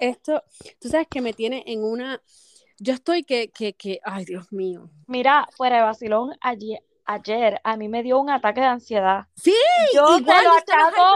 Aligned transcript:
esto, 0.00 0.42
tú 0.80 0.88
sabes 0.88 1.06
que 1.08 1.20
me 1.20 1.32
tiene 1.32 1.62
en 1.66 1.82
una, 1.84 2.20
yo 2.78 2.92
estoy 2.94 3.24
que, 3.24 3.50
que, 3.50 3.74
que, 3.74 4.00
ay 4.04 4.24
Dios 4.24 4.52
mío. 4.52 4.90
Mira, 5.06 5.46
fuera 5.56 5.76
de 5.78 5.82
vacilón, 5.82 6.36
ayer, 6.40 6.80
ayer 7.04 7.60
a 7.64 7.76
mí 7.76 7.88
me 7.88 8.02
dio 8.02 8.18
un 8.20 8.30
ataque 8.30 8.60
de 8.60 8.66
ansiedad. 8.66 9.26
Sí, 9.36 9.54
Yo 9.94 10.18
igual 10.18 10.44
lo 10.44 10.52
achaco, 10.52 11.14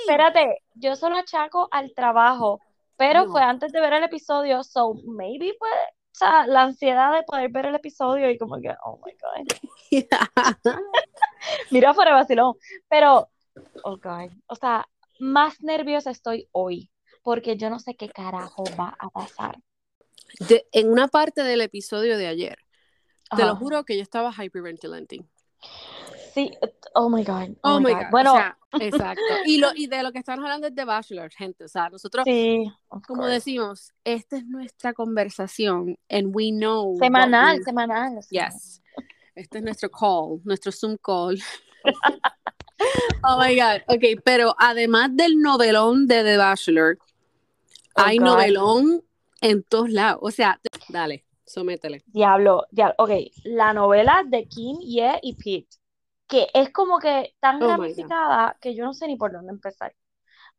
espérate, 0.00 0.62
yo 0.74 0.94
solo 0.96 1.16
achaco 1.16 1.68
al 1.70 1.92
trabajo, 1.94 2.60
pero 2.96 3.24
No. 3.26 3.32
fue 3.32 3.42
antes 3.42 3.72
de 3.72 3.80
ver 3.80 3.92
el 3.94 4.04
episodio, 4.04 4.62
so 4.64 4.94
maybe 5.04 5.54
fue, 5.58 5.68
o 5.70 6.14
sea, 6.18 6.46
la 6.46 6.62
ansiedad 6.62 7.12
de 7.14 7.22
poder 7.22 7.50
ver 7.50 7.66
el 7.66 7.74
episodio 7.74 8.30
y 8.30 8.38
como 8.38 8.60
que, 8.60 8.74
oh 8.84 9.00
my 9.04 9.12
God. 9.12 9.46
Mira, 11.70 11.94
fuera 11.94 12.10
de 12.12 12.16
vacilón, 12.16 12.54
pero, 12.88 13.28
oh 13.84 13.96
God, 13.98 14.30
o 14.46 14.54
sea, 14.56 14.86
más 15.20 15.60
nerviosa 15.62 16.10
estoy 16.10 16.48
hoy, 16.52 16.90
porque 17.28 17.58
yo 17.58 17.68
no 17.68 17.78
sé 17.78 17.94
qué 17.94 18.08
carajo 18.08 18.64
va 18.80 18.96
a 18.98 19.10
pasar. 19.10 19.58
De- 20.48 20.66
en 20.72 20.90
una 20.90 21.08
parte 21.08 21.42
del 21.42 21.60
episodio 21.60 22.16
de 22.16 22.26
ayer, 22.26 22.56
te 23.36 23.44
lo 23.44 23.54
juro 23.54 23.84
que 23.84 23.98
yo 23.98 24.02
estaba 24.02 24.32
hyperventilating. 24.32 25.28
Sí, 26.32 26.50
oh 26.94 27.10
my 27.10 27.22
God, 27.24 27.50
Oh, 27.60 27.80
my 27.80 27.92
God. 27.92 28.04
Bueno, 28.10 28.32
O 28.32 28.36
sea, 28.36 28.56
exacto. 28.80 29.20
Y, 29.44 29.58
lo, 29.58 29.74
y 29.74 29.88
de 29.88 30.02
lo 30.02 30.10
que 30.10 30.20
estamos 30.20 30.42
hablando 30.42 30.68
es 30.68 30.74
de 30.74 30.86
Bachelor, 30.86 31.30
gente. 31.30 31.64
O 31.64 31.68
sea, 31.68 31.90
nosotros, 31.90 32.24
sí, 32.24 32.64
como 32.88 33.20
course. 33.20 33.30
decimos, 33.34 33.92
esta 34.04 34.38
es 34.38 34.46
nuestra 34.46 34.94
conversación 34.94 35.98
and 36.08 36.34
we 36.34 36.48
know. 36.50 36.96
Semanal, 36.98 37.58
we- 37.58 37.62
semanal. 37.64 38.20
Yes. 38.30 38.80
Este 39.34 39.58
es 39.58 39.64
nuestro 39.64 39.90
call, 39.90 40.40
nuestro 40.44 40.72
Zoom 40.72 40.96
call. 40.96 41.38
oh 43.24 43.38
my 43.38 43.54
God. 43.54 43.82
Ok, 43.88 44.20
pero 44.24 44.54
además 44.58 45.10
del 45.12 45.38
novelón 45.40 46.06
de 46.06 46.22
The 46.24 46.36
Bachelor, 46.38 46.98
Oh, 47.98 48.02
hay 48.06 48.18
God. 48.18 48.24
novelón 48.26 49.04
en 49.40 49.62
todos 49.62 49.90
lados. 49.90 50.20
O 50.22 50.30
sea, 50.30 50.60
te- 50.62 50.92
dale, 50.92 51.24
sométele. 51.44 52.04
Diablo, 52.06 52.66
diablo. 52.70 52.94
Ok, 52.98 53.10
la 53.44 53.72
novela 53.72 54.22
de 54.26 54.46
Kim, 54.48 54.78
Ye 54.80 55.18
y 55.22 55.34
Pete, 55.34 55.76
que 56.26 56.46
es 56.54 56.70
como 56.72 56.98
que 56.98 57.34
tan 57.40 57.62
Oh 57.62 57.68
ramificada 57.68 58.56
que 58.60 58.74
yo 58.74 58.84
no 58.84 58.92
sé 58.94 59.06
ni 59.06 59.16
por 59.16 59.32
dónde 59.32 59.52
empezar. 59.52 59.94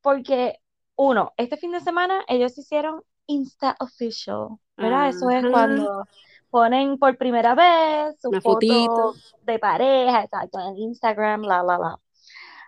Porque, 0.02 0.60
uno, 0.96 1.34
este 1.38 1.58
fin 1.58 1.72
de 1.72 1.82
semana 1.82 2.24
ellos 2.28 2.58
hicieron 2.58 3.04
Insta 3.28 3.76
Official, 3.80 4.50
¿verdad? 4.78 5.10
Eso 5.10 5.30
es 5.30 5.44
cuando 5.52 6.06
ponen 6.50 6.98
por 6.98 7.18
primera 7.18 7.54
vez 7.56 8.20
su 8.22 8.30
Una 8.30 8.42
foto 8.42 8.64
fotito. 8.64 9.16
de 9.44 9.60
pareja, 9.60 10.24
exacto, 10.24 10.60
en 10.60 10.78
Instagram, 10.78 11.44
la, 11.44 11.64
la, 11.64 11.78
la. 11.78 12.00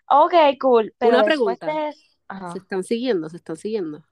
Ok, 0.10 0.34
cool, 0.60 0.94
pero 0.98 1.18
Una 1.18 1.24
pregunta. 1.24 1.68
Se 2.54 2.60
están 2.60 2.84
siguiendo, 2.84 3.30
se 3.30 3.38
están 3.38 3.56
siguiendo. 3.58 4.04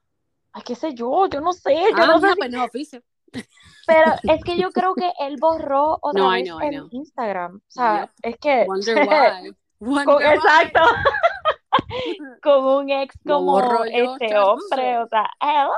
Ay, 0.52 0.62
qué 0.64 0.74
sé 0.74 0.94
yo, 0.94 1.26
yo 1.28 1.40
no 1.40 1.52
sé, 1.52 1.74
yo 1.74 1.96
Ah, 1.96 2.06
no 2.06 2.20
sé 2.20 2.28
si 2.30 2.34
pues 2.36 2.50
no, 2.50 2.64
oficio. 2.64 3.02
Pero 3.86 4.12
es 4.24 4.42
que 4.44 4.56
yo 4.56 4.70
creo 4.70 4.94
que 4.94 5.12
él 5.20 5.36
borró 5.40 5.98
otra 6.02 6.22
No, 6.22 6.36
I 6.36 6.42
vez 6.42 6.50
know, 6.50 6.60
I 6.62 6.66
el 6.66 6.74
know. 6.74 6.88
Instagram. 6.92 7.56
O 7.56 7.70
sea, 7.70 8.00
Yep. 8.00 8.10
es 8.22 8.36
que 8.38 8.64
Wonder 8.66 8.96
why. 9.08 9.56
Wonder 9.80 10.04
con, 10.04 10.16
why. 10.16 10.34
exacto, 10.34 10.80
con 12.42 12.64
un 12.64 12.90
ex 12.90 13.14
como 13.26 13.60
yo, 13.60 13.84
este 13.84 14.38
hombre, 14.38 14.98
o 14.98 15.08
sea, 15.08 15.30
hello. 15.40 15.72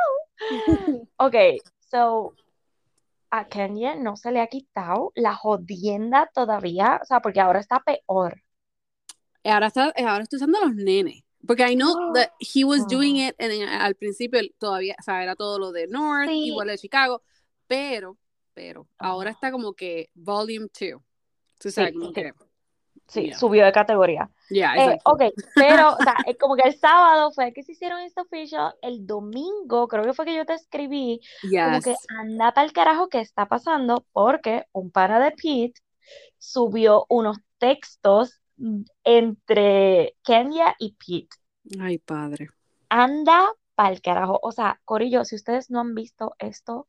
Ok, 1.19 1.35
so 1.81 2.35
a 3.31 3.47
Kenya 3.47 3.95
no 3.95 4.17
se 4.17 4.31
le 4.31 4.41
ha 4.41 4.47
quitado 4.49 5.13
la 5.15 5.35
jodienda 5.35 6.31
todavía, 6.35 6.99
o 7.03 7.05
sea, 7.05 7.21
porque 7.21 7.41
ahora 7.41 7.61
está 7.61 7.81
peor. 7.81 8.43
Ahora 9.45 9.69
está, 9.69 9.93
ahora 9.97 10.23
está 10.23 10.37
usando 10.37 10.59
a 10.59 10.67
los 10.67 10.75
nenes. 10.75 11.23
Porque 11.47 11.69
I 11.71 11.75
know 11.75 12.13
that 12.15 12.31
he 12.39 12.65
was 12.65 12.87
doing 12.87 13.17
it 13.17 13.35
and 13.41 13.51
en- 13.53 13.69
al 13.69 13.95
principio 13.97 14.41
todavía, 14.59 14.95
o 14.99 15.03
sea, 15.03 15.23
era 15.23 15.35
todo 15.35 15.59
lo 15.59 15.73
de 15.73 15.87
North, 15.89 16.29
Sí. 16.29 16.47
igual 16.47 16.69
de 16.69 16.79
Chicago, 16.79 17.23
pero, 17.67 18.17
pero, 18.55 18.87
ahora 18.99 19.31
Ajá. 19.31 19.37
está 19.39 19.51
como 19.53 19.73
que 19.75 20.09
volume 20.15 20.69
2. 20.79 21.01
Tú 21.59 21.71
Sí, 21.71 21.83
que, 22.15 22.33
Sí, 23.09 23.25
Yeah. 23.25 23.39
subió 23.39 23.65
de 23.65 23.73
categoría. 23.73 24.31
ya, 24.49 24.75
Eh, 24.77 24.99
ok, 25.05 25.23
pero, 25.55 25.95
o 25.95 25.97
sea, 25.99 26.15
es 26.27 26.39
como 26.39 26.55
que 26.57 26.63
el 26.69 26.79
sábado 26.79 27.31
fue 27.33 27.53
que 27.53 27.63
se 27.63 27.73
hicieron 27.73 28.01
Insta 28.03 28.23
Official, 28.23 28.75
el 28.81 29.07
domingo, 29.07 29.87
creo 29.89 30.05
que 30.05 30.13
fue 30.15 30.25
que 30.25 30.35
yo 30.35 30.47
te 30.47 30.55
escribí, 30.55 31.21
como 31.43 31.81
que 31.83 31.91
Yes. 31.91 31.99
anda 32.19 32.53
para 32.55 32.67
el 32.67 32.73
carajo 32.73 33.09
que 33.09 33.21
está 33.21 33.47
pasando 33.47 34.07
porque 34.13 34.65
un 34.73 34.91
pana 34.91 35.19
de 35.19 35.33
Pete 35.33 35.81
subió 36.39 37.05
unos 37.09 37.39
textos 37.59 38.41
entre 39.05 40.17
Kenya 40.25 40.75
y 40.79 40.95
Pete. 40.95 41.37
Ay, 41.81 41.99
padre. 41.99 42.49
Anda 42.91 43.49
para 43.75 43.91
el 43.93 44.01
carajo. 44.03 44.39
O 44.43 44.53
sea, 44.53 44.81
Corillo, 44.85 45.25
si 45.25 45.35
ustedes 45.37 45.71
no 45.71 45.81
han 45.81 45.95
visto 45.95 46.35
esto, 46.39 46.87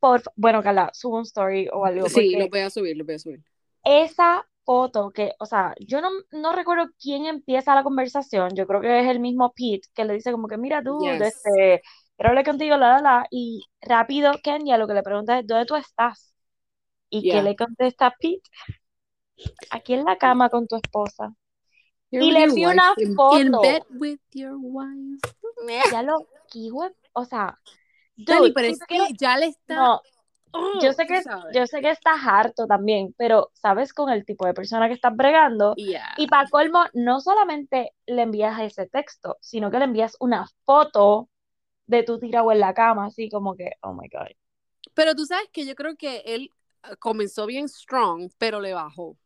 por 0.00 0.22
bueno, 0.36 0.62
Carla, 0.62 0.90
subo 0.94 1.16
un 1.18 1.22
story 1.24 1.68
o 1.72 1.84
algo, 1.86 2.08
Sí, 2.08 2.36
lo 2.36 2.48
voy 2.48 2.60
a 2.60 2.70
subir, 2.70 2.96
lo 2.96 3.04
voy 3.04 3.14
a 3.14 3.18
subir. 3.18 3.42
esa 3.84 4.46
foto 4.64 5.10
que, 5.12 5.32
o 5.38 5.46
sea, 5.46 5.74
yo 5.80 6.00
no, 6.00 6.08
no 6.32 6.52
recuerdo 6.52 6.90
quién 7.00 7.26
empieza 7.26 7.74
la 7.74 7.84
conversación, 7.84 8.54
yo 8.56 8.66
creo 8.66 8.80
que 8.80 9.00
es 9.00 9.06
el 9.08 9.20
mismo 9.20 9.52
Pete 9.54 9.88
que 9.94 10.04
le 10.04 10.14
dice 10.14 10.32
como 10.32 10.48
que, 10.48 10.56
mira 10.58 10.82
tú, 10.82 11.14
Yes. 11.20 11.22
este, 11.22 11.82
quiero 12.16 12.30
hablar 12.30 12.44
contigo, 12.44 12.76
la, 12.76 12.94
la, 12.96 13.00
la, 13.02 13.26
y 13.30 13.62
rápido 13.80 14.32
Kenya 14.42 14.76
lo 14.78 14.86
que 14.88 14.94
le 14.94 15.02
pregunta 15.02 15.38
es, 15.38 15.46
¿dónde 15.46 15.66
tú 15.66 15.76
estás? 15.76 16.34
¿Y 17.10 17.26
qué 17.28 17.42
Yeah. 17.42 17.42
le 17.42 17.56
contesta 17.56 18.14
Pete? 18.20 18.42
Aquí 19.70 19.94
en 19.94 20.04
la 20.04 20.16
cama 20.16 20.48
con 20.48 20.66
tu 20.66 20.76
esposa. 20.76 21.34
You're 22.10 22.26
Y 22.26 22.32
le 22.32 22.46
wife. 22.48 22.66
una 22.66 22.94
foto. 23.16 23.40
In 23.40 23.52
bed 23.52 23.82
with 23.90 24.20
your 24.32 24.54
wife. 24.58 25.20
Ya 25.90 26.02
lo, 26.02 26.26
o 27.12 27.24
sea, 27.24 27.58
Dani, 28.16 28.52
te 28.52 28.74
que 28.88 29.08
ya 29.18 29.36
le 29.36 29.46
está. 29.46 29.74
no, 29.74 30.00
Oh, 30.52 30.78
yo 30.80 30.92
sé 30.94 31.06
que, 31.06 31.22
sabes. 31.22 31.54
yo 31.54 31.66
sé 31.66 31.82
que 31.82 31.90
estás 31.90 32.18
harto 32.24 32.66
también, 32.66 33.14
pero 33.18 33.50
sabes 33.52 33.92
con 33.92 34.08
el 34.08 34.24
tipo 34.24 34.46
de 34.46 34.54
persona 34.54 34.88
que 34.88 34.94
estás 34.94 35.14
bregando, 35.14 35.74
Yeah. 35.76 36.14
y 36.16 36.28
para 36.28 36.48
colmo, 36.48 36.84
no 36.94 37.20
solamente 37.20 37.92
le 38.06 38.22
envías 38.22 38.58
ese 38.60 38.86
texto, 38.86 39.36
sino 39.40 39.70
que 39.70 39.78
le 39.78 39.84
envías 39.84 40.16
una 40.18 40.46
foto 40.64 41.28
de 41.86 42.04
tu 42.04 42.18
tirado 42.18 42.50
en 42.52 42.60
la 42.60 42.72
cama, 42.72 43.06
así 43.06 43.28
como 43.28 43.54
que, 43.54 43.72
oh 43.82 43.92
my 43.92 44.08
God. 44.08 44.28
Pero 44.94 45.14
tú 45.14 45.26
sabes 45.26 45.48
que 45.52 45.66
yo 45.66 45.74
creo 45.74 45.94
que 45.96 46.22
él 46.24 46.50
eh, 46.84 46.96
comenzó 47.00 47.44
bien 47.44 47.68
strong, 47.68 48.30
pero 48.38 48.60
le 48.60 48.72
bajó. 48.72 49.18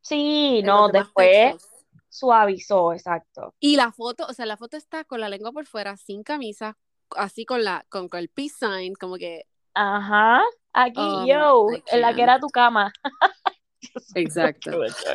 Sí, 0.00 0.62
en 0.64 0.66
no, 0.66 0.88
después 0.88 1.56
textos. 1.56 1.70
suavizó, 2.08 2.92
exacto. 2.92 3.54
Y 3.60 3.76
la 3.76 3.92
foto, 3.92 4.26
o 4.28 4.32
sea, 4.32 4.46
la 4.46 4.56
foto 4.56 4.76
está 4.76 5.04
con 5.04 5.20
la 5.20 5.28
lengua 5.28 5.52
por 5.52 5.66
fuera, 5.66 5.96
sin 5.96 6.22
camisa, 6.22 6.78
así 7.16 7.44
con 7.44 7.64
la, 7.64 7.84
con, 7.88 8.08
con 8.08 8.20
el 8.20 8.28
peace 8.28 8.54
sign, 8.60 8.94
como 8.94 9.16
que. 9.16 9.44
Ajá, 9.74 10.42
aquí, 10.72 11.00
Um, 11.00 11.26
yo, 11.26 11.66
en 11.86 12.00
la 12.00 12.14
que 12.14 12.22
era 12.22 12.40
tu 12.40 12.48
cama. 12.50 12.92
Exacto. 14.14 14.70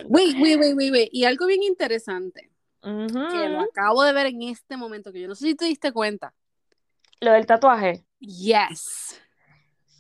Wait, 0.06 0.36
wait, 0.40 0.60
wait, 0.60 0.76
wait, 0.76 0.92
wait. 0.92 1.10
Y 1.12 1.26
algo 1.26 1.46
bien 1.48 1.64
interesante, 1.64 2.52
que 2.82 3.50
lo 3.50 3.62
acabo 3.62 4.04
de 4.04 4.14
ver 4.14 4.28
en 4.28 4.42
este 4.44 4.78
momento, 4.78 5.12
que 5.12 5.22
yo 5.22 5.28
no 5.28 5.36
sé 5.36 5.48
si 5.48 5.56
te 5.56 5.66
diste 5.66 5.92
cuenta. 5.92 6.34
Lo 7.22 7.32
del 7.32 7.46
tatuaje. 7.46 8.06
Yes. 8.20 9.20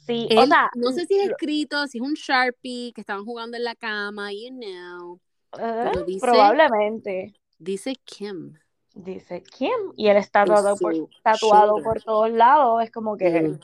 Sí, 0.05 0.27
o 0.31 0.41
Él- 0.43 0.47
sea, 0.49 0.69
no 0.75 0.91
sé 0.91 1.05
si 1.05 1.17
es 1.17 1.29
escrito, 1.29 1.87
si 1.87 1.97
es 1.97 2.03
un 2.03 2.13
Sharpie, 2.13 2.91
que 2.93 3.01
estaban 3.01 3.25
jugando 3.25 3.57
en 3.57 3.63
la 3.63 3.75
cama, 3.75 4.31
you 4.33 4.49
know. 4.49 5.19
eh, 5.59 5.91
dice- 6.07 6.19
probablemente, 6.25 7.33
Dice 7.59 7.95
Kim. 8.03 8.53
dice 8.95 9.43
Kim, 9.43 9.69
y 9.95 10.07
él 10.07 10.17
está 10.17 10.41
tatuado 10.45 10.75
por, 10.77 10.93
tatuado 11.23 11.81
por 11.83 12.01
todos 12.03 12.31
lados, 12.31 12.83
es 12.83 12.91
como 12.91 13.15
que. 13.17 13.57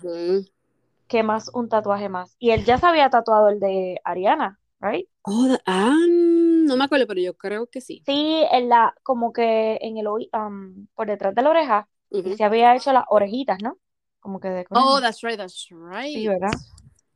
¿qué 1.08 1.24
más? 1.24 1.50
Un 1.54 1.68
tatuaje 1.68 2.08
más. 2.08 2.36
Y 2.40 2.52
él 2.52 2.64
ya 2.64 2.78
se 2.78 2.86
había 2.86 3.10
tatuado 3.10 3.50
el 3.50 3.60
de 3.60 4.00
Ariana, 4.04 4.60
¿right? 4.80 5.08
Oh, 5.24 5.48
the- 5.48 5.62
ah, 5.66 5.96
no 6.08 6.78
me 6.78 6.84
acuerdo, 6.84 7.08
pero 7.08 7.20
yo 7.20 7.36
creo 7.36 7.66
que 7.68 7.82
sí. 7.82 8.04
Sí, 8.06 8.44
en 8.52 8.70
la, 8.70 8.94
como 9.04 9.34
que 9.34 9.80
en 9.82 9.98
el 9.98 10.06
oí- 10.08 10.30
um, 10.34 10.86
por 10.94 11.08
detrás 11.08 11.34
de 11.36 11.42
la 11.42 11.50
oreja, 11.50 11.90
y 12.12 12.36
se 12.36 12.44
había 12.44 12.76
hecho 12.76 12.94
las 12.94 13.04
orejitas, 13.10 13.58
¿no? 13.62 13.78
Como 14.20 14.40
que 14.40 14.50
de. 14.50 14.66
Oh, 14.72 15.00
that's 15.02 15.22
right, 15.22 15.38
that's 15.38 15.68
right. 15.72 16.14
Sí, 16.14 16.28
¿verdad? 16.28 16.52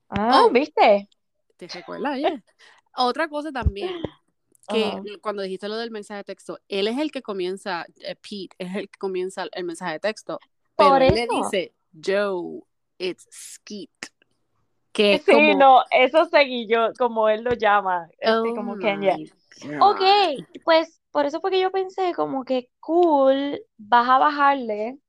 Ah, 0.10 0.44
Oh. 0.46 0.50
¿viste? 0.52 1.10
¿Te 1.58 1.68
recuerdas? 1.68 2.18
Yeah. 2.20 2.44
Otra 2.96 3.28
cosa 3.28 3.52
también, 3.52 3.92
que 4.70 5.02
cuando 5.22 5.42
dijiste 5.42 5.68
lo 5.68 5.78
del 5.78 5.90
mensaje 5.90 6.20
de 6.20 6.24
texto, 6.26 6.60
él 6.68 6.88
es 6.88 7.00
el 7.00 7.12
que 7.12 7.24
comienza, 7.24 7.86
eh, 8.02 8.16
Pete 8.16 8.56
es 8.60 8.76
el 8.76 8.88
que 8.90 9.00
comienza 9.00 9.48
el 9.52 9.64
mensaje 9.64 9.94
de 9.94 10.00
texto, 10.00 10.38
pero 10.78 10.92
Por 10.92 11.02
él 11.02 11.16
le 11.16 11.24
eso. 11.24 11.34
dice, 11.36 11.74
Joe, 12.06 12.62
it's 13.00 13.28
Skeet. 13.32 13.90
Que 14.92 15.16
es 15.16 15.24
Sí, 15.24 15.32
como, 15.32 15.58
no, 15.58 15.84
eso 15.90 16.26
seguí 16.26 16.68
yo, 16.68 16.90
como 17.00 17.28
él 17.30 17.42
lo 17.44 17.54
llama, 17.54 18.08
este, 18.20 18.32
oh 18.32 18.54
como 18.54 18.78
Kenya. 18.78 19.18
God. 19.18 19.82
Ok, 19.82 20.02
pues 20.64 21.02
por 21.10 21.26
eso 21.26 21.42
fue 21.42 21.50
que 21.50 21.60
yo 21.60 21.72
pensé 21.72 22.14
como 22.14 22.44
que 22.46 22.70
cool, 22.80 23.60
vas 23.78 24.08
a 24.08 24.20
bajarle 24.20 25.00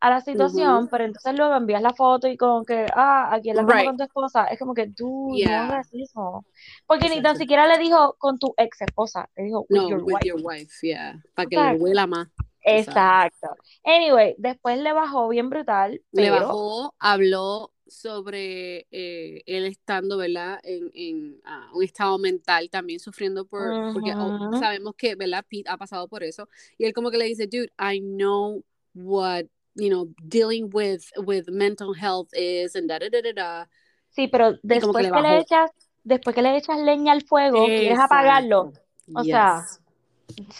a 0.00 0.10
la 0.10 0.20
situación, 0.20 0.84
Ujú. 0.84 0.88
pero 0.90 1.04
entonces 1.04 1.34
luego 1.36 1.54
envías 1.56 1.82
la 1.82 1.92
foto 1.92 2.28
y 2.28 2.36
como 2.36 2.64
que, 2.64 2.86
ah, 2.94 3.34
aquí 3.34 3.50
en 3.50 3.56
la 3.56 3.62
Right. 3.62 3.86
con 3.86 3.96
tu 3.96 4.04
esposa, 4.04 4.44
es 4.46 4.58
como 4.58 4.74
que, 4.74 4.86
dude, 4.86 5.38
Yeah. 5.38 5.66
no 5.66 5.72
hagas 5.72 5.88
eso. 5.92 6.44
Porque 6.86 7.04
ni 7.08 7.16
tan 7.16 7.18
Exacto. 7.32 7.38
siquiera 7.40 7.66
le 7.66 7.78
dijo 7.78 8.14
con 8.18 8.38
tu 8.38 8.54
ex 8.56 8.80
esposa, 8.82 9.28
le 9.36 9.44
dijo 9.44 9.66
with 9.68 9.80
No, 9.80 9.88
your 9.90 10.02
with 10.04 10.14
wife. 10.14 10.26
your 10.28 10.40
wife, 10.42 10.72
yeah, 10.86 11.20
para 11.34 11.48
que 11.48 11.56
O 11.56 11.60
sea, 11.60 11.72
le 11.72 11.78
huela 11.80 12.06
más. 12.06 12.28
Exacto. 12.62 13.48
Anyway, 13.84 14.34
después 14.38 14.78
le 14.78 14.92
bajó 14.92 15.28
bien 15.28 15.48
brutal. 15.48 16.00
Le 16.12 16.30
bajó, 16.30 16.94
habló 16.98 17.72
sobre 17.86 18.86
eh, 18.90 19.42
él 19.46 19.64
estando, 19.64 20.18
¿verdad? 20.18 20.60
En, 20.62 20.90
en 20.92 21.40
ah, 21.44 21.70
un 21.72 21.82
estado 21.82 22.18
mental 22.18 22.68
también 22.70 23.00
sufriendo 23.00 23.46
por, 23.46 23.92
porque 23.94 24.12
oh, 24.18 24.50
sabemos 24.58 24.94
que, 24.96 25.14
¿verdad? 25.14 25.44
Pete 25.48 25.70
ha 25.70 25.78
pasado 25.78 26.06
por 26.08 26.22
eso. 26.22 26.48
Y 26.76 26.84
él 26.84 26.92
como 26.92 27.10
que 27.10 27.16
le 27.16 27.24
dice, 27.24 27.46
dude, 27.46 27.72
I 27.78 28.00
know 28.00 28.62
what, 28.94 29.44
you 29.78 29.88
know, 29.88 30.08
dealing 30.26 30.70
with, 30.70 31.04
with 31.24 31.48
mental 31.48 31.94
health 31.94 32.28
is, 32.34 32.74
and 32.74 32.88
da, 32.88 32.98
da, 32.98 33.08
da, 33.08 33.32
da, 33.32 33.68
Sí, 34.10 34.26
pero 34.26 34.54
después 34.62 35.12
que, 35.12 35.20
le, 35.20 35.38
echas, 35.38 35.70
después 36.02 36.34
que 36.34 36.42
le 36.42 36.56
echas 36.56 36.78
leña 36.78 37.12
al 37.12 37.22
fuego, 37.22 37.64
quieres 37.66 37.98
apagarlo. 37.98 38.72
O 39.14 39.22
sea, 39.22 39.64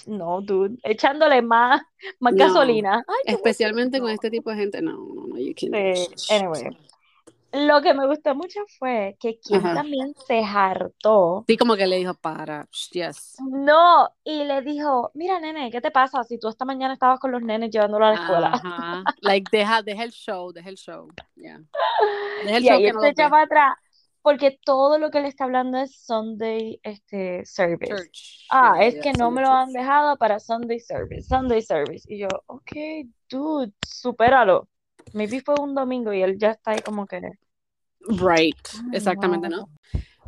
no, 0.07 0.41
dude, 0.41 0.79
echándole 0.85 1.43
más, 1.43 1.83
más 2.21 2.35
gasolina. 2.35 3.05
especialmente 3.25 4.01
con 4.01 4.11
este 4.11 4.31
tipo 4.31 4.51
de 4.51 4.57
gente, 4.57 4.81
no, 4.81 4.93
no, 4.93 5.27
no, 5.27 5.39
you 5.39 5.55
Sí, 5.57 6.33
anyway. 6.33 6.77
Lo 7.53 7.81
que 7.81 7.95
me 7.95 8.07
gustó 8.07 8.35
mucho 8.35 8.61
fue 8.79 9.17
que 9.19 9.39
quien 9.41 9.63
también 9.63 10.13
se 10.27 10.41
hartó. 10.45 11.45
Sí, 11.49 11.57
como 11.57 11.77
que 11.77 11.87
le 11.87 11.97
dijo, 11.97 12.13
para, 12.15 12.69
yes. 12.93 13.37
No, 13.41 14.09
y 14.23 14.45
le 14.45 14.61
dijo, 14.61 15.11
mira, 15.15 15.41
nene, 15.41 15.71
¿qué 15.71 15.81
te 15.81 15.91
pasa 15.91 16.23
si 16.25 16.39
tú 16.39 16.49
esta 16.49 16.67
mañana 16.67 16.93
estabas 16.93 17.19
con 17.19 17.33
los 17.33 17.41
nenes 17.41 17.71
llevándolo 17.71 18.05
a 18.05 18.11
la 18.11 18.15
escuela? 18.17 18.51
Ajá. 18.53 19.03
like, 19.23 19.49
deja, 19.51 19.83
deja 19.83 20.05
el 20.05 20.11
show, 20.11 20.53
deja 20.53 20.69
el 20.69 20.77
show, 20.77 21.09
yeah. 21.37 21.59
Deja 22.45 22.57
el 22.59 22.65
y 22.65 22.67
show 22.67 22.77
ahí 22.77 22.85
que 22.85 22.93
no 22.93 23.01
se 23.01 23.09
echa 23.09 23.27
atrás, 23.27 23.77
porque 24.21 24.59
todo 24.63 24.99
lo 24.99 25.11
que 25.11 25.21
le 25.21 25.29
está 25.29 25.45
hablando 25.45 25.79
es 25.79 26.05
Sunday 26.05 26.79
este, 26.83 27.47
service. 27.47 27.95
Ah, 28.51 28.75
es 28.83 29.01
que 29.01 29.13
no 29.15 29.31
me 29.31 29.41
lo 29.41 29.49
han 29.49 29.73
dejado 29.73 30.19
para 30.19 30.39
Sunday 30.39 30.81
service, 30.81 31.23
Sunday 31.23 31.63
service. 31.63 32.05
Y 32.13 32.19
yo, 32.19 32.29
ok, 32.47 32.73
dude, 33.31 33.73
supéralo. 33.87 34.69
Maybe 35.15 35.41
fue 35.41 35.55
un 35.61 35.75
domingo 35.75 36.13
y 36.13 36.23
él 36.23 36.39
ya 36.39 36.53
está 36.53 36.73
ahí 36.73 36.81
como 36.81 37.07
que. 37.07 37.21
Right, 38.01 38.57
exactamente, 38.93 39.49
¿no? 39.49 39.69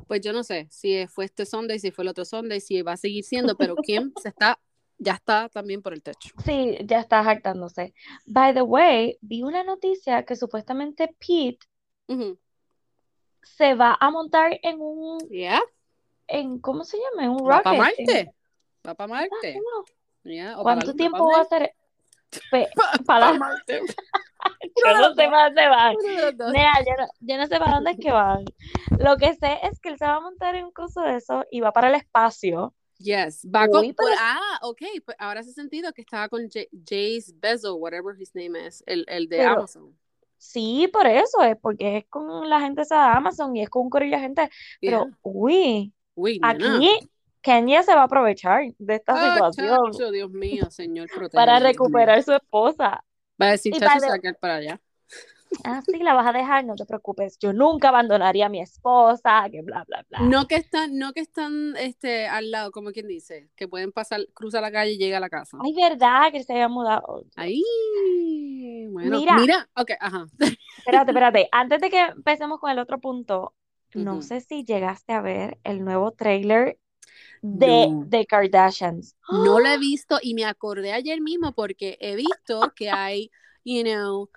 Pues 0.06 0.21
yo 0.21 0.32
no 0.32 0.43
sé 0.43 0.67
si 0.71 1.06
fue 1.06 1.27
este 1.27 1.47
Sunday, 1.47 1.79
si 1.79 1.91
fue 1.91 2.03
el 2.03 2.09
otro 2.09 2.25
Sunday, 2.25 2.61
si 2.61 2.82
va 2.82 2.93
a 2.93 2.97
seguir 2.97 3.25
siendo, 3.25 3.56
pero 3.56 3.77
Kim 3.77 4.12
se 4.21 4.31
está, 4.31 4.59
ya 4.99 5.15
está 5.15 5.49
también 5.49 5.82
por 5.82 5.93
el 5.93 6.03
techo. 6.03 6.31
Sí, 6.44 6.79
ya 6.85 7.00
está 7.00 7.23
jactándose. 7.23 7.94
By 8.27 8.53
the 8.53 8.62
way, 8.62 9.19
vi 9.21 9.43
una 9.43 9.62
noticia 9.62 10.25
que 10.25 10.35
supuestamente 10.35 11.15
Pete 11.19 11.65
se 13.43 13.75
va 13.75 13.97
a 14.00 14.11
montar 14.11 14.59
en 14.62 14.81
un. 14.81 15.19
Yeah. 15.29 15.62
En, 16.27 16.59
¿Cómo 16.59 16.85
se 16.85 16.99
llama? 16.99 17.25
En 17.25 17.31
un 17.31 17.38
rocket. 17.38 17.56
Va 17.56 17.62
para 17.62 17.79
Marte. 17.79 18.35
Va 18.87 18.94
para 18.94 19.09
Marte. 19.09 19.61
¿Cuánto 20.62 20.94
tiempo 20.94 21.29
va 21.29 21.41
a 21.41 21.44
ser? 21.44 21.75
para 23.06 23.32
Marte. 23.35 23.81
yo 24.63 24.95
no 24.95 25.15
sé 25.15 25.29
para 25.29 25.45
dónde 25.45 25.69
van. 25.69 25.95
yo, 27.21 27.37
no, 27.37 27.47
sé 27.47 27.59
para 27.59 27.75
dónde 27.75 27.91
es 27.93 27.99
que 27.99 28.11
van. 28.11 28.45
Lo 28.99 29.17
que 29.17 29.35
sé 29.35 29.59
es 29.63 29.81
que 29.81 29.91
él 29.91 29.99
se 29.99 30.05
va 30.05 30.17
a 30.17 30.21
montar 30.21 30.55
en 30.55 30.67
un 30.67 30.73
curso 30.73 31.01
de 31.03 31.17
eso 31.17 31.45
y 31.51 31.61
va 31.61 31.73
para 31.73 31.89
el 31.89 31.95
espacio. 31.95 32.75
Yes, 32.99 33.47
va 33.47 33.67
con, 33.67 33.95
ah, 34.19 34.59
ok, 34.61 34.83
pues 35.07 35.17
ahora 35.19 35.41
hace 35.41 35.53
sentido 35.53 35.91
que 35.93 36.03
estaba 36.03 36.29
con 36.29 36.49
Jace 36.51 37.33
Bezel, 37.37 37.73
whatever 37.73 38.15
his 38.21 38.35
name 38.35 38.67
is, 38.67 38.85
el, 38.87 39.07
el 39.09 39.27
de 39.27 39.43
Amazon. 39.43 39.97
Sí, 40.37 40.89
por 40.93 41.07
eso 41.07 41.43
es, 41.43 41.57
porque 41.57 41.99
es 41.99 42.05
con 42.11 42.49
la 42.49 42.61
gente 42.61 42.83
de 42.83 42.95
Amazon 42.95 43.57
y 43.57 43.63
es 43.63 43.71
con 43.71 43.83
un 43.83 43.91
corillo 43.91 44.17
de 44.17 44.23
gente, 44.23 44.51
pero 44.81 45.07
uy, 45.23 45.95
uy 46.15 46.41
aquí 46.43 47.11
Kenya 47.43 47.83
se 47.83 47.95
va 47.95 48.03
a 48.03 48.05
aprovechar 48.05 48.65
de 48.79 48.95
esta 48.95 49.15
ah, 49.15 49.51
situación. 49.53 50.13
Dios 50.13 50.31
mío, 50.31 50.71
señor, 50.71 51.09
para 51.33 51.59
recuperar 51.59 52.23
su 52.23 52.33
esposa. 52.33 53.05
Va 53.41 53.49
a 53.49 53.51
decir, 53.53 53.73
chacho, 53.73 54.01
sacar 54.01 54.37
para 54.39 54.57
allá. 54.57 54.81
Ah, 55.65 55.83
sí, 55.85 55.99
la 55.99 56.15
vas 56.15 56.27
a 56.27 56.33
dejar, 56.33 56.65
no 56.65 56.77
te 56.77 56.87
preocupes. 56.87 57.39
Yo 57.39 57.53
nunca 57.53 57.89
abandonaría 57.89 58.47
a 58.47 58.49
mi 58.49 58.61
esposa, 58.61 59.47
que 59.51 59.63
bla, 59.63 59.85
bla, 59.87 60.05
bla. 60.09 60.21
No 60.21 60.47
que 60.47 60.57
están, 60.57 60.97
no 60.97 61.13
que 61.13 61.21
están 61.21 61.75
este, 61.77 62.27
al 62.27 62.51
lado, 62.51 62.71
como 62.71 62.93
quien 62.93 63.09
dice, 63.09 63.51
que 63.57 63.67
pueden 63.67 63.93
pasar, 63.93 64.21
cruzar 64.33 64.63
la 64.63 64.71
calle 64.71 64.93
y 64.93 64.99
llegar 64.99 65.19
a 65.19 65.21
la 65.21 65.29
casa. 65.29 65.59
Ay, 65.61 65.75
verdad, 65.75 66.31
que 66.33 66.43
se 66.43 66.53
había 66.53 66.69
mudado. 66.69 67.25
Ay, 67.37 67.63
bueno, 68.89 69.19
mira, 69.19 69.37
mira, 69.37 69.69
ok, 69.75 69.91
ajá. 69.99 70.27
Espérate, 70.79 71.11
espérate, 71.11 71.49
antes 71.53 71.81
de 71.81 71.91
que 71.91 72.01
empecemos 72.01 72.61
con 72.61 72.71
el 72.71 72.79
otro 72.79 73.01
punto, 73.01 73.55
no 73.95 74.23
sé 74.23 74.41
si 74.41 74.65
llegaste 74.65 75.13
a 75.13 75.21
ver 75.21 75.59
el 75.65 75.85
nuevo 75.85 76.13
trailer 76.13 76.79
de 77.43 78.05
The 78.09 78.27
Kardashians. 78.27 79.17
No 79.31 79.61
lo 79.61 79.67
he 79.67 79.79
visto 79.79 80.19
y 80.23 80.35
me 80.35 80.45
acordé 80.45 80.93
ayer 80.93 81.21
mismo 81.21 81.53
porque 81.53 81.97
he 82.01 82.17
visto 82.17 82.73
que 82.75 82.91
hay, 82.91 83.31
you 83.65 83.83
know, 83.83 84.29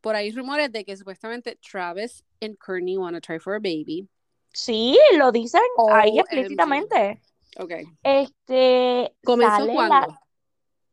por 0.00 0.16
ahí 0.16 0.30
rumores 0.32 0.72
de 0.72 0.84
que 0.84 0.96
supuestamente 0.96 1.58
Travis 1.60 2.24
and 2.40 2.56
Courtney 2.58 2.96
want 2.96 3.14
to 3.14 3.20
try 3.20 3.38
for 3.38 3.54
a 3.54 3.58
baby. 3.58 4.08
Sí, 4.52 4.98
lo 5.16 5.30
dicen 5.30 5.60
ahí 5.92 6.18
explícitamente. 6.18 7.20
Ok. 7.58 7.72
Este. 8.02 9.14
¿Comenzó 9.24 9.66
cuándo? 9.72 10.18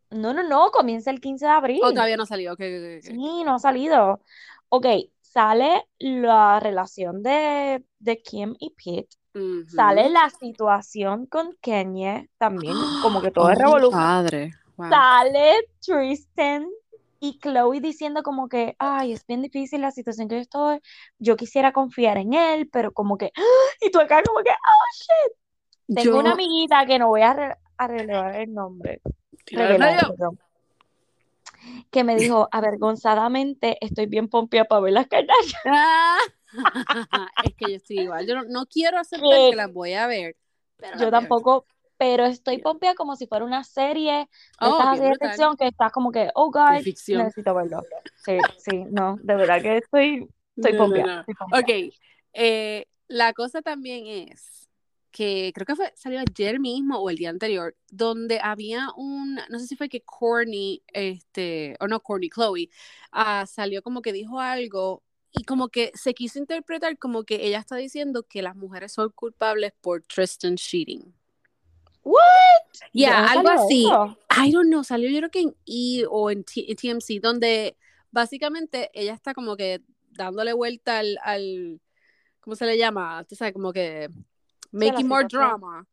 No, 0.09 0.33
no, 0.33 0.43
no, 0.43 0.71
comienza 0.71 1.11
el 1.11 1.19
15 1.19 1.45
de 1.45 1.51
abril. 1.51 1.81
Oh, 1.83 1.91
todavía 1.91 2.15
no 2.15 2.23
ha 2.23 2.27
salido. 2.27 2.55
Sí, 2.55 3.43
no 3.43 3.55
ha 3.55 3.59
salido. 3.59 4.21
Ok, 4.69 4.85
sale 5.21 5.85
la 5.99 6.59
relación 6.59 7.23
de, 7.23 7.83
de 7.99 8.21
Kim 8.21 8.55
y 8.59 8.71
Pete. 8.71 9.17
Sale 9.67 10.09
la 10.09 10.29
situación 10.29 11.25
con 11.25 11.55
Kenya 11.61 12.25
también, 12.37 12.75
como 13.01 13.21
que 13.21 13.31
todo 13.31 13.49
es 13.49 13.57
oh, 13.57 13.61
revolución. 13.61 14.51
Sale 14.77 15.69
Tristan 15.81 16.67
y 17.19 17.39
Chloe 17.39 17.79
diciendo 17.81 18.21
como 18.23 18.47
que, 18.47 18.75
ay, 18.79 19.13
es 19.13 19.25
bien 19.25 19.41
difícil 19.41 19.81
la 19.81 19.91
situación 19.91 20.27
que 20.27 20.35
yo 20.35 20.41
estoy, 20.41 20.79
yo 21.19 21.35
quisiera 21.35 21.71
confiar 21.71 22.17
en 22.17 22.33
él, 22.33 22.69
pero 22.71 22.91
como 22.91 23.17
que, 23.17 23.31
y 23.81 23.89
tú 23.91 23.99
acá 23.99 24.21
como 24.23 24.43
que, 24.43 24.51
oh, 24.51 24.93
shit. 24.93 25.95
Tengo 25.95 26.19
una 26.19 26.33
amiguita 26.33 26.85
que 26.85 26.99
no 26.99 27.07
voy 27.07 27.21
a, 27.21 27.57
relevar 27.79 28.35
el 28.35 28.53
nombre. 28.53 29.01
que 31.91 32.03
me 32.03 32.15
dijo, 32.15 32.47
avergonzadamente, 32.51 33.77
estoy 33.85 34.05
bien 34.05 34.27
pompía 34.27 34.65
para 34.65 34.81
ver 34.81 34.93
las 34.93 35.07
cañas. 35.07 35.37
es 37.45 37.55
que 37.55 37.71
yo 37.71 37.75
estoy 37.75 37.99
igual. 37.99 38.27
Yo 38.27 38.43
no, 38.43 38.65
quiero 38.65 38.99
aceptar 38.99 39.49
que 39.49 39.55
las 39.55 39.71
voy 39.71 39.93
a 39.93 40.07
ver. 40.07 40.35
yo 40.99 41.09
tampoco, 41.09 41.65
pero 41.97 42.25
estoy 42.25 42.59
pompia 42.59 42.95
como 42.95 43.15
si 43.15 43.27
fuera 43.27 43.45
una 43.45 43.63
serie 43.63 44.11
de 44.13 44.27
oh, 44.61 44.95
ficción 45.19 45.57
que 45.57 45.67
estás 45.67 45.91
como 45.91 46.11
que, 46.11 46.29
oh 46.35 46.51
God, 46.51 46.73
necesito 46.73 47.53
verlo. 47.53 47.83
Sí, 48.23 48.37
sí, 48.57 48.85
no, 48.89 49.17
de 49.21 49.35
verdad 49.35 49.61
que 49.61 49.77
estoy, 49.77 50.27
estoy 50.55 50.77
pompia. 50.77 51.25
Ok, 51.53 51.93
eh, 52.33 52.85
la 53.07 53.33
cosa 53.33 53.61
también 53.61 54.29
es 54.29 54.57
que 55.17 55.51
creo 55.55 55.65
que 55.65 55.75
fue, 55.75 55.91
salió 55.95 56.19
ayer 56.19 56.59
mismo 56.59 56.99
o 56.99 57.09
el 57.09 57.15
día 57.15 57.31
anterior, 57.31 57.75
donde 57.89 58.39
había 58.39 58.89
un, 58.95 59.39
no 59.49 59.57
sé 59.57 59.65
si 59.65 59.75
fue 59.75 59.89
que 59.89 60.01
Corny, 60.01 60.83
este, 60.93 61.75
o 61.79 61.87
no, 61.87 62.01
Corny, 62.01 62.29
Chloe, 62.29 62.69
uh, 63.13 63.47
salió 63.47 63.81
como 63.81 64.03
que 64.03 64.13
dijo 64.13 64.39
algo 64.39 65.01
y 65.31 65.43
como 65.43 65.69
que 65.69 65.91
se 65.93 66.13
quiso 66.13 66.39
interpretar 66.39 66.97
como 66.97 67.23
que 67.23 67.45
ella 67.45 67.59
está 67.59 67.75
diciendo 67.75 68.23
que 68.23 68.41
las 68.41 68.55
mujeres 68.55 68.93
son 68.93 69.09
culpables 69.09 69.73
por 69.81 70.01
Tristan 70.03 70.55
cheating. 70.55 71.13
What? 72.03 72.17
Yeah, 72.93 73.27
algo 73.31 73.49
así. 73.49 73.85
I 73.85 74.51
don't 74.51 74.69
know, 74.69 74.83
salió 74.83 75.09
yo 75.09 75.17
creo 75.17 75.29
que 75.29 75.41
en 75.41 75.55
E 75.65 76.05
o 76.09 76.31
en 76.31 76.43
TMC, 76.43 77.19
donde 77.21 77.75
básicamente 78.11 78.89
ella 78.93 79.13
está 79.13 79.33
como 79.33 79.57
que 79.57 79.81
dándole 80.11 80.53
vuelta 80.53 80.99
al, 80.99 81.17
al 81.23 81.81
¿cómo 82.39 82.55
se 82.55 82.65
le 82.65 82.77
llama? 82.77 83.25
Tú 83.25 83.35
sabes, 83.35 83.53
como 83.53 83.73
que 83.73 84.09
making 84.71 85.07
more 85.07 85.27
drama. 85.29 85.85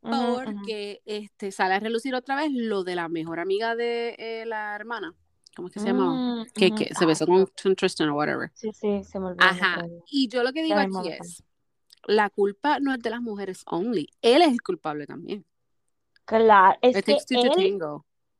Porque 0.00 1.02
este 1.04 1.52
sale 1.52 1.74
a 1.74 1.80
relucir 1.80 2.14
otra 2.14 2.36
vez 2.36 2.50
lo 2.52 2.84
de 2.84 2.94
la 2.94 3.08
mejor 3.08 3.40
amiga 3.40 3.76
de 3.76 4.14
eh, 4.18 4.44
la 4.46 4.74
hermana. 4.74 5.14
¿Cómo 5.60 5.68
es 5.68 5.74
que 5.74 5.80
se 5.80 5.86
llama? 5.88 6.42
Mm, 6.42 6.46
que, 6.54 6.94
se 6.94 7.04
besó 7.06 7.26
con, 7.26 7.46
Tristan 7.76 8.08
o 8.08 8.14
whatever. 8.14 8.50
Sí, 8.54 8.70
sí, 8.72 9.04
se 9.04 9.20
me 9.20 9.26
olvidó. 9.26 9.44
Ajá. 9.44 9.86
Y 10.10 10.28
yo 10.28 10.42
lo 10.42 10.52
que 10.52 10.62
digo 10.62 10.78
aquí 10.78 11.10
es, 11.20 11.44
la 12.06 12.30
culpa 12.30 12.80
no 12.80 12.94
es 12.94 13.00
de 13.00 13.10
las 13.10 13.20
mujeres 13.20 13.62
only, 13.66 14.08
él 14.22 14.40
es 14.40 14.52
el 14.52 14.62
culpable 14.62 15.06
también. 15.06 15.44
Claro, 16.24 16.78
es 16.80 17.02
que 17.04 17.18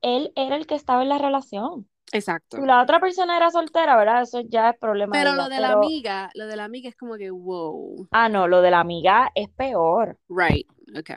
él, 0.02 0.32
era 0.34 0.56
el 0.56 0.66
que 0.66 0.74
estaba 0.74 1.02
en 1.02 1.10
la 1.10 1.18
relación. 1.18 1.86
Exacto. 2.12 2.56
Si 2.56 2.64
la 2.64 2.82
otra 2.82 3.00
persona 3.00 3.36
era 3.36 3.50
soltera, 3.50 3.96
¿verdad? 3.96 4.22
Eso 4.22 4.40
ya 4.40 4.70
es 4.70 4.78
problema. 4.78 5.12
Pero 5.12 5.34
lo 5.34 5.48
de 5.48 5.60
la 5.60 5.72
amiga, 5.72 6.30
lo 6.34 6.46
de 6.46 6.56
la 6.56 6.64
amiga 6.64 6.88
es 6.88 6.96
como 6.96 7.16
que, 7.16 7.30
wow. 7.30 8.08
Ah, 8.10 8.28
no, 8.28 8.48
lo 8.48 8.62
de 8.62 8.70
la 8.70 8.80
amiga 8.80 9.30
es 9.34 9.48
peor. 9.50 10.18
Right, 10.28 10.66
okay. 10.98 11.16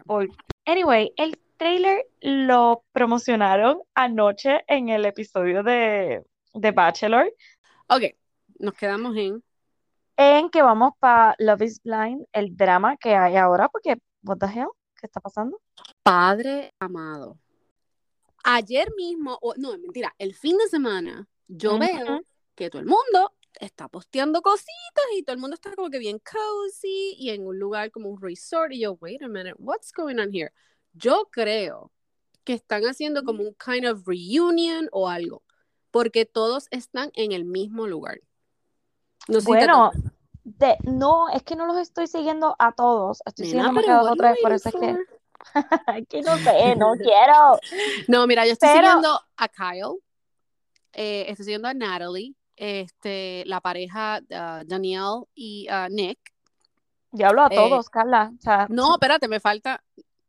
Anyway, 0.65 1.13
el 1.15 1.37
trailer 1.63 2.05
lo 2.19 2.83
promocionaron 2.91 3.81
anoche 3.93 4.65
en 4.67 4.89
el 4.89 5.05
episodio 5.05 5.63
de, 5.63 6.21
de 6.53 6.71
Bachelor. 6.71 7.33
Ok, 7.87 8.01
nos 8.59 8.73
quedamos 8.73 9.15
en. 9.15 9.41
En 10.17 10.49
que 10.49 10.61
vamos 10.61 10.91
para 10.99 11.35
Love 11.39 11.61
is 11.61 11.81
Blind, 11.81 12.25
el 12.33 12.57
drama 12.57 12.97
que 12.97 13.15
hay 13.15 13.37
ahora, 13.37 13.69
porque, 13.69 13.95
what 14.23 14.39
the 14.39 14.45
hell, 14.45 14.67
¿qué 14.99 15.07
está 15.07 15.21
pasando? 15.21 15.61
Padre 16.03 16.73
amado. 16.79 17.39
ayer 18.43 18.89
mismo, 18.97 19.39
o 19.41 19.53
no, 19.55 19.77
mentira, 19.77 20.13
el 20.17 20.35
fin 20.35 20.57
de 20.57 20.67
semana, 20.67 21.29
yo 21.47 21.79
veo 21.79 22.23
que 22.55 22.69
todo 22.69 22.81
el 22.81 22.87
mundo 22.87 23.31
está 23.61 23.87
posteando 23.87 24.41
cositas 24.41 25.05
y 25.15 25.23
todo 25.23 25.33
el 25.33 25.39
mundo 25.39 25.53
está 25.53 25.73
como 25.75 25.89
que 25.89 25.99
bien 25.99 26.19
cozy 26.19 27.15
y 27.17 27.29
en 27.29 27.47
un 27.47 27.57
lugar 27.57 27.89
como 27.89 28.09
un 28.09 28.21
resort 28.21 28.73
y 28.73 28.81
yo, 28.81 28.97
wait 28.99 29.23
a 29.23 29.29
minute, 29.29 29.55
what's 29.59 29.93
going 29.93 30.19
on 30.19 30.29
here? 30.29 30.51
Yo 30.93 31.27
creo 31.31 31.91
que 32.43 32.53
están 32.53 32.83
haciendo 32.83 33.23
como 33.23 33.43
un 33.43 33.55
kind 33.55 33.85
of 33.85 34.07
reunion 34.07 34.89
o 34.91 35.09
algo, 35.09 35.43
porque 35.91 36.25
todos 36.25 36.67
están 36.71 37.11
en 37.15 37.31
el 37.31 37.45
mismo 37.45 37.87
lugar. 37.87 38.19
bueno, 39.45 39.91
de, 40.43 40.77
no, 40.83 41.29
es 41.29 41.43
que 41.43 41.55
no 41.55 41.65
los 41.65 41.77
estoy 41.77 42.07
siguiendo 42.07 42.55
a 42.59 42.73
todos, 42.73 43.21
estoy 43.25 43.47
siguiendo 43.47 43.79
a 43.79 44.11
otra 44.11 44.31
vez, 44.31 44.39
por 44.41 44.51
eso 44.51 44.69
es 44.69 44.75
que... 44.75 44.97
que 46.09 46.21
no 46.21 46.37
sé, 46.37 46.75
no 46.75 46.93
quiero. 46.95 47.59
No, 48.07 48.27
mira, 48.27 48.45
yo 48.45 48.53
estoy 48.53 48.69
siguiendo 48.69 49.19
a 49.37 49.47
Kyle, 49.49 49.99
eh, 50.93 51.25
estoy 51.27 51.45
siguiendo 51.45 51.67
a 51.67 51.73
Natalie, 51.73 52.35
este, 52.55 53.43
la 53.45 53.61
pareja 53.61 54.19
uh, 54.21 54.65
Danielle 54.65 55.25
y 55.33 55.67
uh, 55.69 55.89
Nick. 55.89 56.19
Ya 57.11 57.29
hablo 57.29 57.43
a 57.43 57.47
eh, 57.47 57.55
todos, 57.55 57.89
Carla. 57.89 58.31
no, 58.69 58.93
espérate, 58.95 59.27
me 59.27 59.39
falta. 59.39 59.83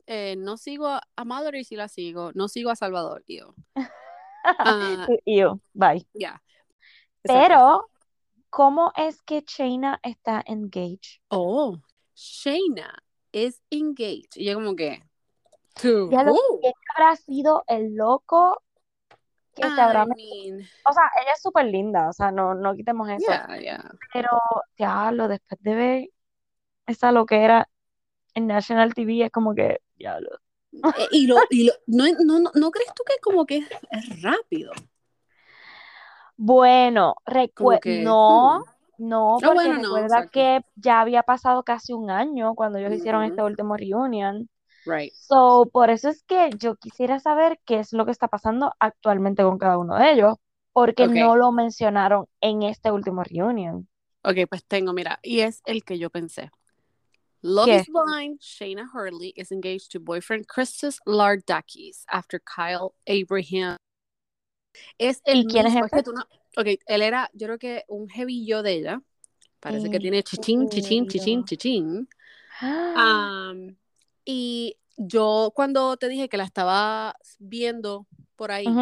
Eh, 0.07 0.37
no 0.37 0.57
sigo 0.57 0.87
a 0.89 1.25
Mallory, 1.25 1.65
sí 1.65 1.77
la 1.77 1.89
sigo. 1.89 2.33
No 2.35 2.49
sigo 2.49 2.71
a 2.71 2.77
Salvador, 2.77 3.25
yo. 3.27 3.55
Uh, 4.45 5.07
yo, 5.25 5.59
bye. 5.73 6.07
Ya. 6.13 6.43
Pero, 7.23 7.89
¿cómo 8.51 8.93
es 8.95 9.23
que 9.23 9.41
Shayna 9.41 9.99
está 10.03 10.45
engaged? 10.47 11.23
Oh, 11.29 11.79
Shayna 12.15 13.03
es 13.33 13.63
engaged. 13.71 14.37
Y 14.37 14.45
yo 14.45 14.55
como 14.55 14.77
que... 14.77 15.03
Ya 15.83 16.25
lo 16.25 16.35
que 16.61 16.73
habrá 16.95 17.17
sido 17.17 17.65
el 17.69 17.95
loco 17.95 18.63
que 19.55 19.63
se 19.63 19.81
habrá 19.81 20.05
O 20.05 20.93
sea, 20.93 21.11
ella 21.23 21.33
es 21.35 21.43
súper 21.43 21.67
linda, 21.67 22.09
o 22.09 22.13
sea, 22.13 22.31
no, 22.31 22.55
no 22.55 22.75
quitemos 22.75 23.09
eso. 23.09 23.33
Pero 24.13 24.41
ya 24.77 25.11
lo 25.11 25.29
después 25.29 25.61
de 25.63 25.75
ver 25.75 26.09
esa 26.87 27.13
lo 27.13 27.25
que 27.25 27.45
era 27.45 27.69
en 28.35 28.47
National 28.47 28.95
TV 28.95 29.25
es 29.25 29.31
como 29.31 29.55
que 29.55 29.81
ya 29.99 30.21
lo. 30.21 30.31
Eh, 30.99 31.09
y 31.13 31.27
lo, 31.27 31.37
y 31.51 31.67
lo 31.67 31.73
no, 31.87 32.07
no, 32.25 32.51
no, 32.53 32.71
crees 32.71 32.93
tú 32.95 33.05
que 33.07 33.15
como 33.23 33.47
que 33.47 33.59
es, 33.59 34.23
rápido? 34.23 34.73
Bueno, 36.37 37.15
recuerdo, 37.25 38.03
no, 38.03 38.59
hmm. 38.99 39.09
no, 39.09 39.37
porque 39.41 39.73
recuerda 39.73 40.29
que 40.29 40.61
ya 40.75 41.01
había 41.01 41.23
pasado 41.23 41.63
casi 41.63 41.93
un 41.93 42.11
año 42.11 42.55
cuando 42.57 42.79
ellos 42.79 42.93
hicieron 42.93 43.23
este 43.23 43.43
último 43.43 43.77
reunion. 43.77 44.49
Right. 44.85 45.13
So, 45.15 45.71
por 45.73 45.91
eso 45.91 46.09
es 46.09 46.25
que 46.25 46.51
yo 46.59 46.75
quisiera 46.75 47.19
saber 47.21 47.59
qué 47.65 47.79
es 47.79 47.93
lo 47.93 48.05
que 48.05 48.11
está 48.11 48.29
pasando 48.29 48.75
actualmente 48.81 49.43
con 49.43 49.59
cada 49.59 49.79
uno 49.79 49.97
de 49.97 50.13
ellos, 50.13 50.35
porque 50.73 51.07
no 51.07 51.37
lo 51.37 51.53
mencionaron 51.53 52.27
en 52.41 52.65
este 52.65 52.91
último 52.91 53.23
reunion. 53.23 53.89
Ok, 54.25 54.39
pues 54.51 54.65
tengo, 54.67 54.93
mira, 54.93 55.21
y 55.23 55.41
es 55.41 55.63
el 55.67 55.85
que 55.85 55.99
yo 55.99 56.11
pensé. 56.11 56.51
Love 57.47 57.69
is 57.69 57.87
Blind, 57.89 58.41
Shayna 58.41 58.87
Hurley 58.91 59.35
is 59.37 59.53
engaged 59.53 59.93
to 59.93 60.01
boyfriend 60.01 60.49
Christus 60.49 60.99
Lardakis 61.07 62.05
after 62.11 62.41
Kyle 62.41 62.95
Abraham. 63.07 63.77
Es 64.99 65.21
el 65.27 65.41
¿Y 65.41 65.47
quién 65.49 65.67
es 65.67 65.77
este? 65.77 66.11
Ok, 66.57 66.81
él 66.87 67.03
era, 67.03 67.29
yo 67.35 67.47
creo 67.49 67.59
que 67.59 67.85
un 67.89 68.09
heavillo 68.09 68.63
de 68.63 68.73
ella. 68.73 69.03
Parece 69.61 69.91
que 69.91 70.01
tiene 70.01 70.23
chichín, 70.23 70.71
chichín, 70.71 71.07
chichín, 71.07 71.45
chichín. 71.47 72.09
Um, 72.63 73.77
y 74.25 74.79
yo 74.97 75.53
cuando 75.55 75.99
te 75.99 76.09
dije 76.09 76.31
que 76.31 76.39
la 76.39 76.45
estaba 76.45 77.15
viendo 77.39 78.07
por 78.37 78.53
ahí, 78.53 78.75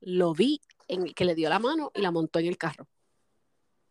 lo 0.00 0.32
vi 0.32 0.62
en 0.88 1.12
que 1.12 1.26
le 1.26 1.34
dio 1.34 1.50
la 1.50 1.58
mano 1.58 1.92
y 1.94 2.00
la 2.00 2.10
montó 2.10 2.38
en 2.38 2.46
el 2.46 2.56
carro. 2.56 2.88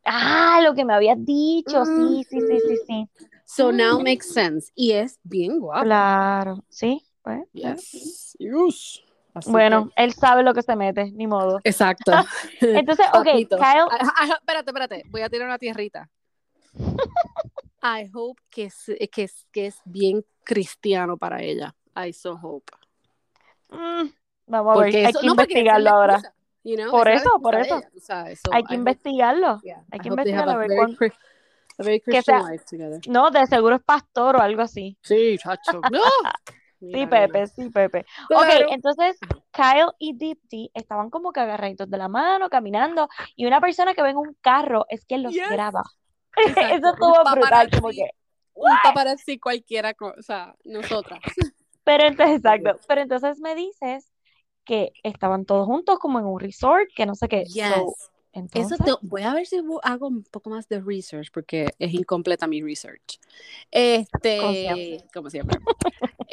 Ah, 0.06 0.60
lo 0.64 0.74
que 0.74 0.86
me 0.86 0.94
habías 0.94 1.24
dicho, 1.24 1.86
sí, 1.86 2.26
sí, 2.28 2.42
sí, 2.42 2.60
sí, 2.60 2.78
sí. 2.88 3.10
So 3.56 3.72
now 3.72 4.00
makes 4.00 4.34
sense. 4.34 4.72
Y 4.76 4.94
es 4.94 5.20
bien 5.24 5.60
guapo. 5.60 5.84
Claro, 5.84 6.64
sí, 6.70 7.06
pues. 7.22 7.42
Yes. 7.54 8.36
bueno, 9.46 9.92
él 9.96 10.14
sabe 10.14 10.42
lo 10.42 10.56
que 10.56 10.64
se 10.64 10.76
mete, 10.76 11.12
ni 11.12 11.28
modo. 11.28 11.60
Exacto. 11.64 12.12
Entonces, 12.62 13.06
ok, 13.14 13.26
Kyle. 13.26 13.88
espérate, 14.40 14.72
espérate, 14.72 15.04
voy 15.10 15.22
a 15.22 15.30
tirar 15.30 15.48
una 15.48 15.60
tierrita. 15.60 16.10
I 17.84 18.10
hope 18.12 18.42
que 18.50 18.66
es, 18.66 18.92
que 19.12 19.24
es, 19.24 19.46
que 19.52 19.68
es 19.68 19.82
bien 19.86 20.26
cristiano 20.44 21.18
para 21.18 21.44
ella. 21.44 21.76
I 21.96 22.12
so 22.12 22.40
hope. 22.42 22.72
Mm, 23.70 24.10
vamos 24.48 24.78
a 24.78 24.82
ver, 24.82 25.06
hay 25.06 25.14
que 25.14 25.28
investigarlo 25.28 25.90
ahora. 25.92 26.22
por 26.90 27.08
eso, 27.08 27.40
por 27.40 27.54
eso. 27.54 27.82
hay 28.52 28.64
que 28.64 28.74
investigarlo. 28.74 29.62
hay 29.92 30.00
que 30.00 30.08
investigarlo. 30.10 30.52
A 30.54 30.58
ver 30.58 30.72
no, 33.08 33.32
de 33.32 33.46
seguro 33.48 33.76
es 33.76 33.84
pastor 33.84 34.36
o 34.36 34.42
algo 34.42 34.62
así. 34.62 34.98
Sí, 35.02 35.38
chacho. 35.38 35.82
sí, 36.80 37.08
Pepe, 37.08 37.48
sí, 37.48 37.70
Pepe. 37.70 38.06
Ok, 38.30 38.70
entonces 38.70 39.18
Kyle 39.52 39.92
y 40.00 40.18
Dipti 40.18 40.72
estaban 40.74 41.10
como 41.10 41.32
que 41.32 41.40
agarraditos 41.40 41.90
de 41.90 41.98
la 41.98 42.08
mano, 42.08 42.50
caminando, 42.50 43.08
y 43.36 43.46
una 43.46 43.62
persona 43.62 43.94
que 43.94 44.04
ve 44.04 44.12
en 44.12 44.18
un 44.18 44.36
carro 44.42 44.86
es 44.90 45.06
quien 45.06 45.24
los 45.24 45.34
graba. 45.34 45.84
Eso 46.36 46.90
estuvo 46.90 47.24
brutal, 47.32 47.70
como 47.72 47.90
que. 47.90 48.10
Un 48.56 48.72
paparazzi 48.84 49.40
cualquiera, 49.40 49.94
o 50.00 50.22
sea, 50.22 50.56
nosotras. 50.64 51.20
Pero 51.84 52.06
entonces, 52.06 52.38
exacto. 52.38 52.80
Pero 52.88 53.02
entonces 53.02 53.40
me 53.40 53.56
dices 53.56 54.12
que 54.64 54.92
estaban 55.04 55.46
todos 55.46 55.66
juntos 55.66 56.00
como 56.00 56.20
en 56.20 56.26
un 56.26 56.40
resort, 56.40 56.88
que 56.96 57.06
no 57.06 57.16
sé 57.16 57.28
qué. 57.28 57.44
Yes. 57.46 58.12
Eso 58.34 59.00
voy 59.04 59.22
a 59.22 59.34
ver 59.34 59.46
si 59.46 59.62
hago 59.84 60.08
un 60.08 60.24
poco 60.24 60.50
más 60.50 60.68
de 60.68 60.82
research 60.82 61.30
porque 61.32 61.68
es 61.78 61.94
incompleta 61.94 62.48
mi 62.48 62.62
research. 62.62 63.20
Este, 63.70 65.04
como 65.14 65.30
siempre. 65.30 65.60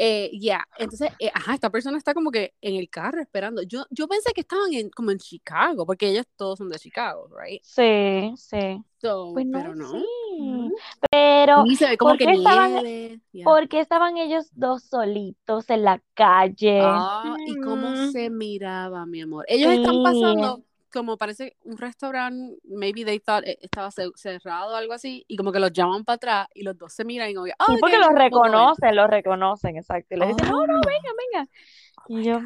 Eh, 0.03 0.31
ya, 0.41 0.67
entonces, 0.79 1.13
eh, 1.19 1.31
ajá, 1.35 1.53
esta 1.53 1.69
persona 1.69 1.99
está 1.99 2.15
como 2.15 2.31
que 2.31 2.55
en 2.63 2.77
el 2.77 2.89
carro 2.89 3.21
esperando. 3.21 3.61
Yo, 3.61 3.85
yo 3.91 4.09
pensé 4.09 4.33
que 4.33 4.41
estaban 4.41 4.73
en, 4.73 4.89
como 4.89 5.11
en 5.11 5.19
Chicago, 5.19 5.85
porque 5.85 6.09
ellos 6.09 6.27
todos 6.37 6.57
son 6.57 6.71
de 6.71 6.79
Chicago, 6.79 7.29
right? 7.39 7.61
Sí, 7.63 8.33
sí. 8.35 8.83
pues 8.99 9.47
pero 9.53 9.75
no. 9.75 10.03
Pero, 11.11 11.65
¿por, 11.99 12.17
qué 12.17 12.31
estaban, 12.33 12.83
¿por, 13.45 13.69
qué 13.69 13.81
estaban, 13.81 14.17
ellos 14.17 14.49
dos 14.55 14.85
solitos 14.85 15.69
en 15.69 15.85
la 15.85 16.03
calle? 16.15 16.81
Ah, 16.83 17.37
y 17.47 17.61
cómo 17.61 17.91
mm. 17.91 18.13
se 18.13 18.31
miraba, 18.31 19.05
mi 19.05 19.21
amor. 19.21 19.45
Ellos 19.49 19.71
están 19.71 20.03
pasando 20.03 20.65
como 20.91 21.17
parece 21.17 21.57
un 21.65 21.77
restaurante, 21.79 22.59
maybe 22.65 23.05
they 23.05 23.21
thought 23.21 23.45
eh, 23.47 23.59
estaba 23.63 23.91
cerrado 23.91 24.73
o 24.73 24.77
algo 24.77 24.93
así, 24.93 25.25
y 25.29 25.37
como 25.37 25.53
que 25.53 25.61
los 25.61 25.73
llaman 25.73 26.05
para 26.05 26.17
atrás 26.17 26.49
y 26.55 26.63
los 26.63 26.77
dos 26.77 26.93
se 26.93 27.05
miran 27.05 27.31
y 27.31 27.35
como, 27.35 27.47
oh, 27.47 27.77
porque 27.81 27.99
los 27.99 28.13
reconocen, 28.15 28.97
los 28.97 29.09
reconocen, 29.09 29.77
exacto. 29.77 30.15
Y 30.15 30.19
le 30.19 30.27
dicen, 30.29 30.49
no, 30.49 30.67
no, 30.67 30.79
oh. 30.79 30.83
venga, 30.87 31.11
venga. 31.19 31.49
Y 32.09 32.25
yo, 32.25 32.41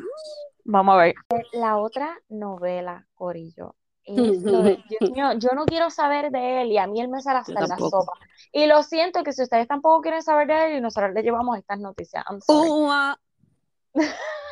vamos 0.64 0.94
a 0.94 0.98
ver. 0.98 1.14
La 1.52 1.78
otra 1.78 2.18
novela, 2.28 3.06
Corillo, 3.14 3.74
es 4.04 4.42
lo 4.42 4.62
de, 4.62 4.82
Dios 4.88 5.10
mío, 5.10 5.32
yo 5.38 5.50
no 5.54 5.64
quiero 5.64 5.90
saber 5.90 6.30
de 6.30 6.62
él 6.62 6.72
y 6.72 6.78
a 6.78 6.86
mí 6.86 7.00
él 7.00 7.08
me 7.08 7.20
sale 7.20 7.38
hasta 7.38 7.52
en 7.52 7.68
la 7.68 7.76
sopa. 7.76 8.12
Y 8.52 8.66
lo 8.66 8.82
siento 8.82 9.22
que 9.24 9.32
si 9.32 9.42
ustedes 9.42 9.66
tampoco 9.66 10.02
quieren 10.02 10.22
saber 10.22 10.46
de 10.46 10.66
él 10.66 10.78
y 10.78 10.80
nosotros 10.80 11.12
le 11.14 11.22
llevamos 11.22 11.58
estas 11.58 11.80
noticias. 11.80 12.24
I'm 12.28 12.40
sorry. 12.40 13.16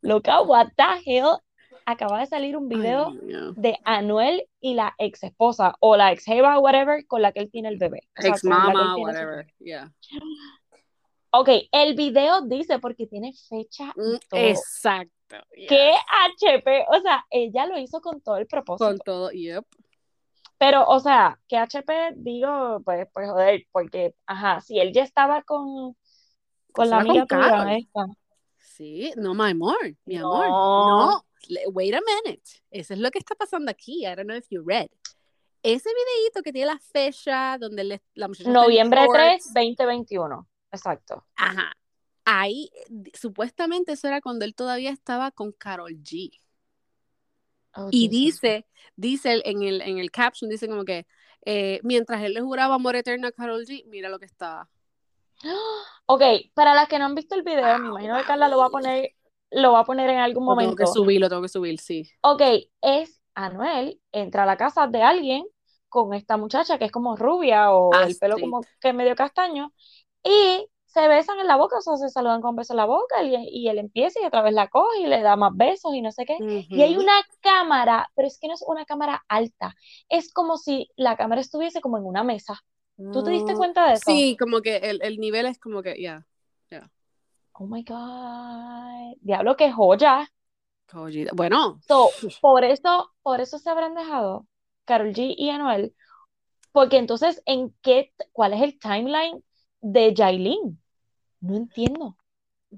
Loca, 0.00 0.42
what 0.42 0.68
the 0.76 1.02
hell 1.04 1.40
acaba 1.86 2.20
de 2.20 2.26
salir 2.26 2.56
un 2.56 2.68
video 2.68 3.12
de 3.56 3.78
Anuel 3.84 4.46
y 4.60 4.74
la 4.74 4.94
ex 4.98 5.22
esposa 5.22 5.76
o 5.80 5.96
la 5.96 6.12
ex 6.12 6.24
jeva, 6.24 6.58
whatever, 6.58 7.06
con 7.06 7.22
la 7.22 7.32
que 7.32 7.40
él 7.40 7.50
tiene 7.50 7.68
el 7.68 7.78
bebé. 7.78 8.08
ex 8.16 8.44
mama, 8.44 8.96
whatever, 8.96 9.46
yeah. 9.58 9.92
Ok, 11.30 11.48
el 11.72 11.94
video 11.94 12.42
dice 12.42 12.78
porque 12.78 13.06
tiene 13.06 13.32
fecha. 13.48 13.92
Mm, 13.96 14.16
exacto. 14.32 15.38
Que 15.68 15.92
HP, 16.36 16.84
o 16.90 17.00
sea, 17.00 17.24
ella 17.30 17.66
lo 17.66 17.78
hizo 17.78 18.00
con 18.02 18.20
todo 18.20 18.36
el 18.36 18.46
propósito. 18.46 18.86
Con 18.86 18.98
todo, 18.98 19.30
yep. 19.30 19.64
Pero, 20.58 20.84
o 20.86 21.00
sea, 21.00 21.40
que 21.48 21.56
HP, 21.56 22.12
digo, 22.16 22.82
pues, 22.84 23.08
pues 23.14 23.30
joder, 23.30 23.66
porque, 23.72 24.14
ajá, 24.26 24.60
si 24.60 24.78
él 24.78 24.92
ya 24.92 25.02
estaba 25.02 25.42
con, 25.42 25.96
con 26.70 26.90
la 26.90 26.98
amiga 26.98 27.76
esta. 27.76 28.06
Sí, 28.58 29.12
no, 29.16 29.34
my 29.34 29.50
amor, 29.50 29.76
mi 30.04 30.16
amor, 30.16 30.48
no 30.48 31.24
wait 31.72 31.94
a 31.94 32.00
minute, 32.00 32.42
eso 32.70 32.94
es 32.94 33.00
lo 33.00 33.10
que 33.10 33.18
está 33.18 33.34
pasando 33.34 33.70
aquí, 33.70 34.06
I 34.06 34.14
don't 34.14 34.24
know 34.24 34.36
if 34.36 34.46
you 34.50 34.62
read. 34.64 34.88
Ese 35.62 35.90
videito 35.90 36.42
que 36.42 36.52
tiene 36.52 36.66
la 36.66 36.78
fecha 36.78 37.56
donde 37.58 38.00
la 38.14 38.28
muchacha 38.28 38.50
Noviembre 38.50 39.06
3, 39.12 39.44
2021, 39.54 40.48
exacto. 40.72 41.26
Ajá, 41.36 41.72
ahí 42.24 42.70
supuestamente 43.14 43.92
eso 43.92 44.08
era 44.08 44.20
cuando 44.20 44.44
él 44.44 44.54
todavía 44.54 44.90
estaba 44.90 45.30
con 45.30 45.52
Carol 45.52 45.92
G. 46.02 46.30
Oh, 47.74 47.88
y 47.90 48.08
dice, 48.08 48.66
dice 48.96 49.40
en 49.44 49.62
el, 49.62 49.80
en 49.80 49.98
el 49.98 50.10
caption, 50.10 50.50
dice 50.50 50.68
como 50.68 50.84
que 50.84 51.06
eh, 51.44 51.80
mientras 51.82 52.22
él 52.22 52.34
le 52.34 52.40
juraba 52.40 52.74
amor 52.74 52.96
eterno 52.96 53.28
a 53.28 53.32
Carol 53.32 53.64
G, 53.64 53.84
mira 53.86 54.08
lo 54.08 54.18
que 54.18 54.26
estaba. 54.26 54.68
Ok, 56.04 56.22
para 56.52 56.74
las 56.74 56.88
que 56.88 56.98
no 56.98 57.06
han 57.06 57.14
visto 57.14 57.36
el 57.36 57.42
video, 57.42 57.78
me 57.78 57.88
imagino 57.88 58.18
que 58.18 58.24
Carla 58.24 58.48
lo 58.48 58.58
va 58.58 58.66
a 58.66 58.70
poner, 58.70 59.14
lo 59.52 59.72
va 59.72 59.80
a 59.80 59.84
poner 59.84 60.10
en 60.10 60.18
algún 60.18 60.44
momento. 60.44 60.70
Lo 60.70 60.76
tengo 60.76 60.90
que 60.90 60.98
subir, 60.98 61.20
lo 61.20 61.28
tengo 61.28 61.42
que 61.42 61.48
subir, 61.48 61.78
sí. 61.78 62.08
Ok, 62.22 62.42
es 62.80 63.20
Anuel, 63.34 64.00
entra 64.12 64.42
a 64.42 64.46
la 64.46 64.56
casa 64.56 64.86
de 64.86 65.02
alguien 65.02 65.44
con 65.88 66.14
esta 66.14 66.36
muchacha 66.36 66.78
que 66.78 66.86
es 66.86 66.92
como 66.92 67.16
rubia 67.16 67.72
o 67.72 67.90
el 67.94 68.16
pelo 68.16 68.38
como 68.38 68.62
que 68.80 68.92
medio 68.94 69.14
castaño 69.14 69.72
y 70.24 70.66
se 70.86 71.08
besan 71.08 71.38
en 71.40 71.46
la 71.46 71.56
boca, 71.56 71.78
o 71.78 71.80
sea, 71.80 71.96
se 71.96 72.10
saludan 72.10 72.42
con 72.42 72.54
besos 72.54 72.72
en 72.72 72.76
la 72.76 72.84
boca 72.84 73.22
y, 73.22 73.34
y, 73.50 73.68
él 73.68 73.78
empieza 73.78 74.20
y 74.20 74.26
otra 74.26 74.42
vez 74.42 74.52
la 74.52 74.68
coge 74.68 75.00
y 75.00 75.06
le 75.06 75.22
da 75.22 75.36
más 75.36 75.52
besos 75.54 75.94
y 75.94 76.02
no 76.02 76.12
sé 76.12 76.26
qué. 76.26 76.36
Y 76.68 76.82
hay 76.82 76.96
una 76.98 77.14
cámara, 77.40 78.10
pero 78.14 78.28
es 78.28 78.38
que 78.38 78.46
no 78.46 78.54
es 78.54 78.62
una 78.66 78.84
cámara 78.84 79.24
alta, 79.28 79.74
es 80.10 80.32
como 80.32 80.58
si 80.58 80.90
la 80.96 81.16
cámara 81.16 81.40
estuviese 81.40 81.80
como 81.80 81.96
en 81.96 82.04
una 82.04 82.24
mesa. 82.24 82.60
¿Tú 83.10 83.24
te 83.24 83.30
diste 83.30 83.54
cuenta 83.54 83.88
de 83.88 83.94
eso? 83.94 84.02
Sí, 84.04 84.36
como 84.38 84.60
que 84.60 84.76
el, 84.76 85.18
nivel 85.18 85.46
es 85.46 85.58
como 85.58 85.82
que, 85.82 86.00
ya, 86.00 86.26
ya. 86.70 86.90
Oh 87.62 87.66
my 87.68 87.84
God. 87.84 89.16
Diablo, 89.20 89.56
qué 89.56 89.70
joya. 89.70 90.28
Bueno. 91.32 91.80
por 92.40 92.64
eso, 92.64 93.12
por 93.22 93.40
eso 93.40 93.58
se 93.60 93.70
habrán 93.70 93.94
dejado 93.94 94.48
Carol 94.84 95.12
G 95.12 95.32
y 95.38 95.48
Anuel. 95.50 95.94
Porque 96.72 96.96
entonces, 96.96 97.40
¿en 97.46 97.72
qué, 97.80 98.12
cuál 98.32 98.54
es 98.54 98.62
el 98.62 98.80
timeline 98.80 99.44
de 99.80 100.12
Jailin? 100.16 100.82
No 101.38 101.54
entiendo. 101.54 102.16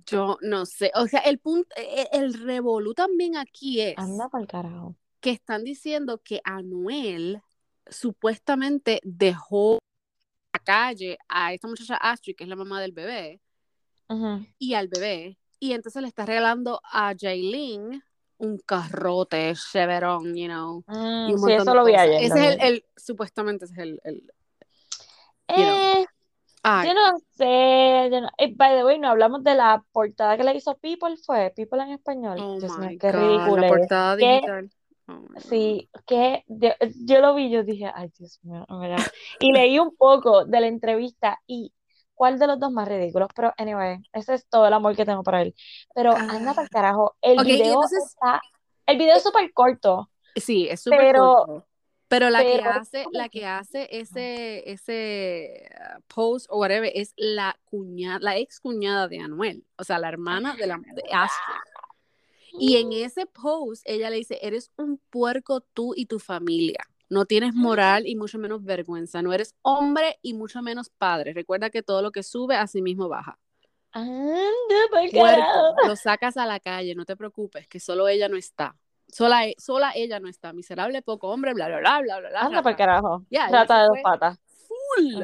Yo 0.04 0.36
no 0.42 0.66
sé. 0.66 0.92
O 0.96 1.06
sea, 1.06 1.20
el 1.20 1.38
punto, 1.38 1.74
e, 1.76 2.02
e, 2.02 2.08
el, 2.12 2.34
revolú 2.34 2.92
también 2.92 3.38
aquí 3.38 3.80
es. 3.80 3.96
Anda 3.96 4.28
para 4.28 4.42
el 4.42 4.48
carajo. 4.48 4.96
Que 5.20 5.30
están 5.30 5.64
diciendo 5.64 6.20
que 6.22 6.42
Anuel 6.44 7.40
supuestamente 7.88 9.00
dejó 9.02 9.78
la 10.52 10.58
calle 10.58 11.16
a 11.26 11.54
esta 11.54 11.68
muchacha 11.68 11.96
Astrid, 11.96 12.36
que 12.36 12.44
es 12.44 12.50
la 12.50 12.56
mamá 12.56 12.82
del 12.82 12.92
bebé, 12.92 13.40
y 14.58 14.74
al 14.74 14.88
bebé. 14.88 15.38
Y 15.58 15.72
entonces 15.72 16.02
le 16.02 16.08
está 16.08 16.26
regalando 16.26 16.80
a 16.84 17.14
Jailin 17.18 18.02
un 18.38 18.58
carrote 18.58 19.54
Chevron, 19.54 20.34
you 20.34 20.46
know. 20.46 20.84
Mm, 20.86 21.38
sí, 21.38 21.52
eso 21.52 21.74
lo 21.74 21.84
vi 21.84 21.94
ayer. 21.94 22.22
Ese 22.22 22.48
es 22.48 22.56
el, 22.60 22.84
supuestamente 22.96 23.64
ese 23.64 23.74
es 23.74 23.80
el, 23.80 24.00
el 24.04 24.32
eh, 25.48 26.04
yo 26.64 26.94
no 26.94 27.18
sé, 27.36 28.08
yo 28.10 28.20
no, 28.22 28.28
eh, 28.38 28.54
by 28.56 28.76
the 28.76 28.84
way, 28.84 28.98
no 28.98 29.10
hablamos 29.10 29.44
de 29.44 29.54
la 29.54 29.84
portada 29.92 30.36
que 30.36 30.44
le 30.44 30.54
hizo 30.54 30.74
People, 30.78 31.16
fue 31.18 31.52
People 31.54 31.82
en 31.82 31.90
español. 31.90 32.38
Oh 32.40 32.58
my 32.78 32.96
qué 32.96 33.12
ridículo. 33.12 33.56
La 33.56 33.68
portada 33.68 34.16
digital. 34.16 34.70
Oh 35.06 35.20
sí, 35.36 35.90
que 36.06 36.44
yo, 36.48 37.20
lo 37.20 37.34
vi, 37.34 37.50
yo 37.50 37.62
dije, 37.62 37.92
ay 37.94 38.10
Dios 38.18 38.40
mío, 38.42 38.66
y 39.38 39.52
leí 39.52 39.78
un 39.78 39.94
poco 39.94 40.46
de 40.46 40.60
la 40.62 40.66
entrevista 40.66 41.38
y 41.46 41.73
cuál 42.14 42.38
de 42.38 42.46
los 42.46 42.58
dos 42.58 42.72
más 42.72 42.88
ridículos, 42.88 43.28
pero 43.34 43.52
anyway, 43.58 43.98
ese 44.12 44.34
es 44.34 44.46
todo 44.48 44.66
el 44.66 44.72
amor 44.72 44.96
que 44.96 45.04
tengo 45.04 45.22
para 45.22 45.42
él. 45.42 45.54
Pero 45.94 46.12
anda 46.16 46.54
para 46.54 46.62
el 46.62 46.66
ah. 46.66 46.68
carajo, 46.70 47.16
el 47.20 47.44
video 47.44 47.80
está, 47.84 48.40
el 48.86 48.98
video 48.98 49.16
es 49.16 49.22
súper 49.22 49.52
corto. 49.52 50.10
Sí, 50.36 50.68
es 50.68 50.80
súper 50.80 51.16
corto. 51.16 51.66
Pero 52.08 52.30
la 52.30 52.42
que 52.42 52.60
hace, 52.60 53.04
la 53.12 53.28
que 53.28 53.46
hace 53.46 53.88
ese, 53.90 54.70
ese 54.70 55.68
uh, 55.74 56.00
post 56.06 56.46
o 56.48 56.58
whatever 56.58 56.90
es 56.94 57.12
la 57.16 57.58
cuñada, 57.64 58.18
la 58.20 58.36
ex 58.36 58.60
cuñada 58.60 59.08
de 59.08 59.18
Anuel, 59.18 59.64
o 59.76 59.84
sea, 59.84 59.98
la 59.98 60.08
hermana 60.08 60.54
de 60.54 60.66
la 60.66 60.76
de 60.78 61.02
Astrid. 61.12 61.54
Y 62.60 62.76
en 62.76 62.92
ese 62.92 63.26
post 63.26 63.82
ella 63.84 64.10
le 64.10 64.16
dice, 64.16 64.38
eres 64.42 64.70
un 64.76 64.98
puerco 65.10 65.60
tú 65.60 65.92
y 65.96 66.06
tu 66.06 66.20
familia. 66.20 66.86
No 67.14 67.26
tienes 67.26 67.54
moral 67.54 68.08
y 68.08 68.16
mucho 68.16 68.38
menos 68.38 68.64
vergüenza. 68.64 69.22
No 69.22 69.32
eres 69.32 69.54
hombre 69.62 70.18
y 70.20 70.34
mucho 70.34 70.62
menos 70.62 70.90
padre. 70.90 71.32
Recuerda 71.32 71.70
que 71.70 71.84
todo 71.84 72.02
lo 72.02 72.10
que 72.10 72.24
sube 72.24 72.56
a 72.56 72.66
sí 72.66 72.82
mismo 72.82 73.08
baja. 73.08 73.38
Anda, 73.92 74.50
lo 75.86 75.94
sacas 75.94 76.36
a 76.36 76.44
la 76.44 76.58
calle, 76.58 76.96
no 76.96 77.04
te 77.04 77.14
preocupes, 77.14 77.68
que 77.68 77.78
solo 77.78 78.08
ella 78.08 78.28
no 78.28 78.36
está. 78.36 78.76
Sola, 79.06 79.46
e, 79.46 79.54
sola 79.58 79.92
ella 79.94 80.18
no 80.18 80.26
está. 80.28 80.52
Miserable, 80.52 81.02
poco 81.02 81.28
hombre, 81.28 81.54
bla, 81.54 81.68
bla, 81.68 81.78
bla, 81.78 82.00
bla, 82.00 82.18
bla. 82.18 82.40
Anda 82.40 82.62
para 82.64 82.76
carajo. 82.76 83.24
Trata 83.30 83.82
de 83.82 83.86
dos 83.86 83.98
patas. 84.02 84.36
Full. 84.66 85.22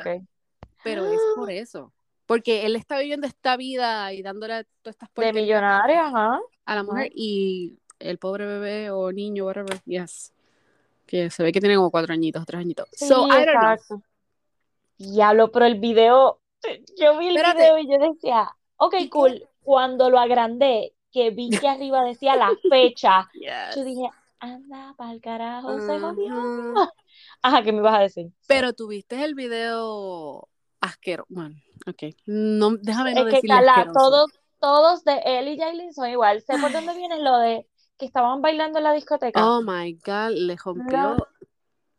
Pero 0.85 1.07
es 1.13 1.21
por 1.35 1.51
eso. 1.51 1.93
Porque 2.25 2.67
él 2.67 2.77
está 2.77 3.01
viviendo 3.01 3.27
esta 3.27 3.57
vida 3.57 4.13
y 4.13 4.23
dándole 4.23 4.65
todas 4.83 4.95
estas 4.95 5.09
De 5.13 5.33
millonaria, 5.33 6.07
ajá. 6.07 6.39
A 6.67 6.75
la 6.77 6.85
mujer 6.85 7.11
y 7.17 7.81
el 7.99 8.19
pobre 8.19 8.47
bebé 8.47 8.93
o 8.93 9.11
niño, 9.11 9.47
whatever, 9.47 9.83
yes. 9.87 10.33
Que 11.11 11.29
se 11.29 11.43
ve 11.43 11.51
que 11.51 11.59
tiene 11.59 11.75
como 11.75 11.91
cuatro 11.91 12.15
añitos, 12.15 12.47
tres 12.47 12.61
añitos. 12.61 12.87
Sí, 12.93 13.09
so, 13.09 13.27
I 13.27 13.45
don't 13.45 14.05
Diablo, 14.97 15.51
pero 15.51 15.67
el 15.67 15.81
video, 15.81 16.41
yo 16.97 17.19
vi 17.19 17.29
el 17.29 17.35
video 17.35 17.79
y 17.79 17.89
yo 17.91 17.99
decía, 17.99 18.55
ok, 18.77 18.95
cool. 19.11 19.45
Cuando 19.61 20.09
lo 20.09 20.21
agrandé, 20.21 20.95
que 21.11 21.31
vi 21.31 21.51
que 21.51 21.67
arriba 21.69 22.05
decía 22.05 22.37
la 22.37 22.53
fecha, 22.71 23.29
yo 23.75 23.85
dije, 23.85 24.09
anda 24.39 24.95
para 24.97 25.11
el 25.11 25.21
carajo, 25.21 25.81
se 25.81 25.99
jodió. 25.99 26.75
Ajá, 27.43 27.63
¿qué 27.65 27.73
me 27.73 27.79
ibas 27.79 27.95
a 27.95 28.03
decir? 28.03 28.29
Pero 28.47 28.73
tuviste 28.73 29.25
el 29.25 29.35
video 29.35 30.49
asqueroso. 30.81 31.27
Bueno, 31.29 31.57
ok. 31.89 32.15
No, 32.27 32.77
déjame 32.77 33.15
no 33.15 33.27
es 33.27 33.41
que 33.41 33.49
todos, 33.93 34.31
todos 34.61 35.03
de 35.03 35.21
él 35.25 35.49
y 35.49 35.59
Jailin 35.59 35.93
son 35.93 36.09
igual. 36.09 36.41
Sé 36.43 36.57
por 36.61 36.71
dónde 36.71 36.95
viene 36.95 37.21
lo 37.21 37.37
de 37.39 37.67
que 38.01 38.07
estaban 38.07 38.43
bailando 38.43 38.79
en 38.79 38.85
la 38.85 38.93
discoteca. 38.95 39.47
Oh 39.47 39.63
my 39.63 39.93
god, 40.05 40.31
le 40.33 40.57
rompió, 40.57 41.17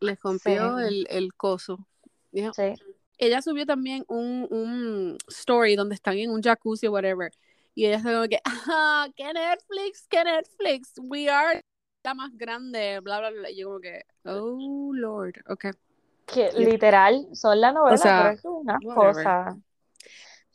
le 0.00 0.18
rompió 0.22 0.78
el, 0.80 1.06
el 1.08 1.32
coso. 1.32 1.86
Sí. 2.32 2.74
Ella 3.18 3.40
subió 3.40 3.64
también 3.64 4.04
un, 4.08 4.48
un 4.50 5.16
story 5.28 5.76
donde 5.76 5.94
están 5.94 6.18
en 6.18 6.30
un 6.30 6.42
jacuzzi 6.42 6.88
o 6.88 6.92
whatever 6.92 7.30
y 7.74 7.86
ella 7.86 8.00
se 8.00 8.12
como 8.12 8.28
que, 8.28 8.40
ah, 8.44 9.06
¿qué 9.16 9.32
Netflix? 9.32 10.06
¿Qué 10.08 10.24
Netflix? 10.24 10.92
We 10.98 11.30
are 11.30 11.62
la 12.04 12.14
más 12.14 12.36
grande, 12.36 13.00
bla, 13.00 13.20
bla, 13.20 13.30
bla. 13.30 13.50
Y 13.50 13.58
yo 13.58 13.68
como 13.68 13.80
que, 13.80 14.02
oh, 14.24 14.90
Lord, 14.92 15.34
ok. 15.48 15.66
Que 16.26 16.50
literal, 16.56 17.28
son 17.32 17.60
la 17.60 17.72
novela, 17.72 18.00
pero 18.02 18.28
es 18.30 18.44
una 18.44 18.78
cosa. 18.94 19.56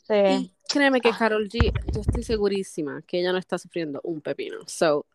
Sí. 0.04 0.14
Y 0.14 0.54
créeme 0.68 1.02
que 1.02 1.12
Carol 1.12 1.50
G, 1.50 1.72
yo 1.94 2.02
estoy 2.02 2.24
segurísima 2.24 3.02
que 3.02 3.20
ella 3.20 3.32
no 3.32 3.38
está 3.38 3.58
sufriendo 3.58 4.00
un 4.04 4.22
pepino. 4.22 4.60
So, 4.68 5.06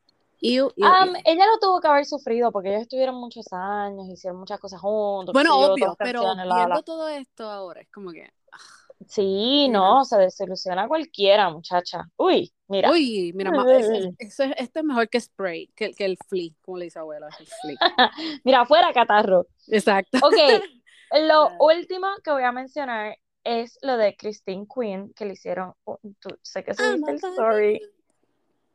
ella 0.42 1.46
lo 1.46 1.58
tuvo 1.60 1.80
que 1.80 1.88
haber 1.88 2.04
sufrido 2.04 2.50
porque 2.50 2.70
ellos 2.70 2.82
estuvieron 2.82 3.14
muchos 3.14 3.46
años, 3.52 4.08
hicieron 4.08 4.40
muchas 4.40 4.58
cosas 4.58 4.80
juntos. 4.80 5.32
Bueno, 5.32 5.58
obvio, 5.58 5.94
pero 5.98 6.22
viendo 6.34 6.82
todo 6.82 7.08
esto 7.08 7.48
ahora, 7.48 7.80
es 7.80 7.90
como 7.90 8.10
que... 8.10 8.28
Ah, 8.52 8.58
Sí, 9.08 9.68
no, 9.68 10.04
se 10.04 10.16
desilusiona 10.16 10.88
cualquiera, 10.88 11.50
muchacha. 11.50 12.08
Uy, 12.16 12.52
mira. 12.68 12.90
Uy, 12.90 13.32
mira, 13.34 13.50
esto 14.18 14.44
es 14.54 14.84
mejor 14.84 15.08
que 15.08 15.20
spray, 15.20 15.68
que, 15.74 15.92
que 15.92 16.04
el 16.04 16.18
flea, 16.28 16.50
como 16.60 16.78
le 16.78 16.84
dice 16.84 16.98
abuela, 16.98 17.28
el 17.38 17.78
mira, 18.44 18.64
fuera 18.66 18.92
catarro. 18.92 19.46
Exacto. 19.68 20.18
Ok, 20.22 20.34
lo 21.28 21.50
último 21.60 22.08
que 22.22 22.30
voy 22.30 22.44
a 22.44 22.52
mencionar 22.52 23.16
es 23.44 23.78
lo 23.82 23.96
de 23.96 24.16
Christine 24.16 24.66
Quinn, 24.72 25.12
que 25.14 25.24
le 25.24 25.32
hicieron, 25.32 25.74
sé 26.42 26.62
que 26.62 26.74
subiste 26.74 27.10
el 27.10 27.16
story. 27.16 27.80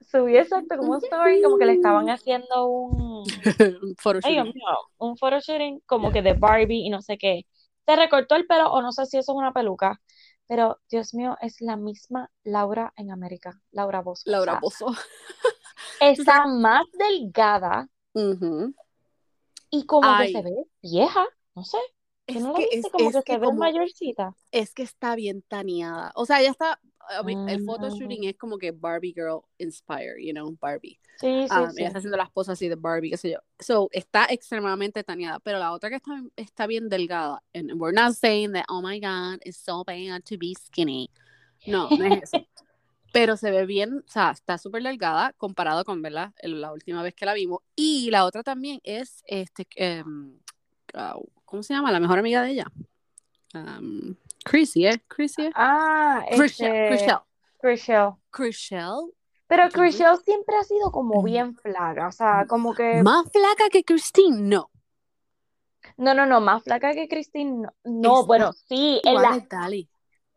Subí 0.02 0.38
exacto 0.38 0.78
como 0.78 0.94
un 0.94 1.04
story, 1.04 1.42
como 1.42 1.58
que 1.58 1.66
le 1.66 1.74
estaban 1.74 2.10
haciendo 2.10 2.68
un, 2.68 3.24
un 3.82 3.96
photoshooting. 3.98 4.54
un 4.98 5.18
photoshooting 5.18 5.82
como 5.86 6.12
que 6.12 6.22
de 6.22 6.34
Barbie 6.34 6.86
y 6.86 6.90
no 6.90 7.02
sé 7.02 7.18
qué. 7.18 7.46
Se 7.86 7.96
recortó 7.96 8.36
el 8.36 8.46
pelo, 8.46 8.72
o 8.72 8.82
no 8.82 8.92
sé 8.92 9.06
si 9.06 9.18
eso 9.18 9.32
es 9.32 9.38
una 9.38 9.54
peluca, 9.54 10.00
pero 10.48 10.80
Dios 10.90 11.14
mío, 11.14 11.36
es 11.42 11.62
la 11.62 11.76
misma 11.76 12.30
Laura 12.44 12.94
en 12.96 13.12
América, 13.12 13.60
Laura 13.72 14.02
Bozo. 14.02 14.24
Laura 14.30 14.60
Bozo. 14.62 14.88
está 16.02 16.48
más 16.48 16.86
delgada 16.94 17.90
y 19.70 19.86
como 19.86 20.18
que 20.20 20.32
se 20.32 20.42
ve 20.42 20.66
vieja, 20.82 21.26
no 21.56 21.64
sé. 21.64 21.78
Es 22.26 22.42
no 22.42 22.54
que, 22.54 22.68
es, 22.72 22.86
como 22.92 23.12
que 23.12 23.22
se 23.22 23.38
ve 23.38 23.54
mayorcita. 23.54 24.36
Es 24.52 24.74
que 24.74 24.84
está 24.84 25.16
bien 25.16 25.44
taneada. 25.44 26.12
O 26.16 26.26
sea, 26.26 26.42
ya 26.42 26.50
está. 26.50 26.80
El 27.48 27.66
photoshooting 27.66 28.22
mm. 28.22 28.30
es 28.30 28.38
como 28.38 28.58
que 28.58 28.72
Barbie 28.72 29.14
Girl 29.14 29.42
inspired, 29.58 30.18
you 30.20 30.34
know, 30.34 30.56
Barbie. 30.60 31.00
Sí, 31.20 31.48
sí, 31.48 31.56
um, 31.56 31.72
sí. 31.72 31.80
Ella 31.80 31.88
está 31.88 31.98
haciendo 32.00 32.18
las 32.18 32.30
poses 32.30 32.54
así 32.54 32.68
de 32.68 32.76
Barbie, 32.76 33.10
qué 33.12 33.18
sé 33.18 33.32
yo. 33.32 33.40
So, 33.60 33.90
está 33.92 34.28
extremadamente 34.30 35.04
taneada. 35.04 35.40
Pero 35.40 35.60
la 35.60 35.72
otra 35.72 35.90
que 35.90 35.96
está, 35.96 36.22
está 36.36 36.68
bien 36.68 36.90
delgada. 36.90 37.42
And 37.54 37.74
we're 37.74 37.94
not 37.94 38.14
saying 38.14 38.54
that, 38.54 38.66
oh 38.70 38.82
my 38.82 39.00
God, 39.00 39.40
it's 39.44 39.58
so 39.58 39.84
bad 39.84 40.24
to 40.26 40.38
be 40.38 40.54
skinny. 40.56 41.10
No, 41.66 41.90
no 41.90 42.06
es 42.06 42.24
eso. 42.24 42.38
pero 43.12 43.36
se 43.36 43.50
ve 43.50 43.66
bien, 43.66 44.04
o 44.06 44.12
sea, 44.12 44.32
está 44.32 44.60
súper 44.60 44.84
delgada 44.84 45.34
comparado 45.34 45.84
con, 45.86 46.04
¿verdad? 46.04 46.34
La 46.44 46.72
última 46.72 47.02
vez 47.02 47.16
que 47.16 47.26
la 47.26 47.34
vimos. 47.34 47.62
Y 47.76 48.12
la 48.12 48.26
otra 48.26 48.44
también 48.44 48.80
es, 48.84 49.24
este, 49.26 49.66
um, 50.04 50.38
¿cómo 51.46 51.64
se 51.64 51.74
llama? 51.74 51.92
La 51.92 52.00
mejor 52.00 52.20
amiga 52.20 52.44
de 52.44 52.52
ella. 52.52 52.72
Um, 53.56 54.16
Chrissy, 54.50 54.88
¿eh? 54.88 55.02
Chrissy. 55.08 55.46
¿eh? 55.46 55.52
Ah, 55.56 56.24
Chriselle. 56.36 56.94
Este... 56.94 57.14
Chriselle. 57.60 58.16
Chriselle. 58.30 59.12
Pero 59.48 59.70
Chriselle 59.70 60.18
siempre 60.18 60.56
ha 60.58 60.64
sido 60.64 60.92
como 60.92 61.24
bien 61.24 61.56
flaca, 61.56 62.08
o 62.08 62.12
sea, 62.12 62.46
como 62.48 62.74
que... 62.74 63.02
Más 63.02 63.32
flaca 63.32 63.70
que 63.72 63.84
Christine, 63.84 64.42
no. 64.42 64.70
No, 65.96 66.14
no, 66.14 66.26
no, 66.26 66.42
más 66.42 66.64
flaca 66.64 66.94
que 66.94 67.08
Christine, 67.08 67.62
no. 67.62 67.72
no 67.84 68.26
bueno, 68.26 68.52
sí, 68.52 69.02
en 69.04 69.16
la... 69.16 69.42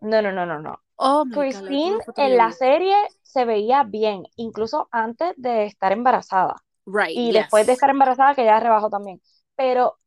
No, 0.00 0.22
no, 0.22 0.32
no, 0.32 0.46
no, 0.46 0.60
no. 0.60 0.80
Oh, 0.96 1.24
God, 1.24 1.32
Christine 1.32 1.98
en 2.16 2.36
la 2.36 2.52
serie 2.52 2.94
se 3.22 3.44
veía 3.44 3.82
bien, 3.82 4.24
incluso 4.36 4.88
antes 4.92 5.32
de 5.36 5.64
estar 5.64 5.92
embarazada. 5.92 6.56
Right, 6.86 7.16
Y 7.16 7.32
después 7.32 7.66
de 7.66 7.72
estar 7.72 7.90
embarazada, 7.90 8.34
que 8.34 8.44
ya 8.44 8.60
rebajó 8.60 8.90
también. 8.90 9.20
Pero 9.56 9.98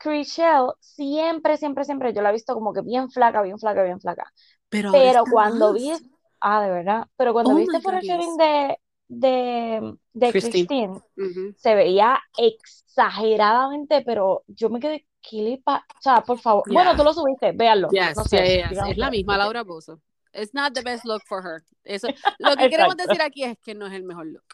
Chriselle 0.00 0.72
siempre, 0.80 1.56
siempre, 1.56 1.84
siempre, 1.84 2.12
yo 2.14 2.22
la 2.22 2.30
he 2.30 2.32
visto 2.32 2.54
como 2.54 2.72
que 2.72 2.80
bien 2.80 3.10
flaca, 3.10 3.42
bien 3.42 3.58
flaca, 3.58 3.82
bien 3.82 4.00
flaca. 4.00 4.24
Pero 4.68 4.92
Pero 4.92 5.24
cuando 5.30 5.72
vi, 5.74 5.92
ah, 6.40 6.62
de 6.62 6.70
verdad, 6.70 7.06
pero 7.16 7.32
cuando 7.32 7.52
Oh 7.52 7.56
vi 7.56 7.66
my 7.66 7.66
God, 7.74 7.82
photoshootting 7.82 8.28
yes. 8.30 8.36
de, 8.38 8.78
de, 9.08 9.94
de 10.12 10.30
Christine. 10.32 10.66
Christine, 10.66 11.00
Ujú. 11.16 11.54
se 11.56 11.74
veía 11.74 12.18
exageradamente, 12.38 14.02
pero 14.02 14.42
yo 14.46 14.70
me 14.70 14.80
quedé, 14.80 15.06
¿qué 15.20 15.36
le 15.42 15.58
pasa? 15.58 15.84
O 15.98 16.02
sea, 16.02 16.20
por 16.22 16.38
favor, 16.38 16.64
bueno, 16.66 16.90
Yeah. 16.90 16.96
tú 16.96 17.04
lo 17.04 17.12
subiste, 17.12 17.52
véanlo, 17.52 17.88
Yes, 17.90 18.16
no 18.16 18.24
sé, 18.24 18.36
yeah, 18.58 18.70
yes. 18.70 18.78
Es 18.90 18.96
la 18.98 19.10
misma. 19.10 19.36
Laura 19.36 19.62
Bozo. 19.64 20.00
It's 20.32 20.54
not 20.54 20.72
the 20.74 20.82
best 20.82 21.04
look 21.04 21.22
for 21.26 21.42
her. 21.44 21.62
Eso, 21.84 22.06
lo 22.38 22.56
que 22.56 22.70
queremos 22.70 22.96
decir 22.96 23.20
aquí 23.20 23.44
es 23.44 23.58
que 23.58 23.74
no 23.74 23.86
es 23.86 23.92
el 23.92 24.04
mejor 24.04 24.26
look. 24.26 24.44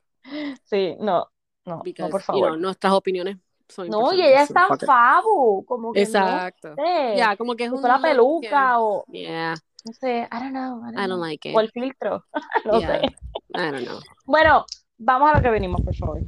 Sí, 0.64 0.96
no, 0.98 1.30
no, 1.66 1.76
no, 1.76 1.82
Because, 1.82 2.10
por 2.10 2.20
you 2.20 2.24
favor. 2.24 2.48
know, 2.48 2.56
nuestras 2.56 2.92
opiniones 2.94 3.36
son 3.68 3.88
No, 3.88 4.12
y 4.12 4.22
ella 4.22 4.42
está 4.42 4.66
en 4.70 4.78
fabu, 4.78 5.64
como 5.66 5.92
que 5.92 6.00
no 6.00 6.04
Exacto. 6.06 6.74
sé, 6.74 7.14
Ya, 7.16 7.36
como 7.36 7.54
que 7.56 7.64
es 7.64 7.70
si 7.70 7.74
un 7.74 7.80
fue 7.80 7.88
la 7.90 7.96
look 7.96 8.02
que- 8.42 8.48
peluca 8.48 8.80
o, 8.80 9.04
Yeah, 9.08 9.54
no 9.84 9.92
sé, 9.92 10.28
I 10.30 10.36
don't 10.38 10.50
know, 10.50 10.78
I 10.78 10.92
don't 10.92 10.94
I 10.94 10.96
don't 10.96 11.06
know. 11.08 11.18
like 11.20 11.52
O 11.54 11.60
it. 11.60 11.64
el 11.64 11.70
filtro, 11.72 12.24
no 12.64 12.78
Yeah. 12.80 13.00
sé. 13.00 13.06
I 13.54 13.70
don't 13.72 13.84
know. 13.86 14.00
Bueno, 14.24 14.64
vamos 14.98 15.30
a 15.30 15.36
lo 15.36 15.42
que 15.42 15.50
venimos, 15.50 15.80
por 15.80 15.94
favor. 15.94 16.20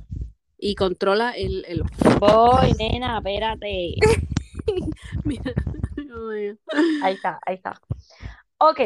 Y 0.59 0.75
controla 0.75 1.31
el... 1.33 1.65
el... 1.69 1.83
Voy, 2.19 2.73
nena, 2.79 3.19
espérate. 3.19 3.95
Mira. 5.25 5.53
Ahí 7.03 7.15
está, 7.15 7.39
ahí 7.47 7.55
está. 7.55 7.81
Ok. 8.59 8.81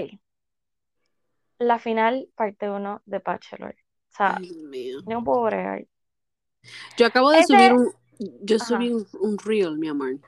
La 1.58 1.78
final, 1.78 2.28
parte 2.34 2.68
1 2.68 3.02
de 3.06 3.18
Bachelor. 3.20 3.74
O 3.74 4.14
sea, 4.16 4.36
Dios 4.40 4.56
mío. 4.66 4.98
no 5.06 5.24
puedo 5.24 5.42
bregar. 5.44 5.86
Yo 6.98 7.06
acabo 7.06 7.30
de 7.30 7.38
Ese- 7.40 7.46
subir 7.54 7.72
un, 7.72 7.92
yo 8.42 8.56
Ajá. 8.56 8.64
subí 8.66 8.90
un, 8.90 9.06
un 9.20 9.38
reel, 9.38 9.78
mi 9.78 9.88
amor, 9.88 10.18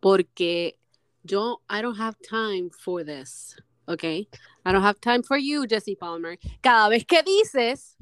porque 0.00 0.78
yo, 1.22 1.60
I 1.68 1.82
don't 1.82 1.98
have 1.98 2.16
time 2.20 2.70
for 2.70 3.04
this, 3.04 3.56
¿ok? 3.86 4.04
I 4.04 4.28
don't 4.72 4.84
have 4.84 5.00
time 5.00 5.22
for 5.22 5.36
you, 5.38 5.66
Jesse 5.68 5.96
Palmer. 5.98 6.38
Cada 6.60 6.88
vez 6.88 7.04
que 7.04 7.22
dices, 7.22 7.96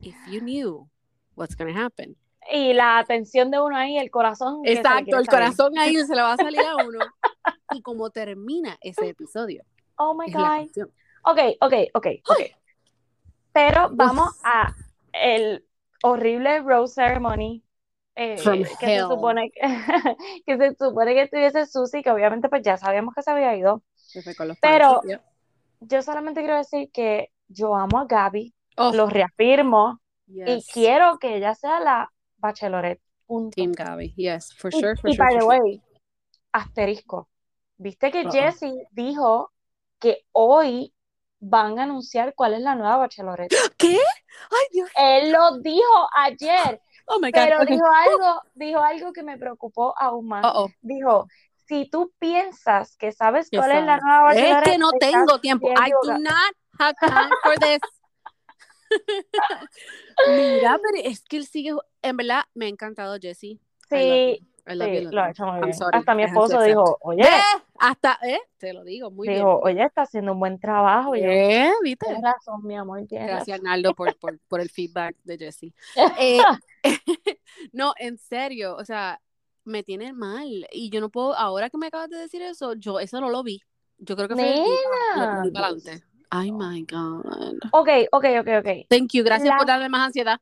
if 0.00 0.14
you 0.26 0.40
knew 0.40 0.88
what's 1.34 1.54
going 1.56 1.72
to 1.72 1.78
happen. 1.78 2.16
Y 2.52 2.72
la 2.74 2.98
atención 2.98 3.50
de 3.50 3.60
uno 3.60 3.76
ahí, 3.76 3.98
el 3.98 4.10
corazón. 4.10 4.60
Exacto, 4.64 5.18
el 5.18 5.24
salir. 5.24 5.30
corazón 5.30 5.78
ahí 5.78 5.96
se 6.06 6.14
le 6.14 6.22
va 6.22 6.34
a 6.34 6.36
salir 6.36 6.60
a 6.60 6.76
uno. 6.76 7.00
Y 7.72 7.82
como 7.82 8.10
termina 8.10 8.78
ese 8.80 9.08
episodio, 9.08 9.64
Oh 9.98 10.14
my 10.14 10.30
God. 10.30 10.68
Ok, 11.24 11.38
ok, 11.60 11.72
ok, 11.94 12.06
ok. 12.28 12.40
Pero 13.52 13.88
vamos 13.92 14.34
a 14.44 14.74
el 15.12 15.64
horrible 16.02 16.60
rose 16.60 16.94
ceremony. 16.94 17.62
Eh, 18.16 18.36
que 18.80 18.86
se 18.86 19.00
supone 19.00 19.50
que, 19.50 19.60
que 20.46 20.56
se 20.56 20.74
supone 20.74 21.14
que 21.14 21.22
estuviese 21.22 21.66
Susie, 21.66 22.02
que 22.02 22.10
obviamente 22.10 22.48
pues 22.48 22.62
ya 22.62 22.76
sabíamos 22.76 23.14
que 23.14 23.22
se 23.22 23.30
había 23.30 23.54
ido. 23.56 23.82
Pero-. 24.60 25.02
Yo 25.80 26.00
solamente 26.02 26.40
quiero 26.40 26.56
decir 26.56 26.90
que 26.90 27.30
yo 27.48 27.76
amo 27.76 27.98
a 28.00 28.06
Gaby, 28.06 28.52
Oh, 28.78 28.92
lo 28.92 29.06
reafirmo, 29.08 30.00
yes. 30.26 30.48
y 30.48 30.72
quiero 30.72 31.18
que 31.18 31.36
ella 31.36 31.54
sea 31.54 31.80
la 31.80 32.12
bachelorette. 32.38 33.00
Punto. 33.26 33.54
Team 33.54 33.72
Gaby, 33.72 34.14
yes, 34.16 34.54
for 34.54 34.72
Y, 34.74 34.80
sure, 34.80 34.96
for 34.96 35.10
y 35.10 35.14
sure. 35.16 35.24
by 35.24 35.32
for 35.34 35.40
the 35.40 35.46
sure. 35.46 35.60
way, 35.60 35.82
asterisco. 36.52 37.28
¿Viste 37.78 38.10
que 38.10 38.24
Uh-oh. 38.24 38.30
Jessie 38.32 38.86
dijo 38.90 39.52
que 39.98 40.24
hoy 40.32 40.92
van 41.40 41.78
a 41.78 41.82
anunciar 41.84 42.34
cuál 42.34 42.54
es 42.54 42.60
la 42.60 42.74
nueva 42.74 42.96
bachelorette? 42.98 43.54
¿Qué? 43.78 43.98
Ay, 44.50 44.66
Dios. 44.72 44.90
Él 44.96 45.32
lo 45.32 45.58
dijo 45.60 46.08
ayer, 46.14 46.80
Oh 47.06 47.18
my 47.20 47.30
God. 47.30 47.44
pero 47.44 47.62
okay. 47.62 47.76
dijo 47.76 47.86
algo, 47.86 48.42
dijo 48.54 48.80
algo 48.80 49.12
que 49.12 49.22
me 49.22 49.38
preocupó 49.38 49.94
aún 49.98 50.28
más. 50.28 50.44
Dijo, 50.80 51.26
si 51.66 51.88
tú 51.88 52.12
piensas 52.18 52.96
que 52.96 53.12
sabes 53.12 53.48
cuál 53.50 53.70
es 53.72 53.84
la 53.84 53.98
nueva 53.98 54.32
Es 54.34 54.42
bachelorette, 54.42 54.70
que 54.70 54.78
no 54.78 54.90
tengo 54.92 55.40
tiempo. 55.40 55.68
I 55.70 55.90
do 55.90 56.18
not 56.18 56.54
have 56.78 56.94
time 57.00 57.30
for 57.42 57.58
this. 57.58 57.80
Mira, 60.28 60.78
pero 60.82 61.08
es 61.08 61.24
que 61.24 61.38
él 61.38 61.46
sigue. 61.46 61.72
En 62.02 62.16
verdad, 62.16 62.44
me 62.54 62.66
ha 62.66 62.68
encantado 62.68 63.18
Jesse. 63.20 63.58
Sí. 63.88 64.40
I 64.68 64.74
love 64.74 64.88
sí, 64.90 65.02
you, 65.04 65.10
lo 65.12 65.20
ha 65.20 65.26
you. 65.26 65.30
hecho 65.30 65.46
muy 65.46 65.60
bien. 65.60 65.74
sorry, 65.74 65.98
Hasta 65.98 66.14
mi 66.14 66.22
esposo 66.24 66.54
accept. 66.56 66.68
dijo, 66.68 66.98
oye. 67.02 67.24
Hasta, 67.78 68.18
¿eh? 68.22 68.40
Te 68.58 68.72
lo 68.72 68.82
digo, 68.84 69.10
muy 69.10 69.28
dijo, 69.28 69.60
bien. 69.62 69.76
oye, 69.76 69.84
está 69.84 70.02
haciendo 70.02 70.32
un 70.32 70.40
buen 70.40 70.58
trabajo. 70.58 71.14
Yo, 71.14 71.22
¿Eh? 71.24 71.70
¿Viste? 71.82 72.06
tienes 72.06 72.22
razón, 72.22 72.66
mi 72.66 72.76
amor, 72.76 73.06
Gracias. 73.08 73.58
Arnaldo, 73.58 73.94
por, 73.94 74.16
por, 74.18 74.38
por 74.48 74.60
el 74.60 74.70
feedback 74.70 75.16
de 75.24 75.38
Jesse. 75.38 75.72
Eh, 76.18 76.40
no, 77.72 77.94
en 77.98 78.18
serio, 78.18 78.76
o 78.76 78.84
sea, 78.84 79.20
me 79.64 79.82
tiene 79.82 80.12
mal. 80.12 80.66
Y 80.72 80.90
yo 80.90 81.00
no 81.00 81.10
puedo, 81.10 81.34
ahora 81.34 81.70
que 81.70 81.78
me 81.78 81.86
acabas 81.86 82.10
de 82.10 82.18
decir 82.18 82.42
eso, 82.42 82.74
yo 82.74 82.98
eso 82.98 83.20
no 83.20 83.30
lo 83.30 83.42
vi. 83.42 83.60
Yo 83.98 84.16
creo 84.16 84.28
que 84.28 84.34
fue 84.34 84.54
adelante. 85.14 86.02
Ay, 86.30 86.50
my 86.50 86.82
God. 86.82 87.58
Ok, 87.72 87.88
ok, 88.10 88.24
ok, 88.40 88.48
ok. 88.58 88.86
Thank 88.88 89.12
you, 89.12 89.22
gracias 89.24 89.48
La- 89.50 89.56
por 89.58 89.66
darme 89.66 89.88
más 89.88 90.06
ansiedad. 90.08 90.38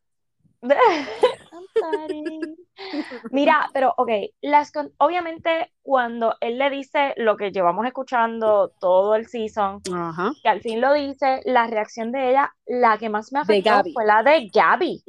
I'm 0.62 1.66
sorry. 1.78 2.40
Mira, 3.30 3.70
pero 3.72 3.94
ok, 3.96 4.10
las 4.42 4.72
con- 4.72 4.92
obviamente 4.98 5.72
cuando 5.82 6.34
él 6.40 6.58
le 6.58 6.70
dice 6.70 7.14
lo 7.16 7.36
que 7.36 7.50
llevamos 7.52 7.86
escuchando 7.86 8.70
todo 8.80 9.14
el 9.14 9.26
season, 9.26 9.80
Ajá. 9.92 10.32
que 10.42 10.48
al 10.48 10.60
fin 10.60 10.80
lo 10.80 10.92
dice, 10.92 11.40
la 11.44 11.66
reacción 11.66 12.12
de 12.12 12.30
ella, 12.30 12.54
la 12.66 12.98
que 12.98 13.08
más 13.08 13.32
me 13.32 13.40
afectó 13.40 13.70
fue 13.92 14.04
la 14.04 14.22
de 14.22 14.48
Gaby, 14.52 15.02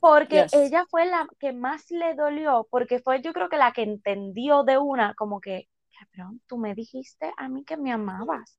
porque 0.00 0.36
Yes. 0.42 0.52
ella 0.52 0.84
fue 0.90 1.06
la 1.06 1.28
que 1.38 1.52
más 1.52 1.90
le 1.90 2.14
dolió, 2.14 2.66
porque 2.70 2.98
fue 3.00 3.20
yo 3.22 3.32
creo 3.32 3.48
que 3.48 3.56
la 3.56 3.72
que 3.72 3.82
entendió 3.82 4.64
de 4.64 4.78
una, 4.78 5.14
como 5.14 5.40
que, 5.40 5.68
cabrón, 5.98 6.40
tú 6.48 6.58
me 6.58 6.74
dijiste 6.74 7.32
a 7.36 7.48
mí 7.48 7.64
que 7.64 7.76
me 7.76 7.92
amabas. 7.92 8.58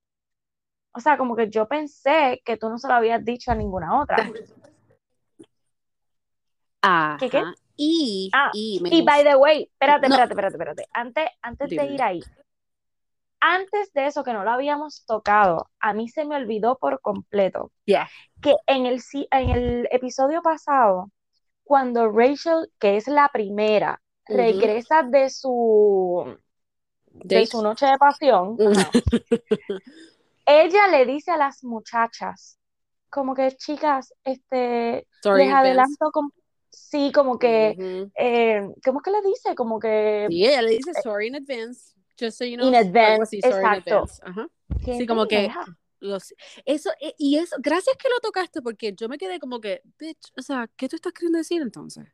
O 0.95 0.99
sea, 0.99 1.17
como 1.17 1.35
que 1.35 1.49
yo 1.49 1.67
pensé 1.67 2.41
que 2.45 2.55
tú 2.55 2.69
no 2.69 2.77
se 2.77 2.87
lo 2.87 2.93
habías 2.93 3.25
dicho 3.25 3.51
a 3.51 3.55
ninguna 3.55 3.99
otra. 4.01 4.17
Ajá. 6.81 7.17
¿Qué, 7.19 7.29
qué? 7.29 7.43
Y, 7.75 8.29
Ah, 8.33 8.51
y, 8.53 8.79
me 8.81 8.89
Y 8.93 9.01
by 9.01 9.23
the 9.23 9.35
way, 9.35 9.63
espérate, 9.63 10.07
No. 10.07 10.15
espérate, 10.15 10.33
espérate, 10.33 10.55
espérate. 10.55 10.87
Antes, 10.93 11.29
antes 11.41 11.69
de 11.69 11.85
ir 11.85 12.01
ahí, 12.01 12.23
antes 13.39 13.91
de 13.93 14.05
eso 14.05 14.23
que 14.23 14.31
no 14.33 14.43
lo 14.43 14.51
habíamos 14.51 15.05
tocado, 15.05 15.69
a 15.79 15.93
mí 15.93 16.07
se 16.07 16.23
me 16.25 16.35
olvidó 16.35 16.77
por 16.77 17.01
completo 17.01 17.71
Yeah. 17.85 18.07
que 18.41 18.55
en 18.67 18.85
el, 18.85 19.01
en 19.31 19.49
el 19.49 19.87
episodio 19.91 20.41
pasado, 20.41 21.11
cuando 21.63 22.09
Rachel, 22.11 22.71
que 22.79 22.95
es 22.97 23.07
la 23.07 23.29
primera, 23.33 24.01
regresa 24.27 25.03
de 25.03 25.29
su, 25.29 26.37
de 27.07 27.45
su 27.45 27.61
noche 27.61 27.85
de 27.87 27.97
pasión, 27.97 28.57
ella 30.45 30.87
le 30.87 31.05
dice 31.05 31.31
a 31.31 31.37
las 31.37 31.63
muchachas, 31.63 32.57
como 33.09 33.33
que 33.35 33.51
chicas, 33.57 34.13
este, 34.23 35.07
Sorry 35.21 35.45
les 35.45 35.53
adelanto, 35.53 36.11
como, 36.11 36.31
sí, 36.73 37.11
como 37.11 37.37
que, 37.39 38.09
eh, 38.15 38.67
¿cómo 38.83 38.99
es 38.99 39.03
que 39.03 39.11
le 39.11 39.21
dice? 39.21 39.55
Como 39.55 39.79
que 39.79 40.25
Sí, 40.29 40.45
ella 40.45 40.61
le 40.61 40.71
dice 40.71 40.91
sorry 41.01 41.27
in 41.27 41.35
advance. 41.35 41.93
Just 42.19 42.37
so 42.37 42.45
you 42.45 42.57
know. 42.57 42.67
In 42.67 42.75
advance, 42.75 43.23
así, 43.23 43.41
sorry 43.41 43.65
in 43.65 43.73
exacto. 43.73 43.95
advance. 43.95 44.21
Ajá. 44.25 44.47
Qué 44.83 44.97
Sí, 44.97 45.07
como 45.07 45.27
que 45.27 45.49
los, 45.99 46.33
eso, 46.65 46.89
eh, 46.99 47.13
y 47.17 47.37
eso, 47.37 47.55
gracias 47.59 47.95
que 47.97 48.09
lo 48.09 48.19
tocaste, 48.21 48.61
porque 48.61 48.93
yo 48.93 49.07
me 49.07 49.17
quedé 49.17 49.39
como 49.39 49.61
que, 49.61 49.81
bitch, 49.97 50.31
o 50.37 50.41
sea, 50.41 50.69
¿qué 50.75 50.89
tú 50.89 50.95
estás 50.97 51.13
queriendo 51.13 51.37
decir 51.37 51.61
entonces? 51.61 52.05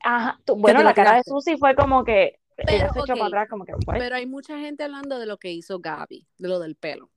Ajá, 0.00 0.38
tú- 0.44 0.56
bueno, 0.56 0.82
la 0.82 0.92
cara 0.94 1.16
de. 1.16 1.22
Susi 1.24 1.56
fue 1.56 1.74
como 1.74 2.04
que 2.04 2.38
Pero, 2.56 2.92
se 2.92 3.00
para 3.14 3.26
atrás, 3.26 3.48
como 3.48 3.64
que, 3.64 3.72
"What? 3.86 3.98
Pero 3.98 4.16
hay 4.16 4.26
mucha 4.26 4.58
gente 4.58 4.84
hablando 4.84 5.18
de 5.18 5.26
lo 5.26 5.38
que 5.38 5.50
hizo 5.52 5.78
Gaby, 5.80 6.26
de 6.38 6.48
lo 6.48 6.58
del 6.58 6.76
pelo. 6.76 7.10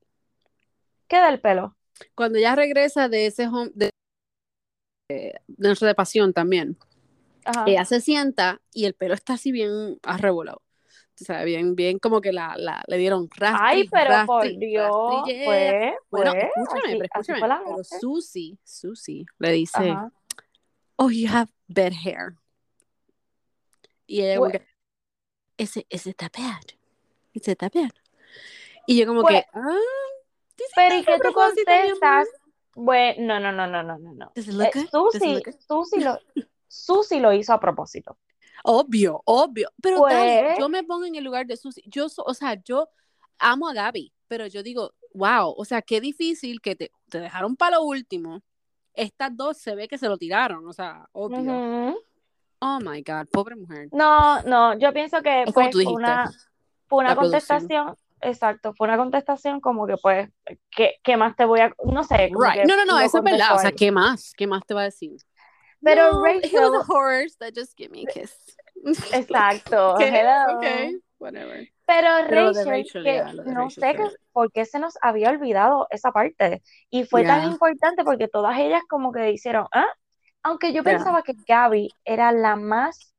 ¿Qué 1.07 1.19
del 1.19 1.39
pelo? 1.41 1.75
Cuando 2.15 2.37
ella 2.37 2.55
regresa 2.55 3.09
de 3.09 3.25
ese 3.27 3.47
home, 3.47 3.71
de, 3.75 3.89
de 5.09 5.39
nuestra 5.57 5.87
de 5.87 5.95
pasión 5.95 6.33
también, 6.33 6.77
Ajá. 7.45 7.63
ella 7.67 7.85
se 7.85 8.01
sienta 8.01 8.61
y 8.73 8.85
el 8.85 8.93
pelo 8.93 9.13
está 9.13 9.33
así 9.33 9.51
bien 9.51 9.99
arrebolado. 10.03 10.61
O 11.19 11.23
sea, 11.23 11.43
bien, 11.45 11.75
bien 11.75 11.97
como 11.97 12.21
que 12.21 12.31
la, 12.31 12.53
la, 12.57 12.83
le 12.87 12.97
dieron 12.97 13.27
rastri, 13.35 13.59
Ay, 13.65 13.87
pero 13.89 14.25
por 14.27 14.43
rastri, 14.43 14.57
Dios, 14.57 14.91
rastrillera. 15.15 15.45
fue, 15.45 15.97
Bueno, 16.11 16.31
fue, 16.31 16.39
escúchame, 16.41 16.79
así, 16.79 16.91
pero 16.97 17.05
escúchame. 17.05 17.39
fue 17.39 17.47
la 17.47 17.61
Pero. 17.65 17.99
Susie, 17.99 18.57
Susie 18.63 19.25
le 19.39 19.51
dice, 19.51 19.89
Ajá. 19.89 20.11
oh, 20.97 21.09
you 21.09 21.27
have 21.31 21.49
bad 21.67 21.93
hair. 21.93 22.35
Y 24.05 24.21
ella 24.21 24.37
como 24.37 24.51
Pues- 24.51 24.61
que, 24.61 24.67
ese, 25.57 25.87
ese 25.89 26.09
está 26.11 26.29
bad. 26.37 26.61
Ese 27.33 27.51
está 27.53 27.69
bad. 27.73 27.89
Y 28.85 28.99
yo 28.99 29.07
como 29.07 29.21
Pues- 29.21 29.41
que, 29.41 29.45
ah, 29.53 29.79
¿dice 30.55 30.69
Pero 30.75 30.95
¿y 30.97 31.03
qué 31.03 31.17
tú 31.23 31.33
contestas? 31.33 32.27
Bueno, 32.79 33.39
no, 33.39 33.51
no, 33.51 33.65
no, 33.67 33.81
no, 33.83 33.97
no, 33.97 34.13
no. 34.13 34.31
Eh, 34.35 34.41
Susi? 34.91 35.41
Susi 35.67 35.99
lo, 35.99 36.19
Susi 36.67 37.19
lo 37.19 37.33
hizo 37.33 37.53
a 37.53 37.59
propósito. 37.59 38.17
Obvio, 38.63 39.21
obvio. 39.25 39.69
Pero 39.81 39.97
Pues- 39.97 40.13
dale, 40.13 40.55
yo 40.59 40.69
me 40.69 40.83
pongo 40.83 41.05
en 41.05 41.15
el 41.15 41.23
lugar 41.23 41.45
de 41.47 41.57
Susie. 41.57 41.83
Yo, 41.87 42.07
so- 42.09 42.23
o 42.23 42.33
sea, 42.33 42.53
yo 42.63 42.87
amo 43.39 43.67
a 43.67 43.73
Gaby. 43.73 44.13
pero 44.27 44.45
yo 44.45 44.61
digo, 44.61 44.93
wow, 45.13 45.53
o 45.57 45.63
sea, 45.63 45.81
qué 45.81 46.01
difícil 46.01 46.59
que 46.59 46.75
te, 46.75 46.91
te 47.09 47.19
dejaron 47.21 47.55
para 47.55 47.77
lo 47.77 47.83
último. 47.83 48.41
Estas 48.93 49.35
dos 49.37 49.57
se 49.57 49.73
ve 49.73 49.87
que 49.87 49.97
se 49.97 50.09
lo 50.09 50.17
tiraron, 50.17 50.67
o 50.67 50.73
sea, 50.73 51.07
obvio. 51.13 51.95
Oh 52.59 52.79
my 52.81 53.01
God, 53.03 53.27
pobre 53.31 53.55
mujer. 53.55 53.87
No, 53.93 54.41
no, 54.41 54.77
yo 54.77 54.91
pienso 54.91 55.21
que 55.21 55.45
fue 55.53 55.69
una, 55.85 56.29
una 56.89 57.15
contestación, 57.15 57.95
exacto, 58.21 58.73
fue 58.73 58.87
una 58.87 58.97
contestación 58.97 59.59
como 59.61 59.87
que 59.87 59.95
pues, 60.01 60.29
¿qué, 60.69 60.95
qué 61.03 61.17
más 61.17 61.35
te 61.35 61.45
voy 61.45 61.61
a, 61.61 61.73
no 61.85 62.03
sé. 62.03 62.29
Right. 62.33 62.65
No, 62.67 62.75
no, 62.75 62.85
no, 62.85 62.99
eso 62.99 63.19
es 63.19 63.23
verdad, 63.23 63.55
o 63.55 63.59
sea, 63.59 63.71
¿qué 63.71 63.91
más? 63.91 64.33
¿Qué 64.37 64.47
más 64.47 64.65
te 64.65 64.73
va 64.73 64.81
a 64.81 64.85
decir? 64.85 65.17
Pero 65.81 66.11
no, 66.11 66.23
Rachel. 66.23 66.71
Was 66.71 66.89
a 66.89 66.93
horse 66.93 67.35
that 67.39 67.53
just 67.55 67.77
gave 67.77 67.91
me 67.91 68.03
a 68.03 68.11
kiss. 68.11 68.35
Exacto. 69.13 69.97
Hello. 69.99 70.57
Okay, 70.57 70.97
whatever. 71.19 71.67
Pero 71.85 72.27
Rachel, 72.27 73.03
que 73.03 73.23
no 73.45 73.69
sé 73.69 73.95
por 74.33 74.51
qué 74.51 74.65
se 74.65 74.77
nos 74.77 74.97
había 75.01 75.29
olvidado 75.29 75.87
esa 75.89 76.11
parte. 76.11 76.61
Y 76.89 77.05
fue 77.05 77.23
tan 77.23 77.49
importante 77.49 78.03
porque 78.03 78.27
todas 78.27 78.57
ellas 78.59 78.81
como 78.89 79.13
que 79.13 79.31
hicieron, 79.31 79.67
¿ah? 79.71 79.87
Aunque 80.43 80.73
yo 80.73 80.83
pensaba 80.83 81.23
que 81.23 81.33
Gaby 81.47 81.89
era 82.03 82.33
la 82.33 82.57
más 82.57 83.13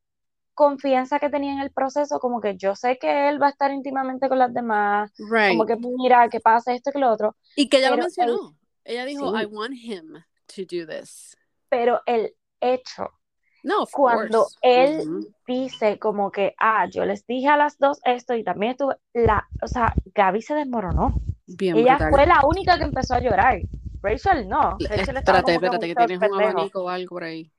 confianza 0.58 1.20
que 1.20 1.30
tenía 1.30 1.52
en 1.52 1.60
el 1.60 1.70
proceso, 1.70 2.18
como 2.18 2.40
que 2.40 2.56
yo 2.56 2.74
sé 2.74 2.98
que 2.98 3.28
él 3.28 3.40
va 3.40 3.46
a 3.46 3.50
estar 3.50 3.70
íntimamente 3.70 4.28
con 4.28 4.40
las 4.40 4.52
demás, 4.52 5.12
como 5.16 5.64
que 5.64 5.76
mira, 5.76 6.28
que 6.28 6.40
pasa 6.40 6.74
esto 6.74 6.90
que 6.90 6.98
lo 6.98 7.12
otro. 7.12 7.36
Y 7.54 7.68
que 7.68 7.76
ella 7.76 7.90
lo 7.90 7.98
mencionó. 7.98 8.56
ella 8.82 9.04
dijo, 9.04 9.40
I 9.40 9.44
want 9.44 9.74
him 9.74 10.14
to 10.56 10.62
do 10.62 10.84
this. 10.84 11.36
Pero 11.68 12.00
el 12.06 12.34
hecho 12.60 13.12
no, 13.62 13.86
cuando 13.92 14.46
él 14.60 15.28
dice 15.46 16.00
como 16.00 16.32
que, 16.32 16.56
ah, 16.58 16.86
yo 16.90 17.04
les 17.04 17.24
dije 17.24 17.46
a 17.46 17.56
las 17.56 17.78
dos 17.78 18.00
esto 18.04 18.34
y 18.34 18.42
también 18.42 18.72
estuve, 18.72 18.96
la, 19.14 19.46
o 19.62 19.68
sea, 19.68 19.94
Gaby 20.12 20.42
se 20.42 20.54
desmoronó. 20.54 21.20
Bien 21.46 21.76
Ella 21.76 21.98
fue 22.10 22.26
la 22.26 22.40
única 22.44 22.78
que 22.78 22.84
empezó 22.84 23.14
a 23.14 23.20
llorar. 23.20 23.60
Rachel 24.02 24.48
no. 24.48 24.76
Rachel 24.80 25.18
espérate, 25.18 25.54
espérate, 25.54 25.86
que 25.86 25.94
tienes 25.94 26.30
un 26.30 26.40
abanico 26.42 26.82
o 26.82 26.88
algo 26.88 27.10
por 27.10 27.24
ahí. 27.24 27.52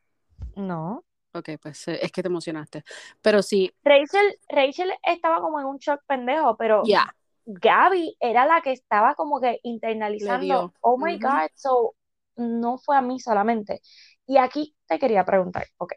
No. 0.55 1.05
Ok, 1.33 1.49
pues 1.61 1.87
eh, 1.87 1.99
es 2.01 2.11
que 2.11 2.21
te 2.21 2.27
emocionaste. 2.27 2.83
Pero 3.21 3.41
sí. 3.41 3.71
Rachel, 3.83 4.39
Rachel 4.49 4.91
estaba 5.03 5.41
como 5.41 5.59
en 5.59 5.65
un 5.67 5.77
shock 5.77 6.01
pendejo, 6.07 6.57
pero 6.57 6.81
ya 6.85 7.13
Gaby 7.51 8.15
era 8.19 8.45
la 8.45 8.61
que 8.61 8.71
estaba 8.71 9.15
como 9.15 9.41
que 9.41 9.59
internalizando, 9.63 10.73
oh 10.81 10.97
my 10.97 11.17
God, 11.17 11.49
so 11.55 11.95
no 12.35 12.77
fue 12.77 12.95
a 12.95 13.01
mí 13.01 13.19
solamente. 13.19 13.81
Y 14.27 14.37
aquí 14.37 14.75
te 14.85 14.99
quería 14.99 15.25
preguntar, 15.25 15.67
ok, 15.77 15.93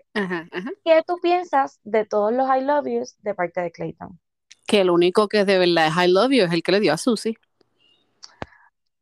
¿qué 0.82 1.02
tú 1.06 1.18
piensas 1.20 1.78
de 1.82 2.06
todos 2.06 2.32
los 2.32 2.48
I 2.48 2.62
love 2.62 2.86
yous 2.86 3.16
de 3.18 3.34
parte 3.34 3.60
de 3.60 3.70
Clayton? 3.70 4.18
Que 4.66 4.80
el 4.80 4.90
único 4.90 5.28
que 5.28 5.44
de 5.44 5.58
verdad 5.58 5.88
es 5.88 5.96
I 5.96 6.10
love 6.10 6.32
you 6.32 6.44
es 6.44 6.52
el 6.52 6.62
que 6.62 6.72
le 6.72 6.80
dio 6.80 6.94
a 6.94 6.96
Susie. 6.96 7.36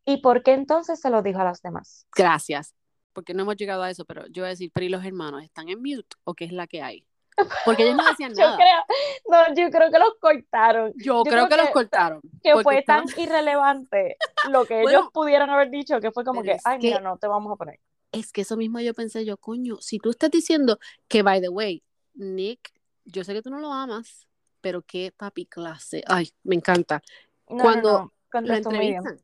¿Y 0.05 0.17
por 0.17 0.43
qué 0.43 0.55
entonces 0.55 1.01
se 1.01 1.09
lo 1.09 1.23
dijo 1.23 1.39
a 1.39 1.45
los 1.45 1.63
demás? 1.63 2.09
Gracias, 2.17 2.75
porque 3.13 3.35
no 3.35 3.43
hemos 3.43 3.57
llegado 3.57 3.83
a 3.83 3.91
eso, 3.91 4.05
pero 4.05 4.27
yo 4.29 4.43
voy 4.43 4.49
a 4.49 4.51
decir, 4.51 4.71
pero 4.73 4.87
¿y 4.87 4.89
los 4.89 5.05
hermanos 5.05 5.43
están 5.43 5.69
en 5.69 5.81
mute 5.81 6.17
o 6.25 6.35
qué 6.35 6.45
es 6.45 6.53
la 6.53 6.67
que 6.67 6.83
hay? 6.83 7.05
Porque 7.65 7.85
ellos 7.85 7.97
no 7.97 8.05
decían 8.05 8.35
nada. 8.35 8.51
yo 8.51 8.57
creo, 8.57 8.83
no, 9.31 9.55
yo 9.55 9.71
creo 9.71 9.91
que 9.91 9.99
los 9.99 10.15
cortaron. 10.21 10.93
Yo, 10.97 11.23
creo, 11.23 11.49
que, 11.49 11.57
los 11.57 11.71
cortaron. 11.71 12.21
Que 12.43 12.53
fue 12.63 12.83
tan 12.83 13.07
irrelevante 13.17 14.17
lo 14.51 14.67
que 14.67 14.83
ellos 14.83 15.07
pudieron 15.11 15.49
haber 15.49 15.71
dicho 15.71 16.01
que 16.01 16.11
fue 16.11 16.23
como 16.23 16.43
que, 16.43 16.59
ay, 16.65 16.79
mira, 16.83 17.01
no 17.01 17.17
te 17.17 17.29
vamos 17.29 17.51
a 17.51 17.57
poner 17.57 17.81
es 18.13 18.33
que 18.33 18.43
eso 18.43 18.57
mismo 18.57 18.81
yo 18.81 18.95
pensé 18.95 19.25
yo, 19.25 19.37
coño, 19.37 19.77
si 19.81 19.99
tú 19.99 20.11
estás 20.11 20.31
diciendo 20.31 20.79
que, 21.09 21.23
by 21.23 21.41
the 21.41 21.49
way, 21.49 21.83
Nick, 22.15 22.73
yo 23.05 23.25
sé 23.25 23.33
que 23.35 23.43
tú 23.43 23.51
no 23.51 23.59
lo 23.59 23.73
amas, 23.73 24.27
pero 24.61 24.83
qué 24.83 25.13
papi 25.17 25.47
clase. 25.47 26.03
Ay, 26.07 26.31
me 26.43 26.55
encanta. 26.57 27.03
cuando 27.45 28.13
lo 28.33 28.55
entrevistan. 28.55 29.21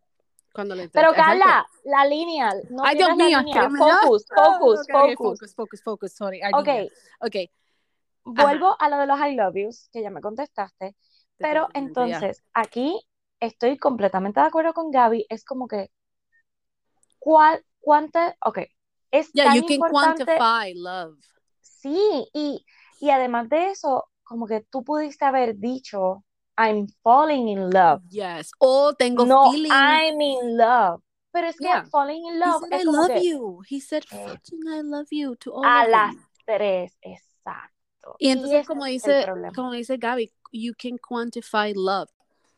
Cuando 0.57 0.75
le 0.75 0.89
pero 0.89 1.13
Carla, 1.13 1.67
la 1.85 2.07
línea. 2.07 2.51
No 2.71 2.83
Ay, 2.83 2.97
Dios 2.97 3.15
mío. 3.15 3.41
Focus, 3.77 4.25
focus, 4.35 4.87
focus, 4.91 5.15
focus. 5.19 5.55
Focus, 5.55 5.83
focus, 5.83 6.13
sorry. 6.15 6.41
ok. 6.55 6.91
Ok. 7.21 7.37
Vuelvo 8.25 8.75
a 8.81 8.89
lo 8.89 8.97
de 8.97 9.07
los 9.07 9.21
I 9.21 9.37
love 9.37 9.55
yous, 9.55 9.91
que 9.93 10.01
ya 10.01 10.09
me 10.09 10.23
contestaste. 10.23 10.97
Pero 11.37 11.69
entonces, 11.75 12.43
aquí 12.55 12.99
estoy 13.39 13.77
completamente 13.77 14.41
de 14.41 14.47
acuerdo 14.47 14.73
con 14.73 14.91
Gaby. 14.91 15.27
Es 15.29 15.45
como 15.45 15.69
que, 15.69 15.91
¿cuál, 17.19 17.63
cuánta, 17.79 18.35
ok, 18.43 18.61
es 19.11 19.31
yeah, 19.33 19.55
you 19.55 19.67
can 19.67 19.79
quantify 19.91 20.73
love. 20.75 21.19
Sí, 21.61 22.29
y, 22.33 22.65
y 22.99 23.11
además 23.11 23.51
de 23.51 23.73
eso, 23.73 24.09
como 24.25 24.47
que 24.47 24.63
tú 24.63 24.83
pudiste 24.83 25.27
haber 25.27 25.59
dicho, 25.59 26.25
I'm 26.57 26.89
falling 27.03 27.49
in 27.49 27.71
love. 27.71 28.03
Yes, 28.11 28.51
o 28.59 28.95
tengo 28.95 29.25
no, 29.25 29.51
feelings. 29.51 29.75
I'm 29.75 30.21
in 30.21 30.57
love. 30.57 31.03
Pero 31.33 31.49
es 31.49 31.57
que 31.57 31.69
falling 31.91 32.25
in 32.27 32.39
love 32.39 32.63
He 32.63 32.71
said, 32.71 32.81
I 32.81 32.85
love 32.85 33.23
you. 33.23 33.63
He 33.69 33.81
said, 33.81 34.05
eh, 34.11 34.37
I 34.69 34.81
love 34.81 35.09
you 35.11 35.37
to 35.37 35.53
all 35.53 35.65
A 35.67 35.87
las 35.87 36.17
tres, 36.47 36.97
exacto. 37.03 38.17
Y 38.19 38.31
entonces, 38.31 38.67
como, 38.67 38.87
dice, 38.87 39.27
como 39.55 39.73
dice 39.73 39.99
Gaby, 39.99 40.33
you 40.53 40.73
can 40.75 40.97
quantify 40.97 41.75
love. 41.75 42.09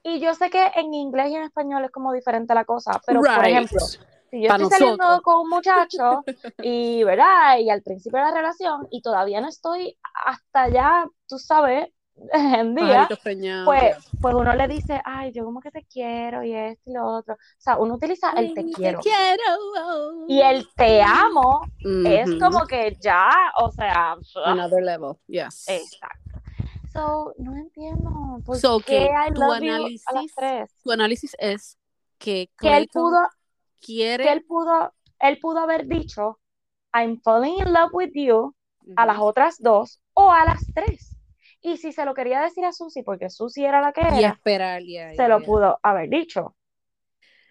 Y 0.05 0.21
yo 0.21 0.33
sé 0.35 0.49
que 0.49 0.65
en 0.77 0.95
inglés 0.95 1.31
y 1.31 1.35
en 1.35 1.43
español 1.43 1.85
es 1.85 1.91
como 1.91 2.13
diferente 2.13 2.55
la 2.55 2.65
cosa, 2.65 3.01
pero 3.05 3.21
por 3.21 3.45
ejemplo, 3.45 3.81
si 3.81 4.43
yo 4.43 4.49
estoy 4.49 4.71
saliendo 4.71 5.23
con 5.23 5.41
un 5.41 5.49
muchacho 5.51 6.23
y, 6.63 7.03
¿verdad? 7.03 7.59
Y 7.59 7.71
al 7.71 7.83
principio 7.83 8.19
de 8.21 8.27
la 8.27 8.33
relación 8.33 8.87
y 8.91 9.03
todavía 9.03 9.41
no 9.41 9.49
estoy 9.49 9.99
hasta 10.25 10.69
ya, 10.69 11.07
tú 11.27 11.39
sabes, 11.39 11.89
en 12.33 12.75
día, 12.75 13.09
pues, 13.65 13.97
pues 14.21 14.35
uno 14.35 14.55
le 14.55 14.69
dice, 14.69 15.01
ay, 15.05 15.33
yo 15.33 15.45
como 15.45 15.61
que 15.61 15.71
te 15.71 15.85
quiero 15.85 16.43
y 16.43 16.55
esto 16.55 16.91
y 16.91 16.95
lo 16.95 17.07
otro. 17.07 17.35
O 17.35 17.61
sea, 17.61 17.77
uno 17.77 17.95
utiliza 17.95 18.33
el 18.33 18.55
te 18.55 18.65
quiero. 18.71 19.01
Y 20.29 20.41
el 20.41 20.67
te 20.75 21.03
amo 21.03 21.61
es 21.81 22.29
como 22.41 22.67
que 22.67 22.97
ya, 23.01 23.31
o 23.59 23.71
sea, 23.71 24.17
another 24.45 24.83
level, 24.83 25.15
yes. 25.27 25.67
Exacto. 25.69 26.41
So, 26.93 27.35
no 27.39 27.55
entiendo 27.55 28.41
por 28.45 28.59
qué 28.85 29.05
I 29.05 29.31
love 29.31 29.57
análisis, 29.57 30.03
you 30.03 30.19
a 30.19 30.23
las 30.23 30.35
tres. 30.35 30.71
Tu 30.83 30.91
análisis 30.91 31.37
es 31.39 31.79
que, 32.19 32.51
que 32.59 32.77
él 32.77 32.89
pudo 32.93 33.19
quiere. 33.81 34.25
Que 34.25 34.33
él 34.33 34.45
pudo, 34.45 34.93
él 35.21 35.39
pudo 35.39 35.61
haber 35.61 35.87
dicho, 35.87 36.41
I'm 36.93 37.21
falling 37.21 37.59
in 37.59 37.73
love 37.73 37.91
with 37.93 38.11
you 38.15 38.55
a 38.97 39.05
las 39.05 39.19
otras 39.19 39.57
dos 39.59 40.01
o 40.15 40.33
a 40.33 40.45
las 40.47 40.65
tres. 40.75 41.18
Y 41.61 41.77
si 41.77 41.93
se 41.93 42.05
lo 42.05 42.15
quería 42.15 42.41
decir 42.41 42.65
a 42.65 42.73
Susie, 42.73 43.03
porque 43.03 43.31
Susie 43.31 43.67
era 43.67 43.81
la 43.81 43.93
que 43.93 44.03
era, 44.03 44.21
y 44.21 44.25
esperar, 44.25 44.83
se 45.17 45.29
lo 45.29 45.43
pudo 45.43 45.79
haber 45.83 46.09
dicho. 46.09 46.55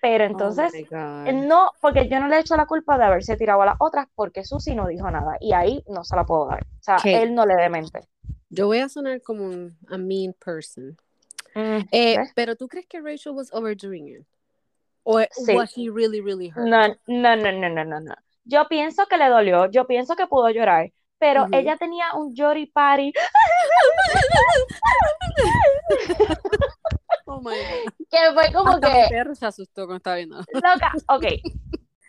Pero 0.01 0.25
oh 0.25 0.27
entonces, 0.27 0.73
no, 0.91 1.71
porque 1.81 2.07
yo 2.07 2.19
no 2.19 2.27
le 2.27 2.37
he 2.37 2.39
hecho 2.39 2.55
la 2.55 2.67
culpa 2.67 2.97
de 2.97 3.05
haberse 3.05 3.35
tirado 3.35 3.61
a 3.63 3.65
las 3.65 3.75
otras 3.79 4.07
porque 4.15 4.43
Susie 4.45 4.75
no 4.75 4.87
dijo 4.87 5.09
nada. 5.09 5.37
Y 5.41 5.53
ahí 5.53 5.83
no 5.87 6.03
se 6.03 6.15
la 6.15 6.23
puedo 6.23 6.47
dar. 6.47 6.63
O 6.63 6.83
sea, 6.83 6.97
él 7.03 7.33
no 7.33 7.45
le 7.45 7.55
demente. 7.55 8.07
Yo 8.49 8.67
voy 8.67 8.79
a 8.79 8.89
sonar 8.89 9.21
como 9.21 9.45
un 9.45 9.77
a 9.89 9.97
mean 9.97 10.33
person. 10.33 10.95
Mm, 11.55 11.87
eh, 11.91 12.17
pero 12.35 12.55
tú 12.55 12.67
crees 12.67 12.85
que 12.87 13.01
Rachel 13.01 13.33
was 13.33 13.51
overdoing 13.51 14.07
it? 14.07 14.25
¿O 15.03 15.19
sí. 15.31 15.55
was 15.55 15.73
he 15.75 15.89
really, 15.89 16.21
really 16.21 16.49
hurt? 16.49 16.67
No, 16.67 16.87
no, 17.07 17.35
no, 17.35 17.51
no, 17.51 17.69
no, 17.69 17.83
no, 17.83 17.99
no. 17.99 18.15
Yo 18.43 18.67
pienso 18.67 19.05
que 19.07 19.17
le 19.17 19.27
dolió, 19.27 19.69
yo 19.71 19.87
pienso 19.87 20.15
que 20.15 20.27
pudo 20.27 20.49
llorar, 20.49 20.91
pero 21.19 21.47
ella 21.51 21.77
tenía 21.77 22.13
un 22.13 22.35
Jory 22.35 22.67
party. 22.67 23.11
oh 27.25 27.39
my 27.41 27.45
God. 27.45 27.93
Que 28.09 28.17
fue 28.33 28.51
como 28.53 28.69
Hasta 28.69 28.91
que. 28.91 29.01
Mi 29.03 29.09
perro 29.09 29.35
se 29.35 29.45
asustó 29.45 29.85
cuando 29.85 29.97
estaba 29.97 30.15
viendo. 30.17 30.37
Loca, 30.37 30.93
ok. 31.09 31.23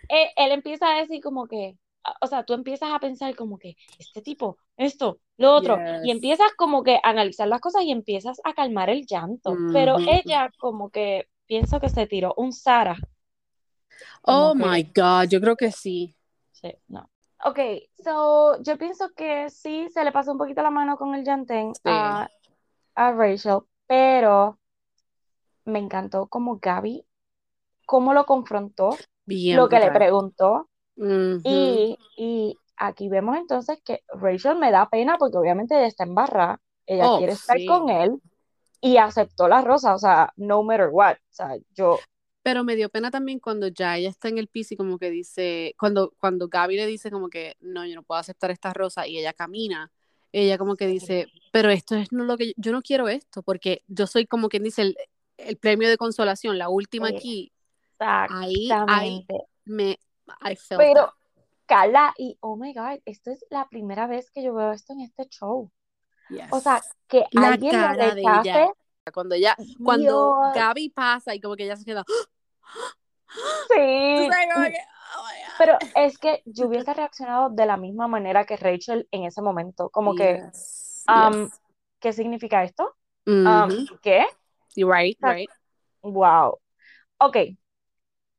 él, 0.08 0.28
él, 0.36 0.52
empieza 0.52 0.88
a 0.88 1.00
decir 1.00 1.22
como 1.22 1.46
que. 1.46 1.76
O 2.20 2.26
sea, 2.26 2.44
tú 2.44 2.54
empiezas 2.54 2.90
a 2.92 2.98
pensar 3.00 3.34
como 3.36 3.58
que 3.58 3.76
este 3.98 4.22
tipo, 4.22 4.56
esto, 4.78 5.20
lo 5.36 5.54
otro, 5.54 5.76
yes. 5.76 6.04
y 6.04 6.10
empiezas 6.10 6.50
como 6.56 6.82
que 6.82 6.96
a 6.96 7.10
analizar 7.10 7.46
las 7.48 7.60
cosas 7.60 7.82
y 7.82 7.90
empiezas 7.90 8.40
a 8.44 8.54
calmar 8.54 8.88
el 8.88 9.04
llanto. 9.04 9.52
Mm 9.52 9.58
-hmm. 9.58 9.72
Pero 9.72 9.98
ella 9.98 10.50
como 10.58 10.88
que 10.90 11.28
pienso 11.46 11.80
que 11.80 11.90
se 11.90 12.06
tiró 12.06 12.32
un 12.36 12.52
Sara. 12.52 12.96
Oh 14.22 14.54
my 14.54 14.82
God, 14.94 15.28
yo 15.28 15.40
creo 15.40 15.56
que 15.56 15.70
sí. 15.70 16.14
Sí, 16.52 16.72
no. 16.86 17.10
Ok, 17.44 17.58
so 18.02 18.60
yo 18.62 18.76
pienso 18.78 19.10
que 19.14 19.48
sí 19.48 19.88
se 19.90 20.04
le 20.04 20.12
pasó 20.12 20.32
un 20.32 20.38
poquito 20.38 20.62
la 20.62 20.70
mano 20.70 20.96
con 20.96 21.14
el 21.14 21.24
llantén 21.24 21.74
sí. 21.74 21.82
a, 21.84 22.28
a, 22.94 23.12
Rachel, 23.12 23.60
pero 23.86 24.58
me 25.64 25.78
encantó 25.78 26.26
como 26.26 26.58
Gaby, 26.58 27.04
cómo 27.86 28.12
lo 28.12 28.26
confrontó, 28.26 28.90
Bien, 29.24 29.56
lo 29.56 29.68
que 29.68 29.78
le 29.78 29.90
preguntó. 29.92 30.68
Uh 30.96 31.04
-huh. 31.04 31.40
y, 31.44 31.96
y, 32.16 32.56
aquí 32.76 33.08
vemos 33.08 33.36
entonces 33.36 33.80
que 33.84 34.02
Rachel 34.08 34.58
me 34.58 34.72
da 34.72 34.88
pena 34.88 35.16
porque 35.16 35.36
obviamente 35.36 35.76
ella 35.76 35.86
está 35.86 36.02
en 36.04 36.14
barra, 36.14 36.60
ella 36.86 37.08
oh, 37.08 37.18
quiere 37.18 37.34
estar 37.34 37.56
sí. 37.56 37.66
con 37.66 37.88
él, 37.88 38.20
y 38.80 38.96
aceptó 38.96 39.48
la 39.48 39.62
rosa, 39.62 39.94
o 39.94 39.98
sea, 39.98 40.32
no 40.36 40.62
matter 40.62 40.88
what, 40.90 41.14
o 41.14 41.32
sea, 41.32 41.56
yo... 41.74 41.98
Pero 42.48 42.64
me 42.64 42.76
dio 42.76 42.88
pena 42.88 43.10
también 43.10 43.40
cuando 43.40 43.68
ya 43.68 43.98
ella 43.98 44.08
está 44.08 44.28
en 44.28 44.38
el 44.38 44.48
piso 44.48 44.72
y 44.72 44.78
como 44.78 44.96
que 44.96 45.10
dice, 45.10 45.74
cuando, 45.78 46.14
cuando 46.18 46.48
Gaby 46.48 46.76
le 46.76 46.86
dice 46.86 47.10
como 47.10 47.28
que, 47.28 47.58
no, 47.60 47.84
yo 47.84 47.94
no 47.94 48.02
puedo 48.02 48.18
aceptar 48.18 48.50
esta 48.50 48.72
rosa 48.72 49.06
y 49.06 49.18
ella 49.18 49.34
camina, 49.34 49.92
ella 50.32 50.56
como 50.56 50.74
que 50.74 50.86
dice, 50.86 51.26
pero 51.52 51.68
esto 51.68 51.94
es 51.94 52.10
no 52.10 52.24
lo 52.24 52.38
que, 52.38 52.54
yo 52.56 52.72
no 52.72 52.80
quiero 52.80 53.10
esto, 53.10 53.42
porque 53.42 53.82
yo 53.86 54.06
soy 54.06 54.24
como 54.24 54.48
quien 54.48 54.62
dice, 54.62 54.80
el, 54.80 54.96
el 55.36 55.58
premio 55.58 55.90
de 55.90 55.98
consolación, 55.98 56.56
la 56.56 56.70
última 56.70 57.08
aquí, 57.08 57.52
ahí, 57.98 58.70
ahí 58.86 59.26
me, 59.66 59.98
I 60.40 60.56
felt 60.56 60.80
Pero, 60.80 61.12
Carla, 61.66 62.14
y 62.16 62.38
oh 62.40 62.56
my 62.56 62.72
God, 62.72 63.00
esto 63.04 63.30
es 63.30 63.44
la 63.50 63.68
primera 63.68 64.06
vez 64.06 64.30
que 64.30 64.42
yo 64.42 64.54
veo 64.54 64.72
esto 64.72 64.94
en 64.94 65.02
este 65.02 65.28
show. 65.28 65.70
O 66.50 66.60
sea, 66.60 66.82
que 67.08 67.26
la 67.32 67.48
alguien 67.48 67.72
cara 67.72 68.14
de 68.14 68.22
ella. 68.22 68.72
Cuando 69.12 69.34
ella, 69.34 69.56
cuando 69.82 70.38
Gaby 70.54 70.90
pasa 70.90 71.34
y 71.34 71.40
como 71.40 71.56
que 71.56 71.64
ella 71.64 71.76
se 71.76 71.84
queda. 71.84 72.04
Sí. 73.68 74.28
Oh 75.16 75.24
pero 75.58 75.76
es 75.94 76.18
que 76.18 76.42
yo 76.46 76.68
hubiese 76.68 76.94
reaccionado 76.94 77.50
de 77.50 77.66
la 77.66 77.76
misma 77.76 78.06
manera 78.06 78.44
que 78.44 78.56
Rachel 78.56 79.08
en 79.10 79.24
ese 79.24 79.42
momento. 79.42 79.90
Como 79.90 80.14
que, 80.14 80.40
um, 81.08 81.48
¿qué 81.98 82.12
significa 82.12 82.62
esto? 82.62 82.94
Um, 83.26 83.86
¿Qué? 84.00 84.24
Right, 84.76 85.18
right. 85.20 85.50
Wow. 86.02 86.58
Ok. 87.18 87.36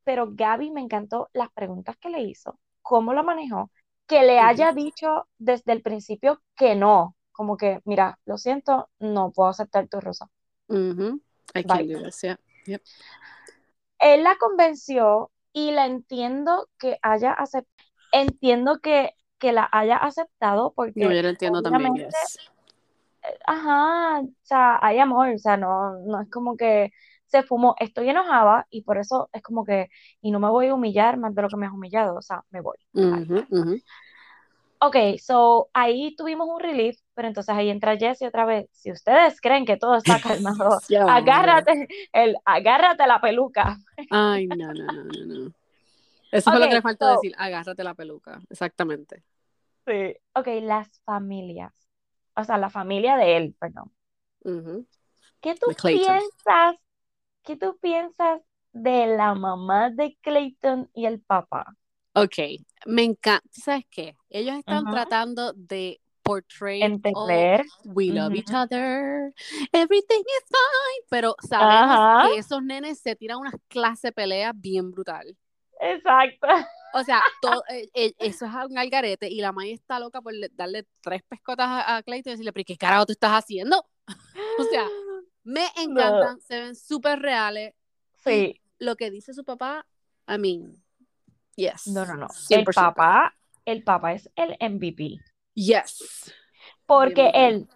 Pero 0.05 0.29
Gaby 0.31 0.71
me 0.71 0.81
encantó 0.81 1.29
las 1.33 1.51
preguntas 1.51 1.97
que 1.97 2.09
le 2.09 2.21
hizo, 2.21 2.57
cómo 2.81 3.13
lo 3.13 3.23
manejó, 3.23 3.69
que 4.07 4.23
le 4.23 4.39
haya 4.39 4.71
dicho 4.71 5.27
desde 5.37 5.73
el 5.73 5.81
principio 5.81 6.41
que 6.55 6.75
no, 6.75 7.15
como 7.31 7.57
que, 7.57 7.81
mira, 7.85 8.17
lo 8.25 8.37
siento, 8.37 8.89
no 8.99 9.31
puedo 9.31 9.49
aceptar 9.49 9.87
tu 9.87 9.99
rosa. 9.99 10.29
I 10.69 11.63
can't 11.63 11.87
do 11.91 12.03
this, 12.03 12.23
Yep. 12.65 12.81
Él 13.99 14.23
la 14.23 14.35
convenció 14.37 15.31
y 15.53 15.71
la 15.71 15.85
entiendo 15.85 16.67
que 16.77 16.97
haya 17.01 17.31
aceptado, 17.31 17.89
entiendo 18.11 18.79
que, 18.79 19.13
que 19.37 19.51
la 19.51 19.67
haya 19.71 19.97
aceptado 19.97 20.73
porque... 20.75 21.01
yo 21.01 21.09
lo 21.09 21.29
entiendo 21.29 21.61
también, 21.61 21.95
yes. 21.95 22.39
Ajá, 23.45 24.21
o 24.21 24.29
sea, 24.41 24.79
hay 24.81 24.99
amor, 24.99 25.29
o 25.29 25.37
sea, 25.37 25.57
no, 25.57 25.99
no 26.05 26.21
es 26.21 26.29
como 26.29 26.55
que 26.55 26.91
se 27.25 27.43
fumó, 27.43 27.75
estoy 27.79 28.09
enojada 28.09 28.65
y 28.69 28.81
por 28.81 28.97
eso 28.97 29.29
es 29.33 29.43
como 29.43 29.63
que, 29.63 29.89
y 30.21 30.31
no 30.31 30.39
me 30.39 30.49
voy 30.49 30.67
a 30.67 30.73
humillar 30.73 31.17
más 31.17 31.35
de 31.35 31.41
lo 31.43 31.49
que 31.49 31.57
me 31.57 31.67
has 31.67 31.73
humillado, 31.73 32.15
o 32.15 32.21
sea, 32.21 32.43
me 32.49 32.61
voy. 32.61 32.77
Ok, 34.81 34.95
so 35.21 35.69
ahí 35.73 36.15
tuvimos 36.15 36.47
un 36.47 36.59
relief, 36.59 36.97
pero 37.13 37.27
entonces 37.27 37.53
ahí 37.53 37.69
entra 37.69 37.97
Jessie 37.97 38.27
otra 38.27 38.45
vez. 38.45 38.69
Si 38.71 38.91
ustedes 38.91 39.41
creen 39.41 39.65
que 39.65 39.75
todo 39.75 39.95
está 39.95 40.21
calmado, 40.21 40.79
agárrate, 41.09 41.87
el, 42.13 42.37
agárrate 42.45 43.05
la 43.05 43.19
peluca. 43.19 43.77
Ay, 44.09 44.47
no, 44.47 44.55
no, 44.55 44.85
no, 44.85 45.03
no, 45.03 45.25
no. 45.25 45.51
Eso 46.31 46.51
fue 46.51 46.59
lo 46.59 46.67
que 46.67 46.75
le 46.75 46.81
faltó 46.81 47.07
decir, 47.07 47.33
agárrate 47.37 47.83
la 47.83 47.93
peluca, 47.93 48.39
exactamente. 48.49 49.23
Sí, 49.85 50.15
ok, 50.33 50.47
las 50.61 51.01
familias, 51.01 51.73
o 52.35 52.43
sea, 52.43 52.57
la 52.57 52.69
familia 52.69 53.17
de 53.17 53.35
él, 53.35 53.55
perdón. 53.59 53.91
¿Qué 55.41 55.55
tú 55.55 55.73
piensas? 55.83 56.75
¿Qué 57.43 57.57
tú 57.57 57.77
piensas 57.81 58.41
de 58.71 59.07
la 59.07 59.33
mamá 59.33 59.89
de 59.89 60.17
Clayton 60.21 60.89
y 60.93 61.05
el 61.05 61.19
papá? 61.21 61.75
Ok, 62.23 62.37
me 62.85 63.03
encanta. 63.03 63.43
¿Sabes 63.51 63.85
qué? 63.89 64.15
Ellos 64.29 64.57
están 64.57 64.85
tratando 64.85 65.53
de 65.53 65.99
portray 66.29 66.83
entender. 66.83 67.65
we 67.85 68.11
love 68.11 68.35
each 68.35 68.51
other 68.53 69.33
everything 69.73 70.19
is 70.19 70.43
fine 70.47 71.05
pero 71.09 71.35
sabemos 71.41 72.29
que 72.29 72.37
esos 72.37 72.61
nenes 72.61 72.99
se 72.99 73.15
tiran 73.15 73.39
unas 73.39 73.55
clase 73.67 74.11
pelea 74.11 74.51
bien 74.53 74.91
brutal. 74.91 75.35
Exacto. 75.79 76.47
O 76.93 77.03
sea 77.03 77.21
todo, 77.41 77.63
eh, 77.69 77.89
eh, 77.93 78.13
eso 78.19 78.45
es 78.45 78.51
un 78.69 78.77
algarete 78.77 79.27
y 79.27 79.41
la 79.41 79.51
May 79.51 79.71
está 79.71 79.99
loca 79.99 80.21
por 80.21 80.33
darle 80.51 80.85
tres 81.01 81.23
pescotas 81.23 81.67
a, 81.67 82.03
Clayton 82.03 82.31
y 82.31 82.33
decirle 82.33 82.53
pero 82.53 82.65
qué 82.65 82.77
carajo 82.77 83.07
tú 83.07 83.13
estás 83.13 83.31
haciendo 83.31 83.83
o 84.59 84.63
sea 84.65 84.85
me 85.43 85.65
encantan 85.81 86.39
se 86.41 86.59
ven 86.59 86.75
súper 86.75 87.19
reales 87.19 87.73
sí. 88.23 88.61
lo 88.77 88.95
que 88.95 89.09
dice 89.09 89.33
su 89.33 89.43
papá 89.43 89.87
I 90.27 90.37
mean 90.37 90.83
Yes. 91.59 91.87
No, 91.87 92.05
no, 92.05 92.15
no. 92.15 92.27
El 92.49 92.63
papá, 92.63 93.35
el 93.65 93.83
papá 93.83 94.13
es 94.13 94.31
el 94.37 94.55
MVP. 94.61 95.19
Yes. 95.55 96.33
Porque 96.85 97.31
él, 97.33 97.67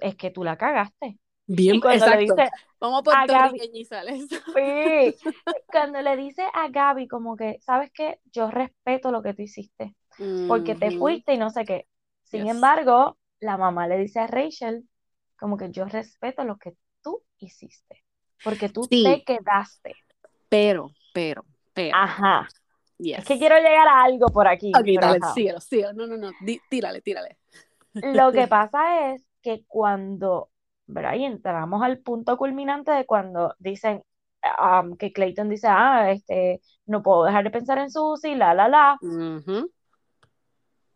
es 0.00 0.16
que 0.16 0.30
tú 0.30 0.42
la 0.42 0.56
cagaste. 0.56 1.18
Bien, 1.46 1.80
cuando 1.80 2.06
le 2.06 2.16
dice 2.18 2.50
Vamos 2.80 3.02
por 3.02 3.14
a 3.14 3.26
Gaby, 3.26 3.60
Sí. 3.86 5.16
cuando 5.66 6.02
le 6.02 6.16
dice 6.16 6.44
a 6.52 6.68
Gaby 6.68 7.06
como 7.06 7.36
que, 7.36 7.58
¿sabes 7.60 7.90
qué? 7.92 8.20
Yo 8.32 8.50
respeto 8.50 9.10
lo 9.10 9.22
que 9.22 9.34
tú 9.34 9.42
hiciste. 9.42 9.94
Porque 10.48 10.74
te 10.74 10.96
fuiste 10.96 11.34
y 11.34 11.38
no 11.38 11.50
sé 11.50 11.66
qué. 11.66 11.86
Sin 12.24 12.48
embargo, 12.48 13.18
la 13.38 13.58
mamá 13.58 13.86
le 13.86 13.98
dice 13.98 14.20
a 14.20 14.26
Rachel 14.26 14.88
como 15.38 15.58
que 15.58 15.70
yo 15.70 15.84
respeto 15.84 16.42
lo 16.44 16.56
que 16.56 16.72
tú 17.02 17.22
hiciste. 17.38 18.02
Porque 18.42 18.70
tú 18.70 18.88
te 18.88 19.22
quedaste. 19.24 19.94
Pero, 20.48 20.90
pero, 21.12 21.44
pero. 21.74 21.96
Ajá. 21.96 22.48
Es 22.98 23.24
que 23.24 23.38
quiero 23.38 23.56
llegar 23.56 23.88
a 23.88 24.04
algo 24.04 24.28
por 24.28 24.48
aquí. 24.48 24.72
Ok, 24.74 24.86
dale, 25.00 25.20
síguelo, 25.34 25.60
síguelo. 25.60 25.92
No, 25.92 26.06
no, 26.06 26.16
no, 26.16 26.30
tírale, 26.70 27.00
tírale. 27.02 27.38
Lo 27.92 28.32
que 28.32 28.46
pasa 28.48 29.12
es 29.12 29.24
que 29.42 29.64
cuando, 29.66 30.50
¿verdad? 30.86 31.14
Y 31.14 31.24
entramos 31.24 31.82
al 31.82 31.98
punto 31.98 32.36
culminante 32.36 32.90
de 32.92 33.04
cuando 33.04 33.54
dicen 33.58 34.02
um, 34.58 34.96
que 34.96 35.12
Clayton 35.12 35.48
dice, 35.48 35.68
ah, 35.68 36.10
este, 36.10 36.60
no 36.86 37.02
puedo 37.02 37.24
dejar 37.24 37.44
de 37.44 37.50
pensar 37.50 37.78
en 37.78 37.90
Susie, 37.90 38.36
la, 38.36 38.54
la, 38.54 38.68
la. 38.68 38.98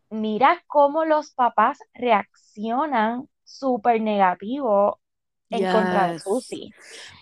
Mira 0.09 0.61
cómo 0.67 1.05
los 1.05 1.31
papás 1.31 1.79
reaccionan 1.93 3.29
súper 3.43 4.01
negativo 4.01 4.99
en 5.49 5.71
contra 5.71 6.11
de 6.11 6.19
Susie. 6.19 6.73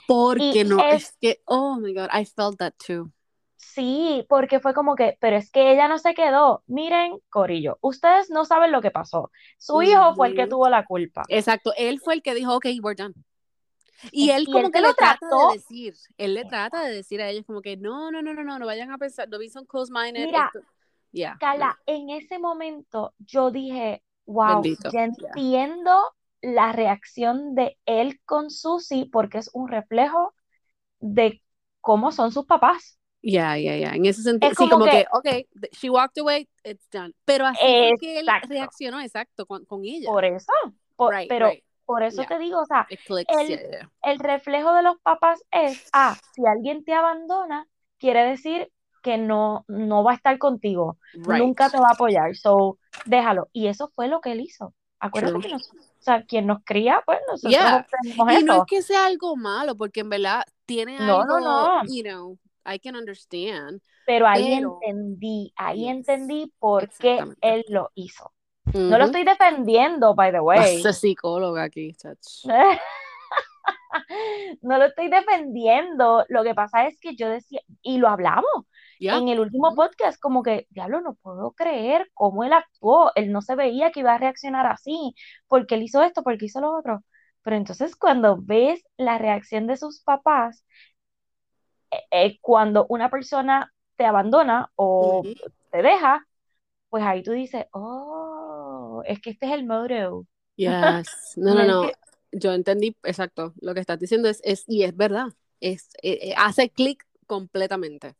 Porque 0.07 0.63
no, 0.63 0.83
es 0.83 1.15
que, 1.19 1.41
oh 1.45 1.75
my 1.75 1.93
God, 1.93 2.09
I 2.11 2.25
felt 2.25 2.57
that 2.57 2.73
too. 2.83 3.11
Sí, 3.79 4.25
porque 4.27 4.59
fue 4.59 4.73
como 4.73 4.95
que, 4.95 5.17
pero 5.21 5.37
es 5.37 5.49
que 5.51 5.71
ella 5.71 5.87
no 5.87 5.97
se 5.99 6.13
quedó. 6.13 6.63
Miren, 6.67 7.17
Corillo, 7.29 7.77
ustedes 7.79 8.29
no 8.29 8.43
saben 8.43 8.73
lo 8.73 8.81
que 8.81 8.91
pasó. 8.91 9.31
Su 9.57 9.81
hijo 9.81 10.13
fue 10.15 10.27
el 10.27 10.35
que 10.35 10.47
tuvo 10.47 10.67
la 10.67 10.85
culpa. 10.85 11.23
Exacto, 11.29 11.71
él 11.77 12.01
fue 12.01 12.15
el 12.15 12.21
que 12.21 12.33
dijo, 12.35 12.57
ok, 12.57 12.65
we're 12.81 13.01
done. 13.01 13.13
Y 14.11 14.31
él 14.31 14.49
como 14.51 14.69
que 14.69 14.81
le 14.81 14.93
trata 14.93 15.25
de 15.27 15.53
decir, 15.53 15.93
él 16.17 16.33
le 16.33 16.43
trata 16.43 16.83
de 16.83 16.93
decir 16.93 17.21
a 17.21 17.29
ellos 17.29 17.45
como 17.45 17.61
que 17.61 17.77
no, 17.77 18.11
no, 18.11 18.21
no, 18.21 18.33
no, 18.33 18.43
no, 18.43 18.59
no 18.59 18.65
vayan 18.65 18.91
a 18.91 18.97
pensar, 18.97 19.29
no 19.29 19.39
be 19.39 19.49
close 19.65 19.91
minded. 19.93 20.25
Mira, 20.25 20.51
yeah, 21.11 21.37
Carla, 21.39 21.79
en 21.85 22.09
ese 22.09 22.37
momento 22.37 23.13
yo 23.19 23.49
dije, 23.49 24.03
wow, 24.25 24.61
ya 24.91 25.05
entiendo 25.05 26.01
la 26.41 26.73
reacción 26.73 27.55
de 27.55 27.77
él 27.85 28.19
con 28.25 28.49
Susie 28.49 29.09
porque 29.09 29.37
es 29.37 29.49
un 29.53 29.69
reflejo 29.69 30.33
de 30.99 31.41
cómo 31.79 32.11
son 32.11 32.33
sus 32.33 32.45
papás. 32.45 32.98
Ya, 33.21 33.57
ya, 33.57 33.75
ya. 33.75 33.91
En 33.91 34.05
ese 34.05 34.23
sentido, 34.23 34.53
sí, 34.57 34.69
como 34.69 34.85
que, 34.85 35.05
ok, 35.11 35.27
she 35.71 35.89
walked 35.89 36.19
away, 36.21 36.47
it's 36.63 36.89
done. 36.89 37.13
Pero 37.25 37.45
así 37.45 37.59
es 37.61 37.99
que 37.99 38.19
él 38.19 38.27
reaccionó, 38.47 39.01
exacto, 39.01 39.45
con, 39.45 39.65
con, 39.65 39.83
ella. 39.83 40.09
Por 40.09 40.23
eso, 40.23 40.51
pero 41.27 41.51
por 41.85 42.03
eso 42.03 42.23
te 42.23 42.37
digo, 42.37 42.61
o 42.61 42.65
sea, 42.65 42.87
el, 42.89 43.59
el, 44.03 44.19
reflejo 44.19 44.73
de 44.73 44.83
los 44.83 44.97
papás 45.01 45.41
es, 45.51 45.89
ah, 45.91 46.15
si 46.33 46.45
alguien 46.45 46.83
te 46.83 46.93
abandona, 46.93 47.67
quiere 47.97 48.23
decir 48.23 48.71
que 49.01 49.17
no, 49.17 49.65
no 49.67 50.03
va 50.03 50.11
a 50.11 50.15
estar 50.15 50.37
contigo, 50.37 50.97
nunca 51.13 51.69
te 51.69 51.79
va 51.79 51.89
a 51.89 51.93
apoyar, 51.93 52.35
so, 52.35 52.77
déjalo. 53.05 53.49
Y 53.53 53.67
eso 53.67 53.91
fue 53.95 54.07
lo 54.07 54.21
que 54.21 54.33
él 54.33 54.41
hizo. 54.41 54.73
Acuérdate 54.99 55.39
que 55.39 55.49
nosotros, 55.49 55.87
o 55.87 56.01
sea, 56.01 56.23
quien 56.25 56.45
nos 56.45 56.63
cría, 56.63 57.01
pues 57.05 57.19
nosotros 57.27 57.51
yeah. 57.51 57.87
Y 58.03 58.43
no 58.43 58.57
es 58.57 58.63
que 58.67 58.81
sea 58.81 59.05
algo 59.05 59.35
malo, 59.35 59.75
porque 59.75 60.01
en 60.01 60.09
verdad 60.09 60.43
tiene 60.65 60.97
algo, 60.97 61.25
no, 61.25 61.39
no. 61.39 61.81
you 61.87 62.03
know, 62.03 62.37
I 62.65 62.79
can 62.79 62.95
understand. 62.95 63.81
Pero 64.05 64.27
ahí 64.27 64.53
entendí, 64.53 65.53
ahí 65.55 65.87
entendí 65.87 66.51
por 66.59 66.89
qué 66.89 67.23
él 67.41 67.65
lo 67.69 67.91
hizo. 67.95 68.33
No 68.73 68.97
lo 68.97 69.05
estoy 69.05 69.23
defendiendo, 69.23 70.13
by 70.13 70.31
the 70.31 70.39
way. 70.39 70.79
Esa 70.79 70.93
psicóloga 71.03 71.63
aquí, 71.63 71.95
no 74.61 74.77
lo 74.77 74.85
estoy 74.85 75.09
defendiendo. 75.09 76.25
Lo 76.29 76.43
que 76.43 76.53
pasa 76.53 76.87
es 76.87 76.99
que 76.99 77.15
yo 77.15 77.29
decía, 77.29 77.61
y 77.81 77.97
lo 77.97 78.07
hablamos 78.07 78.65
en 78.99 79.29
el 79.29 79.39
último 79.39 79.73
podcast, 79.75 80.19
como 80.19 80.43
que, 80.43 80.67
diablo, 80.69 81.01
no 81.01 81.15
puedo 81.15 81.51
creer 81.51 82.09
cómo 82.13 82.43
él 82.43 82.53
actuó. 82.53 83.11
Él 83.15 83.31
no 83.31 83.41
se 83.41 83.55
veía 83.55 83.91
que 83.91 84.01
iba 84.01 84.13
a 84.13 84.17
reaccionar 84.17 84.67
así, 84.67 85.15
porque 85.47 85.75
él 85.75 85.83
hizo 85.83 86.03
esto, 86.03 86.23
porque 86.23 86.45
hizo 86.45 86.61
lo 86.61 86.77
otro. 86.77 87.03
Pero 87.41 87.55
entonces 87.55 87.95
cuando 87.95 88.37
ves 88.41 88.83
la 88.97 89.17
reacción 89.17 89.67
de 89.67 89.77
sus 89.77 90.01
papás, 90.01 90.65
eh, 91.91 92.03
eh, 92.11 92.37
cuando 92.41 92.85
una 92.89 93.09
persona 93.09 93.73
te 93.95 94.05
abandona 94.05 94.71
o 94.75 95.23
te 95.71 95.81
deja, 95.81 96.25
pues 96.89 97.03
ahí 97.03 97.23
tú 97.23 97.31
dices, 97.31 97.65
oh, 97.71 99.01
es 99.05 99.19
que 99.19 99.31
este 99.31 99.47
es 99.47 99.51
el 99.53 99.65
modo. 99.65 100.25
Yes. 100.55 101.07
No, 101.37 101.53
no, 101.53 101.65
no. 101.65 101.91
Yo 102.31 102.53
entendí, 102.53 102.95
exacto, 103.03 103.53
lo 103.59 103.73
que 103.73 103.79
estás 103.79 103.99
diciendo 103.99 104.29
es, 104.29 104.39
es 104.43 104.63
y 104.67 104.83
es 104.83 104.95
verdad, 104.95 105.27
es, 105.59 105.89
eh, 106.03 106.33
hace 106.37 106.69
clic 106.69 107.03
completamente. 107.25 108.15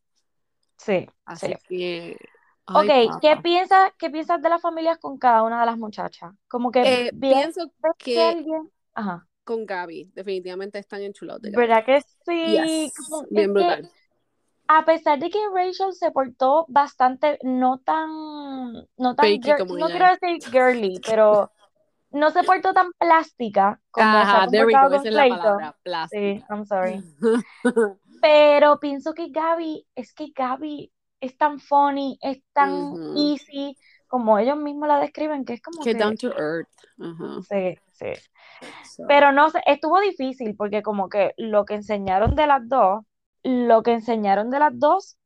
Sí. 0.78 1.08
Así 1.26 1.54
que... 1.68 2.18
ok, 2.66 3.20
¿qué 3.22 3.38
piensas, 3.38 3.92
¿qué 4.00 4.10
piensas 4.10 4.42
de 4.42 4.50
las 4.50 4.62
familias 4.62 4.98
con 4.98 5.20
cada 5.20 5.44
una 5.44 5.60
de 5.60 5.66
las 5.68 5.78
muchachas? 5.78 6.34
Como 6.48 6.72
que 6.72 7.12
pienso 7.20 7.72
que, 8.00 8.22
alguien... 8.22 8.72
Ajá 8.96 9.29
con 9.50 9.66
Gaby. 9.66 10.12
Definitivamente 10.14 10.78
están 10.78 11.02
enchulados 11.02 11.42
de 11.42 11.50
¿Verdad 11.50 11.84
que 11.84 12.02
sí? 12.24 12.92
Bien 13.32 13.52
brutal. 13.52 13.90
a 14.68 14.86
pesar 14.86 15.18
de 15.18 15.32
que 15.32 15.40
Rachel 15.52 15.92
se 15.94 16.12
portó 16.12 16.66
bastante 16.68 17.40
no 17.42 17.80
tan, 17.80 18.74
no 18.96 19.16
tan, 19.16 19.40
no 19.76 19.88
quiero 19.88 20.06
decir 20.22 20.52
girly, 20.52 21.02
pero 21.04 21.52
no 22.12 22.30
se 22.30 22.44
portó 22.44 22.76
tan 22.76 22.92
plástica 22.94 23.82
como 23.90 24.08
Ajá, 24.08 24.48
se 24.48 24.60
ha 24.60 24.62
comportado 24.62 24.98
con 24.98 25.04
Clayton. 25.04 25.58
Sí, 26.12 26.44
I'm 26.48 26.66
sorry. 26.68 27.04
pero 28.22 28.80
pienso 28.80 29.16
que 29.16 29.30
Gaby, 29.30 29.88
es 29.96 30.14
que 30.14 30.28
Gaby 30.36 30.92
es 31.22 31.36
tan 31.40 31.60
funny, 31.60 32.20
es 32.22 32.40
tan 32.54 32.94
easy, 33.18 33.76
como 34.08 34.38
ellos 34.38 34.58
mismos 34.58 34.88
la 34.88 35.00
describen, 35.00 35.44
que 35.44 35.54
es 35.54 35.62
como 35.62 35.84
que... 35.84 35.96
down 35.96 36.16
to 36.18 36.32
earth. 36.38 36.70
Sí, 37.50 37.80
sí. 38.00 39.04
Pero 39.08 39.32
no 39.32 39.50
sé, 39.50 39.62
estuvo 39.66 40.00
difícil 40.00 40.56
porque 40.56 40.82
como 40.82 41.10
que 41.10 41.34
lo 41.38 41.66
que 41.66 41.76
enseñaron 41.76 42.36
de 42.36 42.48
las 42.48 42.68
dos, 42.68 43.04
lo 43.44 43.84
que 43.84 43.94
enseñaron 43.94 44.50
de 44.50 44.60
las 44.60 44.78
dos, 44.78 45.18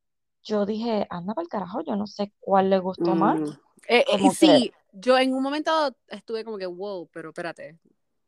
yo 0.44 0.66
dije, 0.66 1.08
anda 1.10 1.34
para 1.34 1.44
el 1.44 1.50
carajo, 1.50 1.82
yo 1.82 1.96
no 1.96 2.06
sé 2.08 2.34
cuál 2.40 2.70
le 2.70 2.80
gustó 2.80 3.16
más. 3.16 3.40
Mm. 3.40 3.54
Eh, 3.88 4.06
eh, 4.14 4.32
sí, 4.32 4.72
yo 4.92 5.18
en 5.18 5.34
un 5.34 5.42
momento 5.42 5.72
estuve 6.08 6.44
como 6.44 6.58
que, 6.58 6.66
wow, 6.66 7.10
pero 7.12 7.30
espérate. 7.30 7.80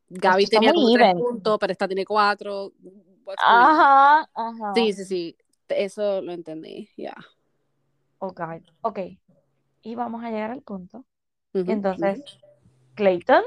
Gaby 0.10 0.46
tenía 0.48 0.74
como 0.74 0.92
tres 0.94 1.14
puntos, 1.14 1.58
pero 1.60 1.72
esta 1.72 1.88
tiene 1.88 2.06
cuatro. 2.06 2.72
Ajá, 3.38 4.30
ajá. 4.34 4.74
Sí, 4.76 4.94
sí, 4.94 5.06
sí. 5.06 5.38
Eso 5.68 6.22
lo 6.22 6.32
entendí, 6.32 6.90
ya. 6.96 7.16
Ok, 8.20 8.42
ok. 8.82 9.00
Y 9.82 9.96
vamos 9.96 10.24
a 10.24 10.30
llegar 10.30 10.52
al 10.52 10.62
punto. 10.62 11.06
Entonces, 11.54 12.22
Clayton 12.96 13.44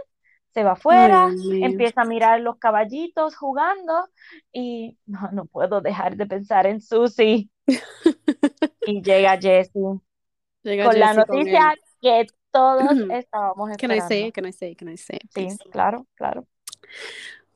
se 0.59 0.65
va 0.65 0.73
afuera, 0.73 1.31
empieza 1.63 2.03
a 2.03 2.05
mirar 2.05 2.41
los 2.41 2.59
caballitos 2.59 3.37
jugando 3.37 4.09
y 4.53 4.99
no, 5.07 5.31
no 5.33 5.45
puedo 5.47 5.81
dejar 5.81 6.17
de 6.17 6.27
pensar 6.27 6.67
en 6.67 6.81
Susie. 6.81 7.49
y 8.87 9.03
llega 9.03 9.39
Jesse 9.39 9.73
con 9.73 10.99
la 10.99 11.15
noticia 11.15 11.77
que 12.01 12.27
todos 12.51 12.91
estábamos 13.13 13.71
esperando. 13.71 13.79
Can 13.79 13.93
I 13.93 14.01
say 14.01 14.33
Can 14.33 14.47
I 14.47 14.53
say 14.53 14.75
Can 14.75 14.89
I 14.89 14.97
say 14.97 15.19
Sí, 15.33 15.57
claro, 15.71 16.07
claro. 16.17 16.45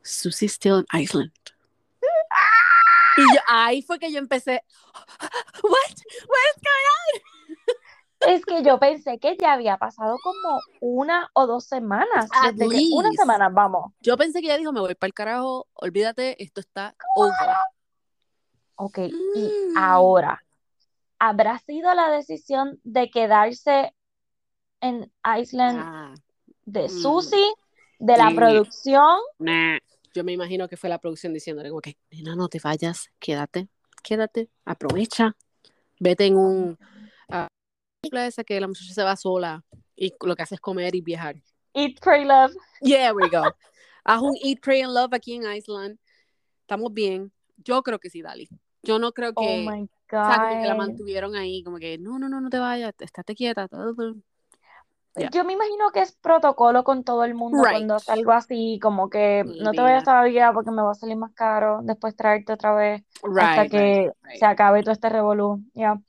Susie's 0.03 0.53
still 0.53 0.79
in 0.79 0.87
Iceland. 0.93 1.33
y 3.17 3.25
ahí 3.49 3.83
fue 3.83 3.99
que 3.99 4.13
yo 4.13 4.19
empecé, 4.19 4.63
what? 5.63 5.97
What's 6.29 6.61
going 6.63 6.87
on? 6.99 7.33
Es 8.33 8.45
que 8.63 8.69
yo 8.69 8.79
pensé 8.79 9.19
que 9.19 9.37
ya 9.41 9.53
había 9.53 9.77
pasado 9.77 10.17
como 10.23 10.59
una 10.81 11.31
o 11.35 11.47
dos 11.47 11.65
semanas. 11.65 12.29
una 12.93 13.11
semana, 13.13 13.49
vamos. 13.49 13.93
Yo 14.01 14.17
pensé 14.17 14.41
que 14.41 14.47
ella 14.47 14.59
dijo, 14.59 14.73
me 14.73 14.81
voy 14.81 14.95
para 14.95 15.09
el 15.09 15.15
carajo, 15.15 15.67
olvídate, 15.75 16.43
esto 16.43 16.61
está 16.61 16.95
over. 17.17 17.35
Ok, 18.77 18.99
y 18.99 19.73
mm. 19.73 19.79
ahora, 19.79 20.43
¿habrá 21.19 21.59
sido 21.61 21.95
la 21.95 22.11
decisión 22.11 22.81
de 22.83 23.11
quedarse 23.11 23.95
en 24.81 25.13
Iceland 25.39 25.79
ah, 25.81 26.15
de 26.65 26.85
mm. 26.85 26.89
Susie, 26.89 27.53
de 27.99 28.17
la 28.17 28.31
producción? 28.35 29.19
Yo 30.15 30.25
me 30.25 30.33
imagino 30.33 30.69
que 30.69 30.77
fue 30.77 30.91
la 30.91 30.99
producción 30.99 31.33
diciéndole, 31.33 31.69
como 31.69 31.81
que, 31.81 31.97
no, 32.23 32.35
no 32.35 32.49
te 32.49 32.59
vayas, 32.63 33.11
quédate, 33.19 33.69
quédate, 34.03 34.51
aprovecha, 34.65 35.37
vete 36.01 36.27
en 36.27 36.37
un 36.37 36.79
esa 38.03 38.43
que 38.45 38.61
la 38.61 38.67
muchacha 38.67 38.93
se 38.93 39.03
va 39.03 39.17
sola 39.17 39.65
y 39.97 40.13
lo 40.25 40.35
que 40.35 40.43
hace 40.43 40.57
es 40.57 40.61
comer 40.61 40.95
y 40.95 41.01
viajar. 41.01 41.37
Eat, 41.75 42.01
pray, 42.01 42.25
love. 42.25 42.53
Yeah, 42.81 43.13
we 43.13 43.29
go. 43.29 43.45
Haz 44.05 44.21
un 44.21 44.35
eat, 44.43 44.61
pray 44.61 44.83
and 44.83 44.93
love 44.93 45.15
aquí 45.15 45.35
en 45.35 45.51
Iceland. 45.51 45.99
Estamos 46.63 46.93
bien. 46.93 47.33
Yo 47.57 47.83
creo 47.83 47.99
que 47.99 48.11
sí, 48.11 48.21
Dali. 48.21 48.49
Yo 48.83 48.99
no 48.99 49.13
creo 49.13 49.33
que, 49.33 49.65
oh 49.67 49.71
my 49.71 49.89
God. 50.11 50.61
que 50.61 50.67
la 50.67 50.75
mantuvieron 50.75 51.37
ahí, 51.37 51.63
como 51.63 51.79
que 51.79 51.99
no, 51.99 52.19
no, 52.19 52.29
no, 52.29 52.41
no 52.41 52.51
te 52.51 52.59
vayas, 52.59 52.93
estate 52.99 53.35
quieta. 53.35 53.69
Yo 55.31 55.45
me 55.45 55.53
imagino 55.53 55.91
que 55.93 56.01
es 56.01 56.13
protocolo 56.13 56.83
con 56.83 57.05
todo 57.05 57.23
el 57.25 57.35
mundo 57.35 57.59
cuando 57.59 57.97
es 57.97 58.09
algo 58.09 58.33
así, 58.33 58.81
como 58.83 59.09
que 59.09 59.45
no 59.45 59.71
te 59.71 59.81
vayas 59.81 60.05
todavía 60.05 60.53
porque 60.53 60.73
me 60.73 60.83
va 60.83 60.93
a 60.93 60.95
salir 60.95 61.17
más 61.17 61.33
caro 61.33 61.81
después 61.83 62.17
traerte 62.17 62.55
otra 62.55 62.75
vez 62.75 63.05
hasta 63.39 63.69
que 63.69 64.11
se 64.35 64.45
acabe 64.45 64.83
todo 64.83 64.93
este 64.93 65.09
revolú. 65.09 65.63
Ya. 65.75 66.01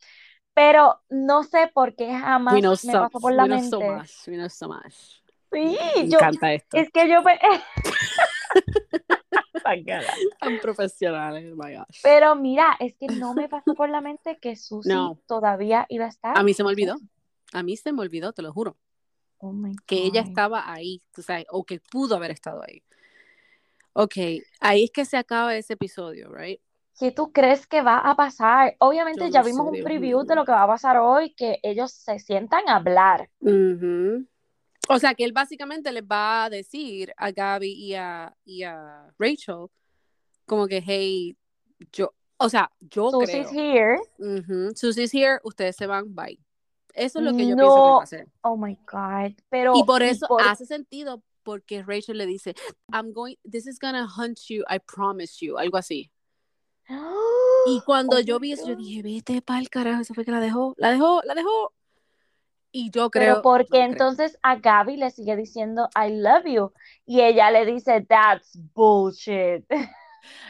Pero 0.53 1.01
no 1.09 1.43
sé 1.43 1.71
por 1.73 1.95
qué 1.95 2.13
jamás 2.13 2.85
me 2.85 2.93
pasó 2.93 3.19
por 3.19 3.33
la 3.33 3.45
mente. 3.45 3.77
We 3.77 4.49
so 4.49 4.67
much. 4.67 5.21
Sí, 5.51 5.77
me 5.95 6.01
encanta 6.01 6.53
esto. 6.53 6.77
Es 6.77 6.89
que 6.91 7.09
yo. 7.09 7.23
Tan 10.39 10.59
profesionales, 10.59 11.55
my 11.55 11.75
gosh. 11.75 12.01
Pero 12.01 12.35
mira, 12.35 12.75
es 12.79 12.95
que 12.95 13.07
no 13.07 13.33
me 13.33 13.47
pasó 13.47 13.73
por 13.73 13.89
la 13.89 14.01
mente 14.01 14.37
que 14.39 14.55
Susie 14.55 14.93
todavía 15.25 15.85
iba 15.89 16.05
a 16.05 16.09
estar. 16.09 16.37
A 16.37 16.43
mí 16.43 16.53
se 16.53 16.63
me 16.63 16.69
olvidó. 16.69 16.95
A 17.53 17.63
mí 17.63 17.77
se 17.77 17.93
me 17.93 18.01
olvidó, 18.01 18.33
te 18.33 18.41
lo 18.41 18.51
juro. 18.51 18.77
Oh 19.37 19.53
my 19.53 19.75
que 19.85 20.03
ella 20.03 20.21
estaba 20.21 20.71
ahí, 20.71 21.01
tú 21.13 21.21
sabes, 21.21 21.45
o 21.49 21.65
que 21.65 21.79
pudo 21.79 22.15
haber 22.15 22.31
estado 22.31 22.63
ahí. 22.67 22.81
Ok, 23.93 24.15
ahí 24.59 24.85
es 24.85 24.91
que 24.91 25.05
se 25.05 25.17
acaba 25.17 25.55
ese 25.55 25.73
episodio, 25.73 26.33
right? 26.33 26.59
¿Qué 26.99 27.11
tú 27.11 27.31
crees 27.31 27.65
que 27.65 27.81
va 27.81 27.97
a 27.97 28.15
pasar? 28.15 28.75
Obviamente 28.79 29.31
ya 29.31 29.41
vimos 29.41 29.67
un 29.67 29.83
preview 29.83 30.23
de 30.23 30.35
lo 30.35 30.45
que 30.45 30.51
va 30.51 30.63
a 30.63 30.67
pasar 30.67 30.97
hoy, 30.97 31.33
que 31.33 31.59
ellos 31.63 31.91
se 31.91 32.19
sientan 32.19 32.67
a 32.67 32.75
hablar. 32.75 33.29
O 34.89 34.99
sea, 34.99 35.15
que 35.15 35.23
él 35.23 35.31
básicamente 35.31 35.91
les 35.91 36.03
va 36.03 36.45
a 36.45 36.49
decir 36.49 37.13
a 37.17 37.31
Gaby 37.31 37.71
y 37.71 37.95
a, 37.95 38.35
y 38.45 38.63
a 38.63 39.07
Rachel, 39.17 39.67
como 40.45 40.67
que, 40.67 40.83
hey, 40.85 41.37
yo, 41.91 42.13
o 42.37 42.49
sea, 42.49 42.69
yo 42.79 43.09
Susie's 43.09 43.47
creo. 43.47 43.99
here. 44.19 44.73
Susie's 44.75 45.13
here, 45.13 45.39
ustedes 45.43 45.75
se 45.75 45.87
van, 45.87 46.13
bye. 46.13 46.37
Eso 46.93 47.19
es 47.19 47.25
lo 47.25 47.31
que 47.31 47.47
yo 47.47 47.55
pienso 47.55 47.75
que 47.75 47.81
va 47.81 47.99
a 47.99 48.03
hacer. 48.03 48.27
Oh 48.41 48.55
my 48.55 48.77
God. 48.85 49.33
Pero, 49.49 49.73
y 49.75 49.83
por 49.83 50.03
eso 50.03 50.27
hace 50.39 50.65
sentido, 50.65 51.23
porque 51.41 51.81
Rachel 51.81 52.17
le 52.17 52.27
dice, 52.27 52.53
I'm 52.91 53.13
going, 53.13 53.35
this 53.49 53.65
is 53.65 53.79
gonna 53.79 54.05
hunt 54.05 54.39
you, 54.47 54.63
I 54.69 54.79
promise 54.79 55.43
you, 55.43 55.57
algo 55.57 55.77
así. 55.77 56.11
Y 57.67 57.81
cuando 57.85 58.19
yo 58.19 58.39
vi 58.39 58.53
eso, 58.53 58.67
yo 58.67 58.75
dije, 58.75 59.01
vete 59.01 59.41
para 59.41 59.59
el 59.59 59.69
carajo, 59.69 60.01
eso 60.01 60.13
fue 60.13 60.25
que 60.25 60.31
la 60.31 60.39
dejó, 60.39 60.73
la 60.77 60.91
dejó, 60.91 61.21
la 61.23 61.33
dejó. 61.35 61.73
Y 62.71 62.89
yo 62.89 63.11
creo. 63.11 63.35
Pero 63.35 63.41
porque 63.43 63.83
entonces 63.83 64.37
a 64.41 64.55
Gaby 64.55 64.97
le 64.97 65.11
sigue 65.11 65.35
diciendo 65.35 65.89
I 65.95 66.09
love 66.09 66.45
you 66.45 66.73
y 67.05 67.21
ella 67.21 67.51
le 67.51 67.65
dice 67.65 68.01
that's 68.01 68.57
bullshit. 68.73 69.65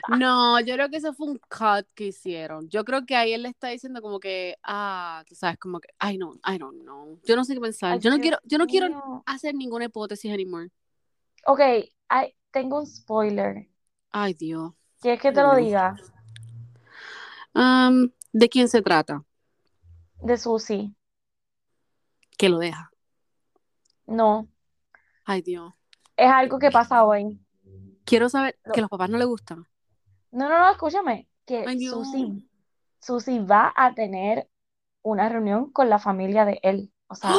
No, 0.07 0.59
yo 0.59 0.75
creo 0.75 0.89
que 0.89 0.97
eso 0.97 1.13
fue 1.13 1.27
un 1.27 1.39
cut 1.49 1.87
que 1.95 2.07
hicieron. 2.07 2.69
Yo 2.69 2.83
creo 2.85 3.05
que 3.05 3.15
ahí 3.15 3.33
él 3.33 3.43
le 3.43 3.49
está 3.49 3.69
diciendo 3.69 4.01
como 4.01 4.19
que, 4.19 4.55
ah, 4.63 5.23
tú 5.27 5.35
sabes, 5.35 5.57
como 5.57 5.79
que, 5.79 5.89
I 6.01 6.17
don't, 6.17 6.39
I 6.47 6.57
don't 6.57 6.81
know. 6.81 7.19
Yo 7.25 7.35
no 7.35 7.43
sé 7.43 7.53
qué 7.53 7.61
pensar. 7.61 7.99
yo 7.99 8.11
no 8.11 8.19
quiero, 8.19 8.37
yo 8.43 8.57
no 8.57 8.67
quiero 8.67 9.23
hacer 9.25 9.55
ninguna 9.55 9.85
hipótesis 9.85 10.31
anymore. 10.31 10.69
Ok, 11.45 11.59
tengo 12.51 12.79
un 12.79 12.85
spoiler. 12.85 13.67
Ay, 14.11 14.33
Dios. 14.33 14.73
¿Quieres 15.01 15.21
que 15.21 15.31
te 15.31 15.41
lo 15.41 15.55
diga? 15.55 15.95
¿De 17.53 18.49
quién 18.49 18.67
se 18.67 18.81
trata? 18.81 19.23
De 20.21 20.37
Susi. 20.37 20.95
Que 22.37 22.49
lo 22.49 22.57
deja. 22.57 22.91
No. 24.07 24.47
Ay, 25.23 25.41
Dios. 25.41 25.73
Es 26.17 26.29
algo 26.29 26.59
que 26.59 26.71
pasa 26.71 27.05
hoy. 27.05 27.39
Quiero 28.05 28.29
saber 28.29 28.59
que 28.73 28.81
los 28.81 28.89
papás 28.89 29.09
no 29.09 29.17
le 29.17 29.25
gustan. 29.25 29.67
No, 30.31 30.49
no, 30.49 30.57
no, 30.57 30.71
escúchame. 30.71 31.29
Que 31.45 31.65
Susi, 32.99 33.39
va 33.39 33.73
a 33.75 33.93
tener 33.93 34.49
una 35.01 35.29
reunión 35.29 35.71
con 35.71 35.89
la 35.89 35.99
familia 35.99 36.45
de 36.45 36.59
él. 36.63 36.91
O 37.07 37.15
sea. 37.15 37.31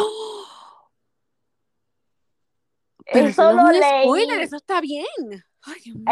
Eso 3.06 3.52
lo 3.52 3.70
leí. 3.70 4.42
eso 4.42 4.56
está 4.56 4.80
bien. 4.80 5.06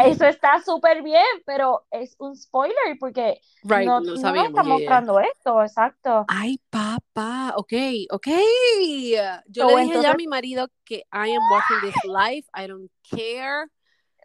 Eso 0.03 0.25
está 0.25 0.59
súper 0.61 1.03
bien, 1.03 1.23
pero 1.45 1.85
es 1.91 2.15
un 2.17 2.35
spoiler 2.35 2.97
porque 2.99 3.39
no, 3.63 3.99
no, 4.01 4.15
está 4.15 4.63
mostrando 4.63 5.19
esto, 5.19 5.61
exacto. 5.61 6.25
Ay, 6.27 6.59
papá, 6.69 7.53
ok, 7.55 7.73
ok. 8.09 8.27
Yo 9.47 9.67
le 9.67 9.83
dije 9.83 10.01
ya 10.01 10.11
a 10.11 10.15
mi 10.15 10.27
marido 10.27 10.67
que 10.83 11.03
I 11.11 11.35
am 11.35 11.43
watching 11.51 11.81
this 11.83 11.95
life, 12.05 12.47
I 12.55 12.67
don't 12.67 12.91
care. 13.09 13.69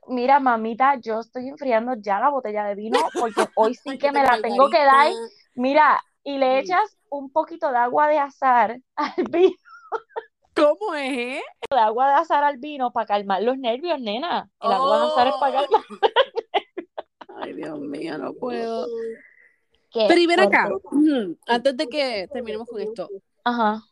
Mira, 0.07 0.41
mamita, 0.41 0.99
yo 1.01 1.21
estoy 1.21 1.49
enfriando 1.49 1.93
ya 1.99 2.19
la 2.19 2.31
botella 2.31 2.64
de 2.64 2.75
vino 2.75 2.99
porque 3.12 3.47
hoy 3.57 3.75
sí 3.75 3.99
que 3.99 4.11
me 4.11 4.23
la 4.23 4.41
tengo 4.41 4.71
que 4.71 4.79
dar. 4.79 5.12
Mira, 5.55 6.01
y 6.25 6.39
le 6.39 6.61
echas 6.61 6.97
un 7.11 7.31
poquito 7.31 7.71
de 7.71 7.77
agua 7.77 8.09
de 8.09 8.19
azar 8.19 8.81
al 8.97 9.12
vino. 9.31 9.55
¿Cómo 10.59 10.94
es? 10.94 11.42
El 11.70 11.78
agua 11.78 12.09
de 12.09 12.14
azar 12.14 12.44
al 12.44 12.59
vino 12.59 12.92
para 12.92 13.06
calmar 13.06 13.42
los 13.42 13.59
nervios, 13.59 14.00
nena. 14.00 14.50
El 14.61 14.72
agua 14.72 15.00
de 15.00 15.06
azar 15.06 15.28
es 15.28 15.34
para 15.34 15.52
calmar 15.52 15.82
los 15.88 16.00
nervios. 16.00 16.90
Ay, 17.40 17.52
Dios 17.54 17.78
mío, 17.80 18.18
no 18.18 18.34
puedo. 18.34 18.86
Pero 19.92 20.20
y 20.20 20.26
ven 20.26 20.40
acá, 20.40 20.70
antes 21.46 21.76
de 21.76 21.86
que 21.88 22.28
terminemos 22.32 22.68
con 22.68 22.80
esto. 22.80 23.09
Ajá. 23.44 23.82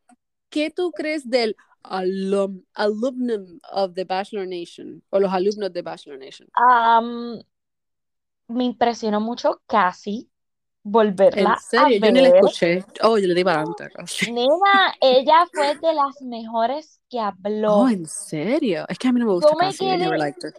¿Qué 0.51 0.71
tú 0.71 0.91
crees 0.93 1.29
del 1.29 1.57
alum, 1.83 2.63
alumnum 2.75 3.59
of 3.73 3.95
the 3.95 4.05
Bachelor 4.05 4.47
Nation 4.47 5.03
o 5.11 5.21
los 5.21 5.33
alumnos 5.33 5.73
de 5.73 5.83
Bachelor 5.83 6.19
Nation? 6.19 6.49
Um, 6.59 7.41
me 8.49 8.65
impresionó 8.65 9.21
mucho 9.21 9.63
casi 9.67 10.31
volverla 10.89 11.55
¿En 11.55 11.59
serio? 11.59 11.97
a 12.01 12.07
Yo 12.07 12.13
ni 12.13 12.21
la 12.21 12.31
ver. 12.31 12.37
escuché. 12.45 12.85
Oh, 13.03 13.19
yo 13.19 13.27
le 13.27 13.35
di 13.35 13.43
para 13.43 13.63
adelante. 13.63 13.89
Nena, 14.31 14.95
ella 15.01 15.47
fue 15.53 15.75
de 15.75 15.93
las 15.93 16.23
mejores 16.23 17.01
que 17.11 17.19
habló. 17.19 17.75
Oh, 17.75 17.89
¿en 17.89 18.07
serio? 18.07 18.85
Es 18.89 18.97
que 18.99 19.09
a 19.09 19.13
mí 19.13 19.19
no 19.19 19.27
me 19.27 19.33
gusta 19.33 19.53
casi. 19.59 19.85
I 19.85 19.97
never 19.99 20.17
liked 20.19 20.43
her. 20.45 20.55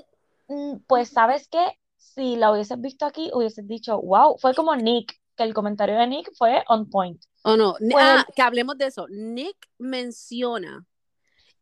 Mm, 0.49 0.80
Pues, 0.86 1.09
¿sabes 1.09 1.47
qué? 1.47 1.80
Si 1.95 2.36
la 2.36 2.51
hubieses 2.51 2.80
visto 2.82 3.05
aquí, 3.05 3.30
hubieses 3.34 3.65
dicho, 3.67 4.01
wow, 4.01 4.38
fue 4.38 4.53
como 4.53 4.75
Nick, 4.75 5.13
que 5.38 5.43
el 5.43 5.53
comentario 5.53 5.97
de 5.97 6.07
Nick 6.07 6.32
fue 6.38 6.61
on 6.67 6.89
point. 6.89 7.21
Oh, 7.43 7.55
no. 7.55 7.75
Pues- 7.80 7.95
ah, 7.97 8.25
que 8.36 8.41
hablemos 8.41 8.78
de 8.78 8.88
eso. 8.88 9.07
Nick 9.09 9.55
menciona, 9.78 10.86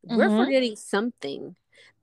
we're 0.02 0.30
forgetting 0.30 0.76
something 0.76 1.54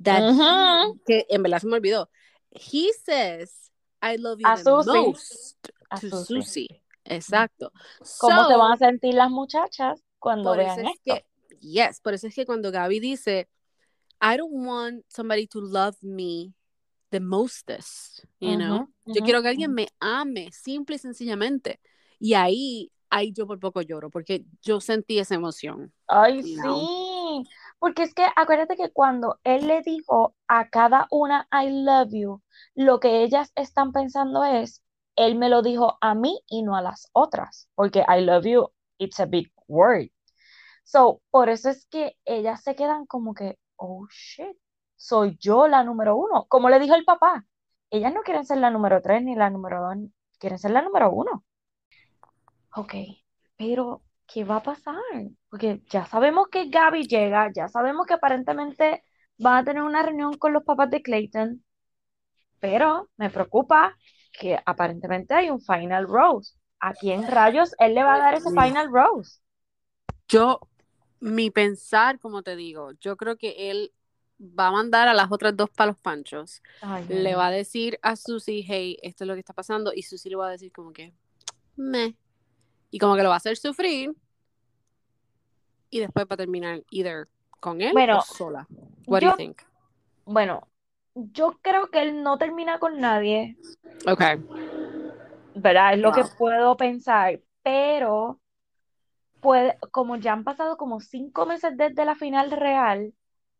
that 0.02 0.22
he- 0.32 0.98
que 1.06 1.26
en 1.28 1.42
verdad 1.42 1.58
se 1.60 1.66
me 1.66 1.76
olvidó. 1.76 2.08
He 2.50 2.90
says, 3.04 3.70
I 4.02 4.16
love 4.16 4.38
you 4.40 4.46
the 4.64 4.70
most 4.92 5.56
A 5.92 6.00
to 6.00 6.08
Susie. 6.10 6.42
Susie. 6.42 6.82
Exacto. 7.04 7.72
¿Cómo 8.18 8.46
se 8.46 8.52
So, 8.52 8.58
van 8.58 8.72
a 8.72 8.76
sentir 8.76 9.14
las 9.14 9.30
muchachas 9.30 10.02
cuando 10.18 10.52
vean 10.56 10.80
eso 10.80 10.88
es 10.88 11.00
esto? 11.06 11.14
que, 11.14 11.58
yes, 11.60 12.00
por 12.00 12.14
eso 12.14 12.26
es 12.28 12.34
que 12.34 12.46
cuando 12.46 12.70
Gaby 12.70 13.00
dice, 13.00 13.48
I 14.20 14.36
don't 14.36 14.52
want 14.52 15.04
somebody 15.08 15.46
to 15.48 15.60
love 15.60 15.96
me 16.02 16.54
the 17.10 17.20
mostest, 17.20 18.24
you 18.40 18.56
know. 18.56 18.88
Yo 19.04 19.22
quiero 19.22 19.42
que 19.42 19.48
alguien 19.48 19.74
me 19.74 19.88
ame, 20.00 20.50
simple 20.52 20.96
y 20.96 20.98
sencillamente. 20.98 21.80
Y 22.18 22.34
ahí, 22.34 22.90
ahí 23.10 23.32
yo 23.32 23.46
por 23.46 23.58
poco 23.58 23.82
lloro, 23.82 24.08
porque 24.10 24.44
yo 24.62 24.80
sentí 24.80 25.18
esa 25.18 25.34
emoción. 25.34 25.92
Ay, 26.06 26.40
know. 26.54 26.80
sí, 26.80 27.50
porque 27.78 28.04
es 28.04 28.14
que 28.14 28.24
acuérdate 28.36 28.76
que 28.76 28.90
cuando 28.92 29.40
él 29.44 29.66
le 29.66 29.82
dijo 29.82 30.36
a 30.46 30.68
cada 30.70 31.08
una 31.10 31.48
I 31.52 31.68
love 31.84 32.10
you, 32.12 32.42
lo 32.74 33.00
que 33.00 33.24
ellas 33.24 33.52
están 33.56 33.92
pensando 33.92 34.44
es, 34.44 34.82
él 35.16 35.36
me 35.36 35.48
lo 35.48 35.62
dijo 35.62 35.98
a 36.00 36.14
mí 36.14 36.40
y 36.48 36.62
no 36.62 36.76
a 36.76 36.82
las 36.82 37.08
otras, 37.12 37.68
porque 37.74 38.04
I 38.08 38.20
love 38.22 38.44
you, 38.44 38.68
it's 38.98 39.20
a 39.20 39.26
big 39.26 39.52
word. 39.68 40.08
So, 40.84 41.22
por 41.30 41.48
eso 41.48 41.70
es 41.70 41.86
que 41.86 42.16
ellas 42.24 42.62
se 42.62 42.74
quedan 42.74 43.06
como 43.06 43.34
que, 43.34 43.58
oh 43.76 44.06
shit, 44.10 44.56
soy 44.96 45.36
yo 45.40 45.68
la 45.68 45.84
número 45.84 46.16
uno, 46.16 46.46
como 46.48 46.68
le 46.70 46.78
dijo 46.80 46.94
el 46.94 47.04
papá. 47.04 47.46
Ellas 47.90 48.12
no 48.14 48.22
quieren 48.22 48.44
ser 48.46 48.58
la 48.58 48.70
número 48.70 49.02
tres 49.02 49.22
ni 49.22 49.34
la 49.34 49.50
número 49.50 49.82
dos, 49.82 49.96
quieren 50.38 50.58
ser 50.58 50.72
la 50.72 50.82
número 50.82 51.10
uno. 51.12 51.44
Ok, 52.74 52.94
pero 53.56 54.02
¿qué 54.26 54.44
va 54.44 54.56
a 54.56 54.62
pasar? 54.62 54.94
Porque 55.50 55.82
ya 55.90 56.06
sabemos 56.06 56.48
que 56.48 56.68
Gaby 56.68 57.06
llega, 57.06 57.50
ya 57.52 57.68
sabemos 57.68 58.06
que 58.06 58.14
aparentemente 58.14 59.04
van 59.38 59.58
a 59.58 59.64
tener 59.64 59.82
una 59.82 60.02
reunión 60.02 60.38
con 60.38 60.52
los 60.52 60.64
papás 60.64 60.90
de 60.90 61.02
Clayton, 61.02 61.64
pero 62.60 63.10
me 63.16 63.30
preocupa 63.30 63.96
que 64.32 64.58
aparentemente 64.64 65.34
hay 65.34 65.50
un 65.50 65.60
final 65.60 66.06
rose. 66.08 66.54
¿A 66.80 66.94
quién 66.94 67.26
rayos 67.28 67.74
él 67.78 67.94
le 67.94 68.02
va 68.02 68.14
a 68.14 68.18
dar 68.18 68.34
ese 68.34 68.48
final 68.50 68.90
rose? 68.90 69.40
Yo, 70.28 70.58
mi 71.20 71.50
pensar, 71.50 72.18
como 72.18 72.42
te 72.42 72.56
digo, 72.56 72.92
yo 73.00 73.16
creo 73.16 73.36
que 73.36 73.70
él 73.70 73.92
va 74.40 74.68
a 74.68 74.72
mandar 74.72 75.06
a 75.06 75.14
las 75.14 75.30
otras 75.30 75.56
dos 75.56 75.70
palos 75.70 75.96
panchos. 75.98 76.62
Ay, 76.80 77.04
Le 77.08 77.34
va 77.36 77.48
a 77.48 77.50
decir 77.52 77.98
a 78.02 78.16
Susie, 78.16 78.64
hey, 78.66 78.98
esto 79.02 79.22
es 79.24 79.28
lo 79.28 79.34
que 79.34 79.40
está 79.40 79.52
pasando. 79.52 79.92
Y 79.94 80.02
Susie 80.02 80.30
le 80.30 80.36
va 80.36 80.48
a 80.48 80.50
decir 80.52 80.72
como 80.72 80.92
que, 80.92 81.14
me. 81.76 82.16
Y 82.90 82.98
como 82.98 83.14
que 83.14 83.22
lo 83.22 83.28
va 83.28 83.36
a 83.36 83.38
hacer 83.38 83.56
sufrir. 83.56 84.12
Y 85.90 86.00
después 86.00 86.26
va 86.28 86.34
a 86.34 86.38
terminar 86.38 86.82
either 86.90 87.28
con 87.60 87.80
él 87.82 87.92
Bueno, 87.92 88.18
o 88.18 88.22
sola. 88.22 88.66
What 89.06 89.20
do 89.20 89.26
yo- 89.26 89.30
you 89.32 89.36
think? 89.36 89.62
Bueno, 90.24 90.66
yo 91.14 91.58
creo 91.62 91.88
que 91.90 92.02
él 92.02 92.22
no 92.22 92.38
termina 92.38 92.78
con 92.78 92.98
nadie, 93.00 93.56
Okay. 94.06 94.36
¿verdad? 95.54 95.94
Es 95.94 96.00
lo 96.00 96.12
que 96.12 96.24
puedo 96.38 96.76
pensar, 96.76 97.40
pero 97.62 98.40
puede, 99.40 99.76
como 99.90 100.16
ya 100.16 100.32
han 100.32 100.44
pasado 100.44 100.76
como 100.76 101.00
cinco 101.00 101.46
meses 101.46 101.76
desde 101.76 102.04
la 102.04 102.14
final 102.14 102.50
real, 102.50 103.12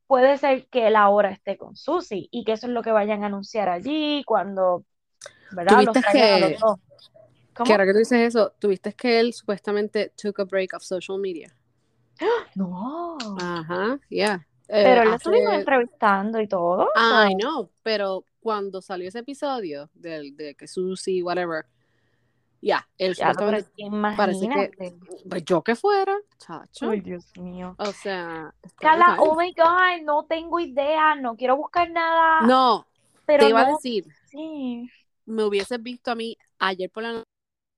puede 0.06 0.36
ser 0.38 0.66
que 0.68 0.86
él 0.88 0.96
ahora 0.96 1.30
esté 1.30 1.56
con 1.56 1.76
Susie 1.76 2.28
y 2.30 2.44
que 2.44 2.52
eso 2.52 2.66
es 2.66 2.72
lo 2.72 2.82
que 2.82 2.92
vayan 2.92 3.22
a 3.22 3.26
anunciar 3.26 3.68
allí 3.68 4.22
cuando, 4.26 4.84
¿verdad? 5.52 5.82
Los 5.84 5.92
¿Tuviste 5.94 6.00
traigan 6.12 6.42
a 6.42 6.46
que- 6.48 6.52
los 6.52 6.60
dos. 6.60 6.80
¿Cómo? 7.54 7.66
Que 7.66 7.72
ahora 7.72 7.84
que 7.84 7.92
tú 7.92 7.98
dices 7.98 8.18
eso, 8.20 8.52
¿tuviste 8.58 8.94
que 8.94 9.20
él 9.20 9.32
supuestamente 9.34 10.12
took 10.20 10.40
a 10.40 10.44
break 10.44 10.72
of 10.74 10.82
social 10.82 11.18
media? 11.18 11.54
No, 12.54 13.16
Ajá, 13.38 13.98
yeah. 14.08 14.46
Eh, 14.74 14.82
pero 14.84 15.02
él 15.02 15.08
lo 15.08 15.14
hace- 15.14 15.28
estuvimos 15.28 15.52
entrevistando 15.54 16.40
y 16.40 16.48
todo. 16.48 16.88
So- 16.94 17.36
know, 17.38 17.70
pero 17.82 18.24
cuando 18.40 18.80
salió 18.80 19.06
ese 19.08 19.18
episodio 19.18 19.90
del 19.92 20.34
de 20.34 20.54
que 20.54 20.66
Susie, 20.66 21.22
whatever, 21.22 21.66
ya, 22.62 22.88
Ya, 22.96 23.06
supuestamente, 23.32 23.58
es 23.58 23.70
que 23.76 24.16
parece 24.16 24.48
que- 24.48 24.94
pues 25.28 25.44
yo 25.44 25.62
que 25.62 25.74
fuera, 25.76 26.16
chacho. 26.38 26.88
Ay, 26.90 27.00
Dios 27.00 27.26
mío. 27.36 27.74
O 27.78 27.92
sea, 27.92 28.54
Carla, 28.76 29.16
oh 29.18 29.36
my 29.36 29.52
God, 29.52 30.04
no 30.04 30.24
tengo 30.24 30.58
idea, 30.60 31.16
no 31.16 31.36
quiero 31.36 31.56
buscar 31.56 31.90
nada, 31.90 32.46
no, 32.46 32.86
pero 33.26 33.44
te 33.44 33.50
iba 33.50 33.60
a 33.62 33.64
no, 33.66 33.72
decir, 33.76 34.06
sí. 34.30 34.88
me 35.26 35.44
hubieses 35.44 35.82
visto 35.82 36.10
a 36.12 36.14
mí 36.14 36.36
ayer 36.58 36.88
por 36.90 37.02
la 37.02 37.12
noche, 37.12 37.24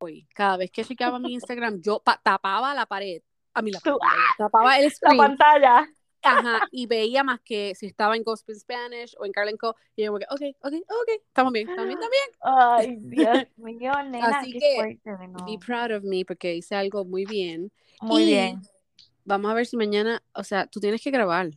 hoy, 0.00 0.28
cada 0.34 0.58
vez 0.58 0.70
que 0.70 0.84
chequeaba 0.84 1.18
mi 1.18 1.32
Instagram, 1.32 1.80
yo 1.80 1.98
pa- 1.98 2.20
tapaba 2.22 2.72
la 2.74 2.86
pared, 2.86 3.20
a 3.54 3.62
mí 3.62 3.70
la 3.72 3.80
Tú- 3.80 3.98
pared, 3.98 4.22
tapaba 4.38 4.78
el 4.78 4.92
La 5.02 5.16
pantalla. 5.16 5.88
Ajá, 6.24 6.68
y 6.70 6.86
veía 6.86 7.22
más 7.24 7.40
que 7.40 7.74
si 7.74 7.86
estaba 7.86 8.16
en 8.16 8.22
Gospel 8.22 8.56
Spanish 8.56 9.14
o 9.18 9.24
en 9.26 9.32
Carlin 9.32 9.56
Co, 9.56 9.76
y 9.96 10.04
yo 10.04 10.08
como 10.12 10.18
que, 10.18 10.26
ok, 10.30 10.56
ok, 10.60 10.72
ok, 10.74 11.08
estamos 11.26 11.52
bien, 11.52 11.68
estamos 11.68 11.86
bien, 11.88 11.98
estamos 12.00 12.10
bien. 12.10 12.30
Ay, 12.40 12.96
Dios 13.00 13.46
mío, 13.56 13.92
nena, 14.10 14.38
Así 14.38 14.52
qué 14.52 14.58
que, 14.58 14.74
fuerte, 14.76 15.28
no. 15.28 15.44
Be 15.44 15.58
proud 15.58 15.96
of 15.96 16.04
me 16.04 16.24
porque 16.24 16.54
hice 16.54 16.74
algo 16.74 17.04
muy 17.04 17.24
bien. 17.24 17.70
Muy 18.00 18.22
y 18.22 18.26
bien. 18.26 18.62
Vamos 19.24 19.50
a 19.50 19.54
ver 19.54 19.66
si 19.66 19.76
mañana, 19.76 20.22
o 20.34 20.44
sea, 20.44 20.66
tú 20.66 20.80
tienes 20.80 21.02
que 21.02 21.10
grabar. 21.10 21.50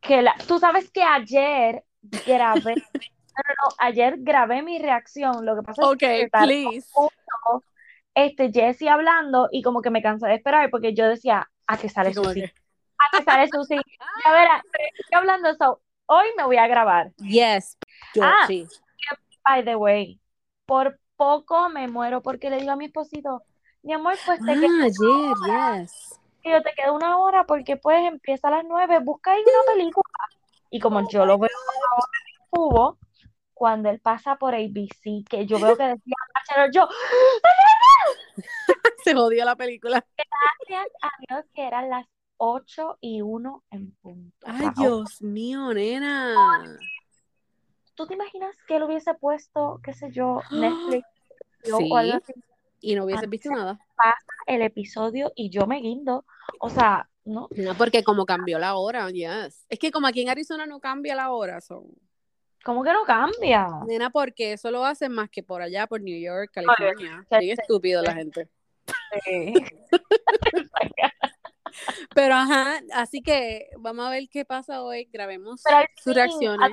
Que 0.00 0.20
la, 0.20 0.34
tú 0.46 0.58
sabes 0.58 0.90
que 0.90 1.02
ayer 1.02 1.82
grabé, 2.02 2.74
no, 3.36 3.74
ayer 3.78 4.16
grabé 4.18 4.62
mi 4.62 4.78
reacción. 4.78 5.46
Lo 5.46 5.56
que 5.56 5.62
pasa 5.62 5.82
es 5.82 5.88
Ok, 5.88 5.98
que 5.98 6.28
please. 6.30 6.86
mucho, 6.94 7.64
este 8.14 8.50
Jesse 8.52 8.88
hablando 8.88 9.48
y 9.50 9.62
como 9.62 9.82
que 9.82 9.90
me 9.90 10.02
cansé 10.02 10.26
de 10.26 10.34
esperar 10.34 10.70
porque 10.70 10.94
yo 10.94 11.08
decía, 11.08 11.50
a 11.66 11.78
que 11.78 11.88
sale 11.88 12.10
Y 12.10 12.14
como 12.14 12.28
Susi, 12.28 12.40
que, 12.42 12.52
a 13.12 13.16
que 13.18 13.24
sale 13.24 13.48
Susi. 13.48 13.76
Ya 14.24 14.32
verás, 14.32 14.62
estoy 14.98 15.18
hablando 15.18 15.48
de 15.48 15.54
eso. 15.54 15.80
Hoy 16.06 16.26
me 16.36 16.44
voy 16.44 16.56
a 16.58 16.66
grabar. 16.66 17.12
yes, 17.18 17.76
yo 18.14 18.22
Ah. 18.24 18.44
sí. 18.46 18.66
By 19.46 19.64
the 19.64 19.76
way, 19.76 20.20
por 20.66 20.98
poco 21.16 21.68
me 21.68 21.86
muero 21.88 22.22
porque 22.22 22.48
le 22.50 22.56
digo 22.58 22.72
a 22.72 22.76
mi 22.76 22.86
esposito, 22.86 23.42
mi 23.82 23.92
amor, 23.92 24.14
pues 24.24 24.40
te 24.44 24.52
Ah, 24.52 24.54
queda 24.54 24.84
ayer, 24.84 25.34
yes. 25.84 26.20
Y 26.42 26.50
yo 26.50 26.62
te 26.62 26.72
queda 26.74 26.92
una 26.92 27.18
hora 27.18 27.44
porque 27.44 27.76
pues 27.76 27.98
empieza 28.06 28.48
a 28.48 28.52
las 28.52 28.64
nueve, 28.64 28.98
busca 29.00 29.32
ahí 29.32 29.40
una 29.42 29.72
película. 29.74 30.04
Y 30.70 30.80
como 30.80 31.06
yo 31.08 31.24
lo 31.26 31.38
veo 31.38 31.50
ahora 31.90 32.18
en 32.38 32.46
cubo, 32.50 32.98
cuando 33.52 33.90
él 33.90 34.00
pasa 34.00 34.36
por 34.36 34.54
ABC, 34.54 35.24
que 35.28 35.46
yo 35.46 35.58
veo 35.58 35.76
que 35.76 35.84
decía 35.84 36.14
Bachelor, 36.34 36.70
yo, 36.72 36.88
Se 39.04 39.14
jodió 39.14 39.44
la 39.44 39.56
película. 39.56 40.04
gracias 40.16 40.86
a 41.02 41.10
Dios 41.28 41.44
que 41.54 41.66
eran 41.66 41.90
las 41.90 42.06
8 42.36 42.98
y 43.00 43.20
1 43.22 43.64
en 43.70 43.92
punto. 43.96 44.46
Ay, 44.46 44.68
Dios 44.76 45.22
mío, 45.22 45.72
nena. 45.72 46.78
¿Tú 47.94 48.06
te 48.06 48.14
imaginas 48.14 48.56
que 48.66 48.76
él 48.76 48.82
hubiese 48.82 49.14
puesto, 49.14 49.80
qué 49.82 49.92
sé 49.94 50.10
yo, 50.10 50.40
Netflix 50.50 51.06
Sí. 51.62 51.72
algo 51.72 51.96
así, 52.16 52.32
Y 52.80 52.94
no 52.94 53.04
hubieses 53.04 53.24
Ah, 53.26 53.30
visto 53.30 53.50
nada. 53.50 53.78
el 54.46 54.60
episodio 54.62 55.32
y 55.34 55.48
yo 55.50 55.66
me 55.66 55.80
guindo? 55.80 56.24
O 56.60 56.68
sea, 56.68 57.08
¿no? 57.24 57.48
No, 57.56 57.74
porque 57.74 58.02
como 58.04 58.26
cambió 58.26 58.58
la 58.58 58.74
hora, 58.74 59.08
yes. 59.10 59.64
Es 59.70 59.78
que 59.78 59.90
como 59.90 60.06
aquí 60.06 60.20
en 60.22 60.28
Arizona 60.28 60.66
no 60.66 60.80
cambia 60.80 61.14
la 61.14 61.30
hora, 61.32 61.60
son. 61.62 61.86
¿Cómo 62.64 62.82
que 62.82 62.92
no 62.92 63.04
cambia? 63.04 63.68
Nena, 63.86 64.10
porque 64.10 64.54
eso 64.54 64.70
lo 64.70 64.84
hacen 64.84 65.12
más 65.12 65.30
que 65.30 65.42
por 65.42 65.62
allá, 65.62 65.86
por 65.86 66.00
New 66.02 66.18
York, 66.18 66.50
California. 66.52 67.24
sí, 67.30 67.36
Bien 67.38 67.56
sí. 67.56 67.62
estúpido 67.62 68.02
la 68.02 68.14
gente. 68.14 68.48
Sí. 69.24 69.54
Pero 72.14 72.34
ajá, 72.34 72.80
así 72.94 73.20
que 73.22 73.68
vamos 73.78 74.06
a 74.06 74.10
ver 74.10 74.28
qué 74.30 74.44
pasa 74.44 74.82
hoy. 74.82 75.08
Grabemos 75.12 75.62
Pero 75.64 75.78
sus 75.96 76.04
fin, 76.04 76.14
reacciones. 76.14 76.70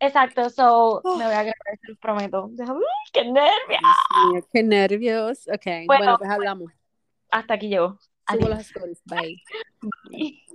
Exacto, 0.00 0.50
so 0.50 1.00
Oh. 1.04 1.16
me 1.16 1.24
voy 1.26 1.34
a 1.34 1.42
grabar, 1.44 1.78
se 1.80 1.88
los 1.88 1.98
prometo. 1.98 2.48
Deja- 2.52 2.72
¡Uy, 2.72 2.82
¡Qué 3.12 3.24
mío, 3.24 4.48
qué 4.52 4.62
nervios. 4.62 5.46
Ok, 5.48 5.64
Bueno, 5.64 5.86
bueno, 5.86 6.18
pues 6.18 6.30
hablamos. 6.30 6.72
Hasta 7.30 7.54
aquí 7.54 7.68
llego. 7.68 7.98
Adiós. 8.26 8.48
las 8.48 8.60
stories. 8.66 9.00
Bye. 9.04 9.42